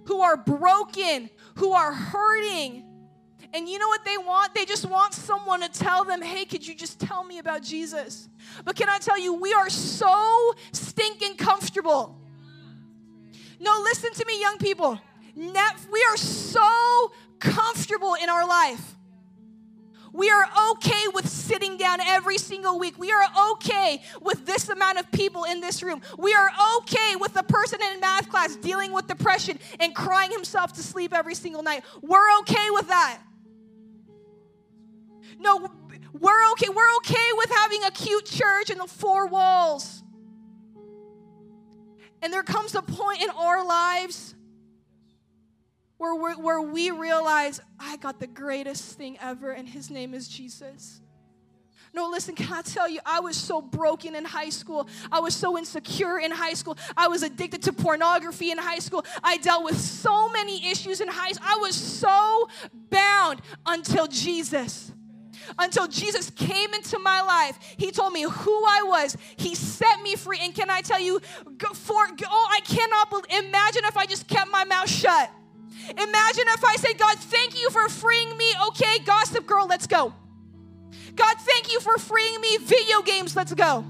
who 0.05 0.21
are 0.21 0.37
broken, 0.37 1.31
who 1.57 1.73
are 1.73 1.93
hurting, 1.93 2.86
and 3.57 3.67
you 3.67 3.79
know 3.79 3.89
what 3.89 4.05
they 4.05 4.19
want? 4.19 4.55
They 4.55 4.67
just 4.67 4.85
want 4.85 5.15
someone 5.15 5.63
to 5.63 5.69
tell 5.71 6.05
them, 6.05 6.21
hey, 6.21 6.45
could 6.45 6.67
you 6.67 6.75
just 6.75 7.01
tell 7.01 7.25
me 7.25 7.39
about 7.39 7.63
Jesus? 7.63 8.29
But 8.67 8.77
can 8.77 8.91
I 8.91 8.99
tell 8.99 9.19
you, 9.19 9.33
we 9.33 9.55
are 9.55 9.71
so 9.71 10.55
stinking 10.73 11.37
comfortable. 11.37 12.19
No, 13.59 13.81
listen 13.83 14.13
to 14.13 14.27
me, 14.27 14.39
young 14.39 14.59
people. 14.59 15.01
We 15.35 16.07
are 16.11 16.17
so 16.19 17.13
comfortable 17.39 18.15
in 18.23 18.29
our 18.29 18.47
life. 18.47 18.95
We 20.13 20.31
are 20.31 20.47
okay 20.73 21.09
with 21.15 21.27
sitting 21.27 21.79
down 21.79 22.01
every 22.01 22.37
single 22.37 22.79
week. 22.79 22.99
We 22.99 23.11
are 23.11 23.27
okay 23.53 24.03
with 24.21 24.45
this 24.45 24.69
amount 24.69 24.99
of 24.99 25.11
people 25.13 25.45
in 25.45 25.61
this 25.61 25.83
room. 25.83 26.03
We 26.19 26.35
are 26.35 26.51
okay 26.79 27.17
with 27.17 27.33
the 27.33 27.43
person 27.43 27.81
in 27.83 28.01
math 28.01 28.29
class 28.29 28.57
dealing 28.57 28.93
with 28.93 29.07
depression 29.07 29.59
and 29.81 29.95
crying 29.95 30.31
himself 30.31 30.75
to 30.75 30.83
sleep 30.83 31.15
every 31.15 31.35
single 31.35 31.63
night. 31.63 31.85
We're 32.03 32.39
okay 32.41 32.69
with 32.71 32.89
that. 32.89 33.19
No, 35.39 35.71
we're 36.13 36.51
okay. 36.53 36.69
We're 36.69 36.97
okay 36.97 37.29
with 37.33 37.51
having 37.51 37.85
a 37.85 37.91
cute 37.91 38.25
church 38.25 38.71
in 38.71 38.79
the 38.79 38.87
four 38.87 39.27
walls. 39.27 40.03
And 42.23 42.33
there 42.33 42.43
comes 42.43 42.75
a 42.75 42.83
point 42.83 43.23
in 43.23 43.31
our 43.31 43.65
lives 43.65 44.35
where, 45.99 46.35
where 46.35 46.61
we 46.61 46.91
realize, 46.91 47.61
I 47.79 47.97
got 47.97 48.21
the 48.21 48.27
greatest 48.27 48.97
thing 48.99 49.19
ever, 49.21 49.53
and 49.53 49.69
his 49.69 49.91
name 49.91 50.15
is 50.15 50.29
Jesus. 50.29 51.01
No, 51.95 52.11
listen, 52.11 52.35
can 52.35 52.53
I 52.53 52.61
tell 52.61 52.89
you, 52.89 53.01
I 53.07 53.21
was 53.21 53.37
so 53.37 53.63
broken 53.63 54.15
in 54.15 54.25
high 54.25 54.51
school. 54.51 54.87
I 55.11 55.21
was 55.21 55.35
so 55.35 55.57
insecure 55.57 56.19
in 56.19 56.31
high 56.31 56.53
school. 56.53 56.77
I 56.95 57.09
was 57.09 57.23
addicted 57.23 57.63
to 57.63 57.73
pornography 57.73 58.51
in 58.51 58.59
high 58.59 58.81
school. 58.81 59.05
I 59.23 59.39
dealt 59.39 59.65
with 59.65 59.79
so 59.79 60.29
many 60.29 60.71
issues 60.71 61.01
in 61.01 61.09
high 61.09 61.33
school. 61.33 61.49
I 61.49 61.57
was 61.57 61.75
so 61.75 62.49
bound 62.91 63.41
until 63.65 64.07
Jesus 64.09 64.93
until 65.59 65.87
Jesus 65.87 66.31
came 66.31 66.73
into 66.75 66.99
my 66.99 67.23
life. 67.23 67.59
He 67.77 67.91
told 67.91 68.13
me 68.13 68.23
who 68.23 68.65
I 68.65 68.83
was. 68.85 69.17
He 69.37 69.55
set 69.55 70.01
me 70.03 70.17
free. 70.17 70.39
And 70.41 70.55
can 70.55 70.71
I 70.71 70.81
tell 70.81 71.01
you, 71.01 71.21
for 71.75 72.07
oh, 72.27 72.49
I 72.51 72.61
cannot 72.61 73.11
believe, 73.11 73.45
imagine 73.45 73.83
if 73.85 73.97
I 73.97 74.07
just 74.07 74.29
kept 74.29 74.51
my 74.51 74.65
mouth 74.65 74.89
shut. 74.89 75.31
Imagine 75.91 76.45
if 76.49 76.65
I 76.65 76.77
said, 76.77 76.99
God, 76.99 77.17
thank 77.19 77.61
you 77.61 77.71
for 77.71 77.89
freeing 77.89 78.37
me. 78.37 78.53
Okay, 78.69 78.99
gossip 79.05 79.47
girl, 79.47 79.67
let's 79.67 79.87
go. 79.87 80.13
God, 81.15 81.37
thank 81.39 81.73
you 81.73 81.81
for 81.81 81.97
freeing 81.99 82.41
me. 82.41 82.59
Video 82.59 83.03
games, 83.03 83.37
let's 83.37 83.55
go. 83.55 83.85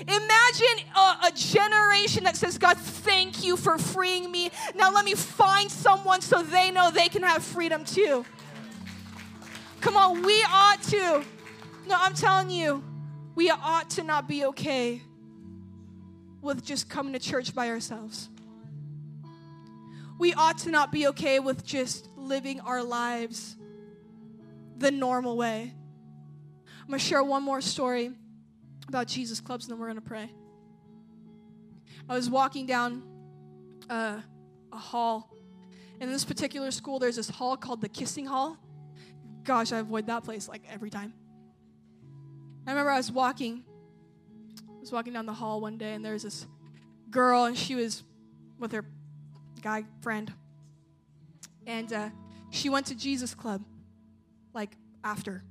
Imagine 0.00 0.86
a, 0.94 1.28
a, 1.28 1.32
generation 1.34 2.24
that 2.24 2.36
says, 2.36 2.58
God, 2.58 2.76
thank 2.76 3.42
you 3.42 3.56
for 3.56 3.78
freeing 3.78 4.30
me. 4.30 4.50
Now 4.74 4.92
let 4.92 5.06
me 5.06 5.14
find 5.14 5.70
someone 5.70 6.20
so 6.20 6.42
they 6.42 6.70
know 6.70 6.90
they 6.90 7.08
can 7.08 7.22
have 7.22 7.42
freedom 7.42 7.82
too. 7.82 8.26
Come 9.80 9.96
on, 9.96 10.22
we 10.22 10.44
ought 10.48 10.82
to. 10.84 11.24
No, 11.86 11.96
I'm 11.98 12.14
telling 12.14 12.50
you, 12.50 12.82
we 13.34 13.50
ought 13.50 13.90
to 13.90 14.02
not 14.02 14.26
be 14.26 14.46
okay 14.46 15.02
with 16.40 16.64
just 16.64 16.88
coming 16.88 17.12
to 17.12 17.18
church 17.18 17.54
by 17.54 17.68
ourselves. 17.68 18.28
We 20.18 20.32
ought 20.32 20.58
to 20.58 20.70
not 20.70 20.90
be 20.90 21.08
okay 21.08 21.38
with 21.38 21.64
just 21.64 22.08
living 22.16 22.60
our 22.60 22.82
lives 22.82 23.56
the 24.78 24.90
normal 24.90 25.36
way. 25.36 25.74
I'm 26.80 26.88
going 26.88 26.98
to 26.98 27.04
share 27.04 27.22
one 27.22 27.42
more 27.42 27.60
story 27.60 28.12
about 28.88 29.08
Jesus 29.08 29.40
clubs 29.40 29.66
and 29.66 29.72
then 29.72 29.80
we're 29.80 29.86
going 29.86 29.96
to 29.96 30.00
pray. 30.00 30.30
I 32.08 32.14
was 32.14 32.30
walking 32.30 32.66
down 32.66 33.02
uh, 33.90 34.20
a 34.72 34.76
hall. 34.76 35.34
In 36.00 36.10
this 36.10 36.24
particular 36.24 36.70
school, 36.70 36.98
there's 36.98 37.16
this 37.16 37.28
hall 37.28 37.56
called 37.56 37.80
the 37.80 37.88
Kissing 37.88 38.26
Hall 38.26 38.58
gosh, 39.46 39.72
I 39.72 39.78
avoid 39.78 40.08
that 40.08 40.24
place 40.24 40.48
like 40.48 40.62
every 40.68 40.90
time. 40.90 41.14
I 42.66 42.70
remember 42.70 42.90
I 42.90 42.96
was 42.96 43.12
walking, 43.12 43.64
I 44.68 44.80
was 44.80 44.92
walking 44.92 45.12
down 45.12 45.24
the 45.24 45.32
hall 45.32 45.60
one 45.60 45.78
day, 45.78 45.94
and 45.94 46.04
there 46.04 46.12
was 46.12 46.24
this 46.24 46.46
girl, 47.10 47.44
and 47.44 47.56
she 47.56 47.76
was 47.76 48.02
with 48.58 48.72
her 48.72 48.84
guy 49.62 49.84
friend, 50.02 50.32
and 51.66 51.92
uh, 51.92 52.08
she 52.50 52.68
went 52.68 52.86
to 52.86 52.96
Jesus 52.96 53.34
Club, 53.34 53.62
like 54.52 54.76
after, 55.04 55.44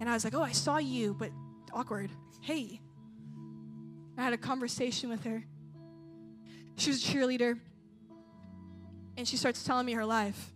and 0.00 0.08
I 0.08 0.14
was 0.14 0.24
like, 0.24 0.34
"Oh, 0.34 0.42
I 0.42 0.52
saw 0.52 0.78
you, 0.78 1.14
but 1.18 1.30
awkward. 1.72 2.10
Hey." 2.40 2.80
I 4.18 4.22
had 4.22 4.32
a 4.32 4.38
conversation 4.38 5.10
with 5.10 5.24
her. 5.24 5.44
She 6.76 6.88
was 6.88 7.04
a 7.04 7.06
cheerleader, 7.06 7.58
and 9.18 9.28
she 9.28 9.36
starts 9.36 9.62
telling 9.62 9.84
me 9.84 9.92
her 9.92 10.06
life 10.06 10.54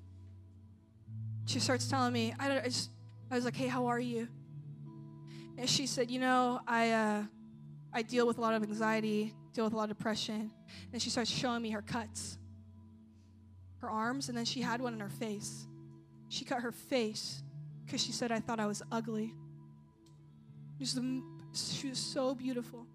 she 1.51 1.59
starts 1.59 1.89
telling 1.89 2.13
me, 2.13 2.33
I, 2.39 2.61
I 2.61 2.65
just, 2.65 2.91
I 3.29 3.35
was 3.35 3.45
like, 3.45 3.57
hey, 3.57 3.67
how 3.67 3.87
are 3.87 3.99
you? 3.99 4.29
And 5.59 5.69
she 5.69 5.87
said, 5.87 6.09
you 6.09 6.21
know, 6.21 6.61
I, 6.67 6.93
uh, 6.93 7.23
I 7.93 8.03
deal 8.03 8.25
with 8.25 8.39
a 8.39 8.41
lot 8.41 8.55
of 8.55 8.63
anxiety, 8.63 9.35
deal 9.53 9.65
with 9.65 9.73
a 9.73 9.77
lot 9.77 9.91
of 9.91 9.97
depression. 9.97 10.53
And 10.93 11.03
she 11.03 11.11
starts 11.11 11.29
showing 11.29 11.61
me 11.61 11.71
her 11.71 11.83
cuts, 11.83 12.39
her 13.79 13.91
arms, 13.91 14.29
and 14.29 14.39
then 14.39 14.45
she 14.45 14.61
had 14.61 14.81
one 14.81 14.95
in 14.95 15.01
her 15.01 15.09
face. 15.09 15.67
She 16.29 16.45
cut 16.45 16.63
her 16.63 16.71
face 16.71 17.43
because 17.85 18.01
she 18.01 18.13
said, 18.13 18.31
I 18.31 18.39
thought 18.39 18.61
I 18.61 18.67
was 18.67 18.81
ugly. 18.93 19.35
The, 20.79 21.23
she 21.53 21.89
was 21.89 21.99
so 21.99 22.33
beautiful. 22.33 22.87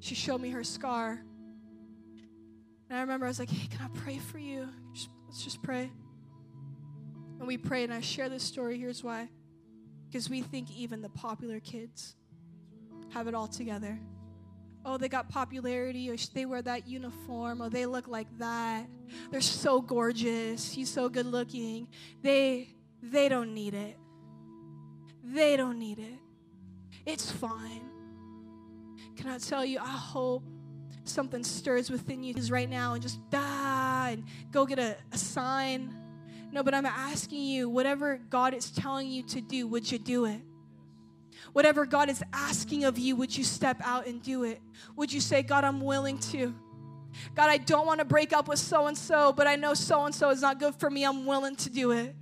She 0.00 0.14
showed 0.14 0.42
me 0.42 0.50
her 0.50 0.62
scar. 0.62 1.18
And 2.90 2.98
I 2.98 3.00
remember 3.00 3.24
I 3.24 3.28
was 3.28 3.38
like, 3.38 3.50
hey, 3.50 3.66
can 3.66 3.80
I 3.80 3.98
pray 3.98 4.18
for 4.18 4.38
you? 4.38 4.68
Let's 5.26 5.42
just 5.42 5.62
pray. 5.62 5.90
And 7.40 7.48
we 7.48 7.56
pray, 7.56 7.84
and 7.84 7.92
I 7.92 8.00
share 8.00 8.28
this 8.28 8.42
story. 8.42 8.78
Here's 8.78 9.02
why. 9.02 9.30
Because 10.06 10.28
we 10.28 10.42
think 10.42 10.70
even 10.76 11.00
the 11.00 11.08
popular 11.08 11.58
kids 11.58 12.14
have 13.14 13.26
it 13.26 13.34
all 13.34 13.48
together. 13.48 13.98
Oh, 14.84 14.98
they 14.98 15.08
got 15.08 15.30
popularity, 15.30 16.10
or 16.10 16.16
they 16.34 16.44
wear 16.44 16.60
that 16.62 16.86
uniform, 16.86 17.62
or 17.62 17.70
they 17.70 17.86
look 17.86 18.08
like 18.08 18.26
that. 18.38 18.86
They're 19.30 19.40
so 19.40 19.80
gorgeous. 19.80 20.70
He's 20.70 20.90
so 20.90 21.08
good 21.08 21.26
looking. 21.26 21.88
They 22.22 22.74
they 23.02 23.30
don't 23.30 23.54
need 23.54 23.72
it. 23.72 23.96
They 25.24 25.56
don't 25.56 25.78
need 25.78 25.98
it. 25.98 26.18
It's 27.06 27.30
fine. 27.30 27.88
Can 29.16 29.28
I 29.28 29.38
tell 29.38 29.64
you, 29.64 29.78
I 29.78 29.88
hope 29.88 30.44
something 31.04 31.42
stirs 31.42 31.90
within 31.90 32.22
you 32.22 32.34
right 32.50 32.68
now 32.68 32.94
and 32.94 33.02
just 33.02 33.18
die 33.30 34.10
and 34.12 34.24
go 34.50 34.66
get 34.66 34.78
a, 34.78 34.96
a 35.12 35.18
sign 35.18 35.94
no, 36.52 36.62
but 36.62 36.74
I'm 36.74 36.86
asking 36.86 37.42
you, 37.42 37.68
whatever 37.68 38.18
God 38.28 38.54
is 38.54 38.70
telling 38.70 39.08
you 39.08 39.22
to 39.24 39.40
do, 39.40 39.66
would 39.68 39.90
you 39.90 39.98
do 39.98 40.24
it? 40.24 40.40
Whatever 41.52 41.86
God 41.86 42.08
is 42.08 42.22
asking 42.32 42.84
of 42.84 42.98
you, 42.98 43.16
would 43.16 43.36
you 43.36 43.44
step 43.44 43.80
out 43.82 44.06
and 44.06 44.22
do 44.22 44.44
it? 44.44 44.60
Would 44.96 45.12
you 45.12 45.20
say, 45.20 45.42
God, 45.42 45.64
I'm 45.64 45.80
willing 45.80 46.18
to? 46.18 46.54
God, 47.34 47.50
I 47.50 47.56
don't 47.56 47.86
want 47.86 47.98
to 47.98 48.04
break 48.04 48.32
up 48.32 48.48
with 48.48 48.58
so 48.58 48.86
and 48.86 48.96
so, 48.96 49.32
but 49.32 49.46
I 49.46 49.56
know 49.56 49.74
so 49.74 50.04
and 50.04 50.14
so 50.14 50.30
is 50.30 50.42
not 50.42 50.60
good 50.60 50.74
for 50.76 50.90
me. 50.90 51.04
I'm 51.04 51.26
willing 51.26 51.56
to 51.56 51.70
do 51.70 51.90
it. 51.92 52.14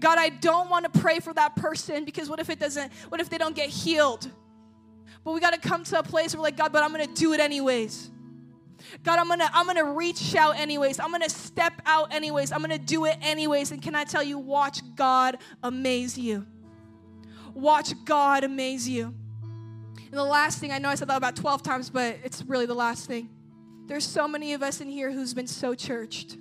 God, 0.00 0.18
I 0.18 0.30
don't 0.30 0.68
want 0.70 0.92
to 0.92 1.00
pray 1.00 1.20
for 1.20 1.32
that 1.34 1.54
person 1.56 2.04
because 2.04 2.28
what 2.28 2.40
if 2.40 2.50
it 2.50 2.58
doesn't, 2.58 2.92
what 3.08 3.20
if 3.20 3.28
they 3.28 3.38
don't 3.38 3.54
get 3.54 3.68
healed? 3.68 4.30
But 5.22 5.32
we 5.32 5.40
got 5.40 5.52
to 5.52 5.60
come 5.60 5.84
to 5.84 5.98
a 5.98 6.02
place 6.02 6.34
where, 6.34 6.42
like, 6.42 6.56
God, 6.56 6.72
but 6.72 6.82
I'm 6.82 6.92
going 6.92 7.06
to 7.06 7.14
do 7.14 7.32
it 7.32 7.40
anyways. 7.40 8.10
God, 9.02 9.18
I'm 9.18 9.28
gonna, 9.28 9.50
I'm 9.52 9.66
gonna 9.66 9.92
reach 9.92 10.34
out 10.34 10.58
anyways. 10.58 11.00
I'm 11.00 11.10
gonna 11.10 11.28
step 11.28 11.74
out 11.86 12.12
anyways. 12.12 12.52
I'm 12.52 12.60
gonna 12.60 12.78
do 12.78 13.04
it 13.04 13.16
anyways. 13.20 13.72
And 13.72 13.82
can 13.82 13.94
I 13.94 14.04
tell 14.04 14.22
you, 14.22 14.38
watch 14.38 14.80
God 14.94 15.38
amaze 15.62 16.16
you. 16.18 16.46
Watch 17.54 17.92
God 18.04 18.44
amaze 18.44 18.88
you. 18.88 19.14
And 20.10 20.12
the 20.12 20.24
last 20.24 20.58
thing, 20.58 20.72
I 20.72 20.78
know 20.78 20.88
I 20.88 20.94
said 20.94 21.08
that 21.08 21.16
about 21.16 21.36
12 21.36 21.62
times, 21.62 21.90
but 21.90 22.18
it's 22.22 22.42
really 22.42 22.66
the 22.66 22.74
last 22.74 23.06
thing. 23.06 23.28
There's 23.86 24.04
so 24.04 24.28
many 24.28 24.52
of 24.52 24.62
us 24.62 24.80
in 24.80 24.88
here 24.88 25.10
who's 25.10 25.34
been 25.34 25.46
so 25.46 25.74
churched. 25.74 26.36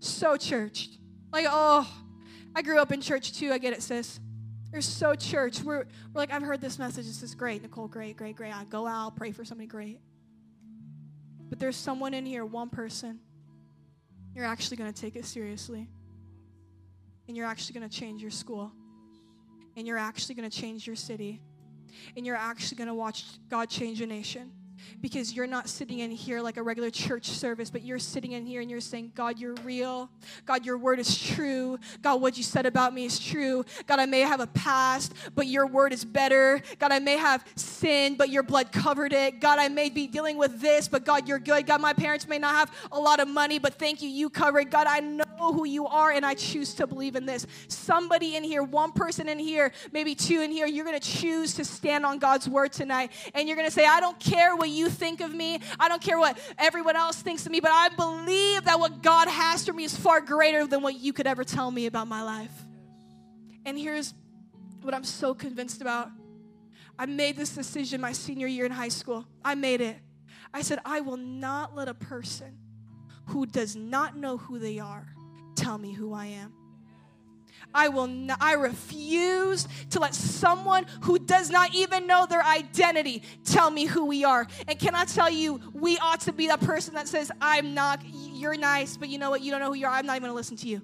So 0.00 0.36
churched. 0.36 0.98
Like, 1.32 1.46
oh, 1.48 1.88
I 2.54 2.62
grew 2.62 2.78
up 2.78 2.92
in 2.92 3.00
church 3.00 3.38
too. 3.38 3.52
I 3.52 3.58
get 3.58 3.72
it, 3.72 3.82
sis. 3.82 4.20
We're 4.72 4.80
so 4.80 5.14
church. 5.14 5.62
We're, 5.62 5.78
we're 5.78 5.86
like, 6.14 6.32
I've 6.32 6.42
heard 6.42 6.60
this 6.60 6.78
message. 6.78 7.06
This 7.06 7.22
is 7.22 7.34
great. 7.34 7.62
Nicole, 7.62 7.88
great, 7.88 8.16
great, 8.16 8.36
great. 8.36 8.54
I 8.54 8.64
go 8.64 8.86
out, 8.86 9.16
pray 9.16 9.32
for 9.32 9.44
somebody 9.44 9.66
great. 9.66 10.00
But 11.52 11.58
there's 11.58 11.76
someone 11.76 12.14
in 12.14 12.24
here, 12.24 12.46
one 12.46 12.70
person, 12.70 13.20
you're 14.34 14.46
actually 14.46 14.78
going 14.78 14.90
to 14.90 14.98
take 14.98 15.16
it 15.16 15.26
seriously. 15.26 15.86
And 17.28 17.36
you're 17.36 17.44
actually 17.44 17.78
going 17.78 17.90
to 17.90 17.94
change 17.94 18.22
your 18.22 18.30
school. 18.30 18.72
And 19.76 19.86
you're 19.86 19.98
actually 19.98 20.34
going 20.34 20.48
to 20.48 20.56
change 20.58 20.86
your 20.86 20.96
city. 20.96 21.42
And 22.16 22.24
you're 22.24 22.36
actually 22.36 22.78
going 22.78 22.88
to 22.88 22.94
watch 22.94 23.24
God 23.50 23.68
change 23.68 24.00
a 24.00 24.06
nation 24.06 24.50
because 25.00 25.32
you're 25.32 25.46
not 25.46 25.68
sitting 25.68 26.00
in 26.00 26.10
here 26.10 26.40
like 26.40 26.56
a 26.56 26.62
regular 26.62 26.90
church 26.90 27.26
service, 27.26 27.70
but 27.70 27.82
you're 27.82 27.98
sitting 27.98 28.32
in 28.32 28.46
here 28.46 28.60
and 28.60 28.70
you're 28.70 28.80
saying, 28.80 29.12
God, 29.14 29.38
you're 29.38 29.54
real. 29.64 30.10
God, 30.46 30.64
your 30.64 30.78
word 30.78 30.98
is 30.98 31.18
true. 31.18 31.78
God, 32.02 32.20
what 32.20 32.36
you 32.36 32.42
said 32.42 32.66
about 32.66 32.94
me 32.94 33.04
is 33.04 33.18
true. 33.18 33.64
God, 33.86 33.98
I 33.98 34.06
may 34.06 34.20
have 34.20 34.40
a 34.40 34.46
past, 34.48 35.14
but 35.34 35.46
your 35.46 35.66
word 35.66 35.92
is 35.92 36.04
better. 36.04 36.60
God, 36.78 36.92
I 36.92 36.98
may 36.98 37.16
have 37.16 37.44
sinned, 37.54 38.18
but 38.18 38.28
your 38.28 38.42
blood 38.42 38.72
covered 38.72 39.12
it. 39.12 39.40
God, 39.40 39.58
I 39.58 39.68
may 39.68 39.90
be 39.90 40.06
dealing 40.06 40.36
with 40.36 40.60
this, 40.60 40.88
but 40.88 41.04
God, 41.04 41.28
you're 41.28 41.38
good. 41.38 41.66
God, 41.66 41.80
my 41.80 41.92
parents 41.92 42.28
may 42.28 42.38
not 42.38 42.54
have 42.54 42.70
a 42.92 42.98
lot 42.98 43.20
of 43.20 43.28
money, 43.28 43.58
but 43.58 43.74
thank 43.74 44.02
you, 44.02 44.08
you 44.08 44.30
cover 44.30 44.60
it. 44.60 44.70
God, 44.70 44.86
I 44.86 45.00
know 45.00 45.52
who 45.52 45.64
you 45.64 45.86
are 45.86 46.10
and 46.10 46.24
I 46.24 46.34
choose 46.34 46.74
to 46.74 46.86
believe 46.86 47.16
in 47.16 47.26
this. 47.26 47.46
Somebody 47.68 48.36
in 48.36 48.44
here, 48.44 48.62
one 48.62 48.92
person 48.92 49.28
in 49.28 49.38
here, 49.38 49.72
maybe 49.92 50.14
two 50.14 50.40
in 50.40 50.50
here, 50.50 50.66
you're 50.66 50.84
going 50.84 50.98
to 50.98 51.10
choose 51.10 51.54
to 51.54 51.64
stand 51.64 52.06
on 52.06 52.18
God's 52.18 52.48
word 52.48 52.72
tonight 52.72 53.12
and 53.34 53.48
you're 53.48 53.56
going 53.56 53.68
to 53.68 53.74
say, 53.74 53.86
I 53.86 54.00
don't 54.00 54.18
care 54.18 54.56
what 54.56 54.68
you 54.72 54.88
think 54.88 55.20
of 55.20 55.32
me. 55.32 55.60
I 55.78 55.88
don't 55.88 56.02
care 56.02 56.18
what 56.18 56.38
everyone 56.58 56.96
else 56.96 57.20
thinks 57.20 57.46
of 57.46 57.52
me, 57.52 57.60
but 57.60 57.70
I 57.70 57.88
believe 57.90 58.64
that 58.64 58.78
what 58.78 59.02
God 59.02 59.28
has 59.28 59.64
for 59.66 59.72
me 59.72 59.84
is 59.84 59.96
far 59.96 60.20
greater 60.20 60.66
than 60.66 60.82
what 60.82 60.98
you 60.98 61.12
could 61.12 61.26
ever 61.26 61.44
tell 61.44 61.70
me 61.70 61.86
about 61.86 62.08
my 62.08 62.22
life. 62.22 62.52
And 63.64 63.78
here's 63.78 64.14
what 64.82 64.94
I'm 64.94 65.04
so 65.04 65.34
convinced 65.34 65.80
about. 65.80 66.10
I 66.98 67.06
made 67.06 67.36
this 67.36 67.54
decision 67.54 68.00
my 68.00 68.12
senior 68.12 68.46
year 68.46 68.66
in 68.66 68.72
high 68.72 68.88
school. 68.88 69.26
I 69.44 69.54
made 69.54 69.80
it. 69.80 69.96
I 70.52 70.62
said, 70.62 70.80
I 70.84 71.00
will 71.00 71.16
not 71.16 71.74
let 71.74 71.88
a 71.88 71.94
person 71.94 72.58
who 73.26 73.46
does 73.46 73.74
not 73.74 74.16
know 74.16 74.36
who 74.36 74.58
they 74.58 74.78
are 74.78 75.14
tell 75.54 75.78
me 75.78 75.92
who 75.92 76.12
I 76.12 76.26
am. 76.26 76.52
I 77.74 77.88
will 77.88 78.06
not, 78.06 78.38
I 78.40 78.54
refuse 78.54 79.66
to 79.90 80.00
let 80.00 80.14
someone 80.14 80.86
who 81.02 81.18
does 81.18 81.50
not 81.50 81.74
even 81.74 82.06
know 82.06 82.26
their 82.26 82.42
identity 82.42 83.22
tell 83.44 83.70
me 83.70 83.86
who 83.86 84.04
we 84.04 84.24
are. 84.24 84.46
And 84.68 84.78
can 84.78 84.94
I 84.94 85.04
tell 85.04 85.30
you, 85.30 85.60
we 85.72 85.98
ought 85.98 86.20
to 86.22 86.32
be 86.32 86.48
that 86.48 86.60
person 86.60 86.94
that 86.94 87.08
says, 87.08 87.30
I'm 87.40 87.74
not, 87.74 88.00
you're 88.12 88.56
nice, 88.56 88.96
but 88.96 89.08
you 89.08 89.18
know 89.18 89.30
what? 89.30 89.40
You 89.40 89.50
don't 89.50 89.60
know 89.60 89.68
who 89.68 89.74
you 89.74 89.86
are. 89.86 89.92
I'm 89.92 90.06
not 90.06 90.16
even 90.16 90.28
gonna 90.28 90.34
listen 90.34 90.56
to 90.58 90.68
you. 90.68 90.82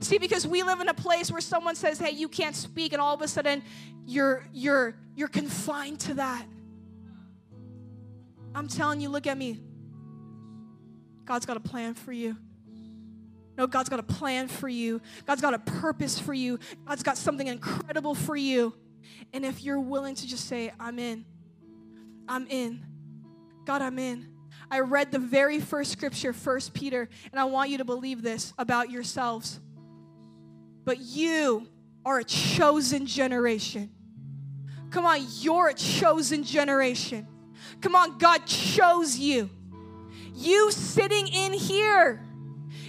See, 0.00 0.18
because 0.18 0.46
we 0.46 0.62
live 0.62 0.80
in 0.80 0.88
a 0.88 0.94
place 0.94 1.30
where 1.30 1.40
someone 1.40 1.74
says, 1.74 1.98
hey, 1.98 2.10
you 2.10 2.28
can't 2.28 2.54
speak, 2.54 2.92
and 2.92 3.02
all 3.02 3.14
of 3.14 3.22
a 3.22 3.28
sudden 3.28 3.62
you're 4.06 4.44
you're 4.52 4.94
you're 5.14 5.28
confined 5.28 6.00
to 6.00 6.14
that. 6.14 6.46
I'm 8.54 8.68
telling 8.68 9.00
you, 9.00 9.08
look 9.08 9.26
at 9.26 9.36
me. 9.36 9.60
God's 11.24 11.46
got 11.46 11.56
a 11.56 11.60
plan 11.60 11.94
for 11.94 12.12
you. 12.12 12.36
No, 13.56 13.66
God's 13.66 13.88
got 13.88 14.00
a 14.00 14.04
plan 14.04 14.48
for 14.48 14.68
you. 14.68 15.00
God's 15.26 15.42
got 15.42 15.54
a 15.54 15.58
purpose 15.58 16.18
for 16.18 16.32
you. 16.32 16.58
God's 16.86 17.02
got 17.02 17.18
something 17.18 17.46
incredible 17.46 18.14
for 18.14 18.34
you. 18.34 18.74
And 19.32 19.44
if 19.44 19.62
you're 19.62 19.80
willing 19.80 20.14
to 20.14 20.26
just 20.26 20.46
say, 20.48 20.72
I'm 20.80 20.98
in, 20.98 21.24
I'm 22.28 22.46
in. 22.48 22.84
God, 23.64 23.82
I'm 23.82 23.98
in. 23.98 24.28
I 24.70 24.80
read 24.80 25.12
the 25.12 25.18
very 25.18 25.60
first 25.60 25.92
scripture, 25.92 26.32
First 26.32 26.72
Peter, 26.72 27.08
and 27.30 27.38
I 27.38 27.44
want 27.44 27.70
you 27.70 27.78
to 27.78 27.84
believe 27.84 28.22
this 28.22 28.54
about 28.58 28.90
yourselves. 28.90 29.60
But 30.84 30.98
you 30.98 31.68
are 32.04 32.18
a 32.18 32.24
chosen 32.24 33.06
generation. 33.06 33.90
Come 34.90 35.04
on, 35.04 35.26
you're 35.40 35.68
a 35.68 35.74
chosen 35.74 36.42
generation. 36.42 37.26
Come 37.80 37.94
on, 37.94 38.18
God 38.18 38.46
chose 38.46 39.18
you. 39.18 39.50
You 40.34 40.70
sitting 40.70 41.28
in 41.28 41.52
here 41.52 42.22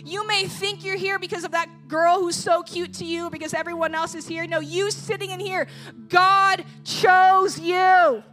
you 0.05 0.27
may 0.27 0.47
think 0.47 0.83
you're 0.83 0.97
here 0.97 1.17
because 1.17 1.45
of 1.45 1.51
that 1.51 1.69
girl 1.87 2.19
who's 2.19 2.35
so 2.35 2.61
cute 2.61 2.93
to 2.95 3.05
you, 3.05 3.29
because 3.29 3.53
everyone 3.53 3.95
else 3.95 4.15
is 4.15 4.27
here. 4.27 4.45
No, 4.45 4.59
you 4.59 4.91
sitting 4.91 5.31
in 5.31 5.39
here, 5.39 5.67
God 6.09 6.65
chose 6.83 7.57
you. 7.57 8.23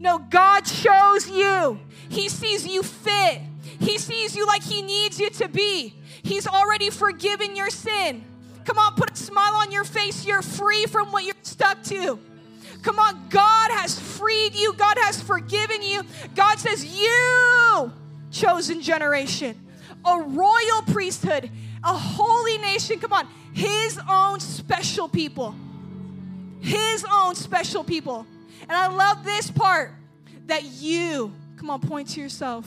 No, 0.00 0.18
God 0.18 0.62
chose 0.62 1.30
you. 1.30 1.78
He 2.08 2.28
sees 2.28 2.66
you 2.66 2.82
fit. 2.82 3.40
He 3.78 3.98
sees 3.98 4.34
you 4.34 4.46
like 4.46 4.62
He 4.62 4.82
needs 4.82 5.20
you 5.20 5.30
to 5.30 5.48
be. 5.48 5.94
He's 6.24 6.48
already 6.48 6.90
forgiven 6.90 7.54
your 7.54 7.70
sin. 7.70 8.24
Come 8.64 8.78
on, 8.78 8.94
put 8.94 9.12
a 9.12 9.16
smile 9.16 9.54
on 9.54 9.70
your 9.70 9.84
face. 9.84 10.26
You're 10.26 10.42
free 10.42 10.86
from 10.86 11.12
what 11.12 11.24
you're 11.24 11.34
stuck 11.42 11.84
to. 11.84 12.18
Come 12.82 12.98
on, 12.98 13.28
God 13.28 13.70
has 13.70 13.98
freed 13.98 14.54
you, 14.54 14.72
God 14.72 14.96
has 14.98 15.22
forgiven 15.22 15.82
you. 15.82 16.02
God 16.34 16.58
says, 16.58 16.84
You, 16.84 17.92
chosen 18.32 18.82
generation 18.82 19.56
a 20.06 20.22
royal 20.22 20.82
priesthood, 20.92 21.50
a 21.82 21.92
holy 21.92 22.58
nation. 22.58 22.98
Come 22.98 23.12
on, 23.12 23.28
his 23.52 23.98
own 24.08 24.40
special 24.40 25.08
people. 25.08 25.54
His 26.60 27.04
own 27.12 27.34
special 27.34 27.84
people. 27.84 28.26
And 28.62 28.72
I 28.72 28.86
love 28.88 29.24
this 29.24 29.50
part 29.50 29.92
that 30.46 30.64
you, 30.64 31.32
come 31.56 31.70
on, 31.70 31.80
point 31.80 32.08
to 32.10 32.20
yourself. 32.20 32.66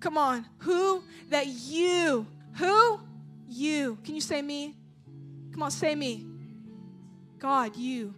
Come 0.00 0.18
on, 0.18 0.46
who? 0.58 1.02
That 1.30 1.46
you, 1.46 2.26
who? 2.54 3.00
You. 3.48 3.98
Can 4.04 4.14
you 4.14 4.20
say 4.20 4.42
me? 4.42 4.74
Come 5.52 5.62
on, 5.62 5.70
say 5.70 5.94
me. 5.94 6.26
God, 7.38 7.76
you. 7.76 8.14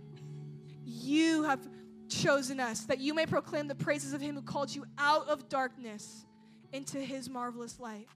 You 0.85 1.45
have 1.45 1.61
chosen 2.09 2.61
us 2.61 2.81
that 2.83 2.99
you 2.99 3.15
may 3.15 3.27
proclaim 3.27 3.69
the 3.69 3.75
praises 3.75 4.13
of 4.13 4.21
him 4.21 4.35
who 4.35 4.43
called 4.43 4.75
you 4.75 4.85
out 4.97 5.29
of 5.29 5.49
darkness 5.49 6.25
into 6.73 6.99
his 6.99 7.29
marvelous 7.29 7.79
light. 7.79 8.07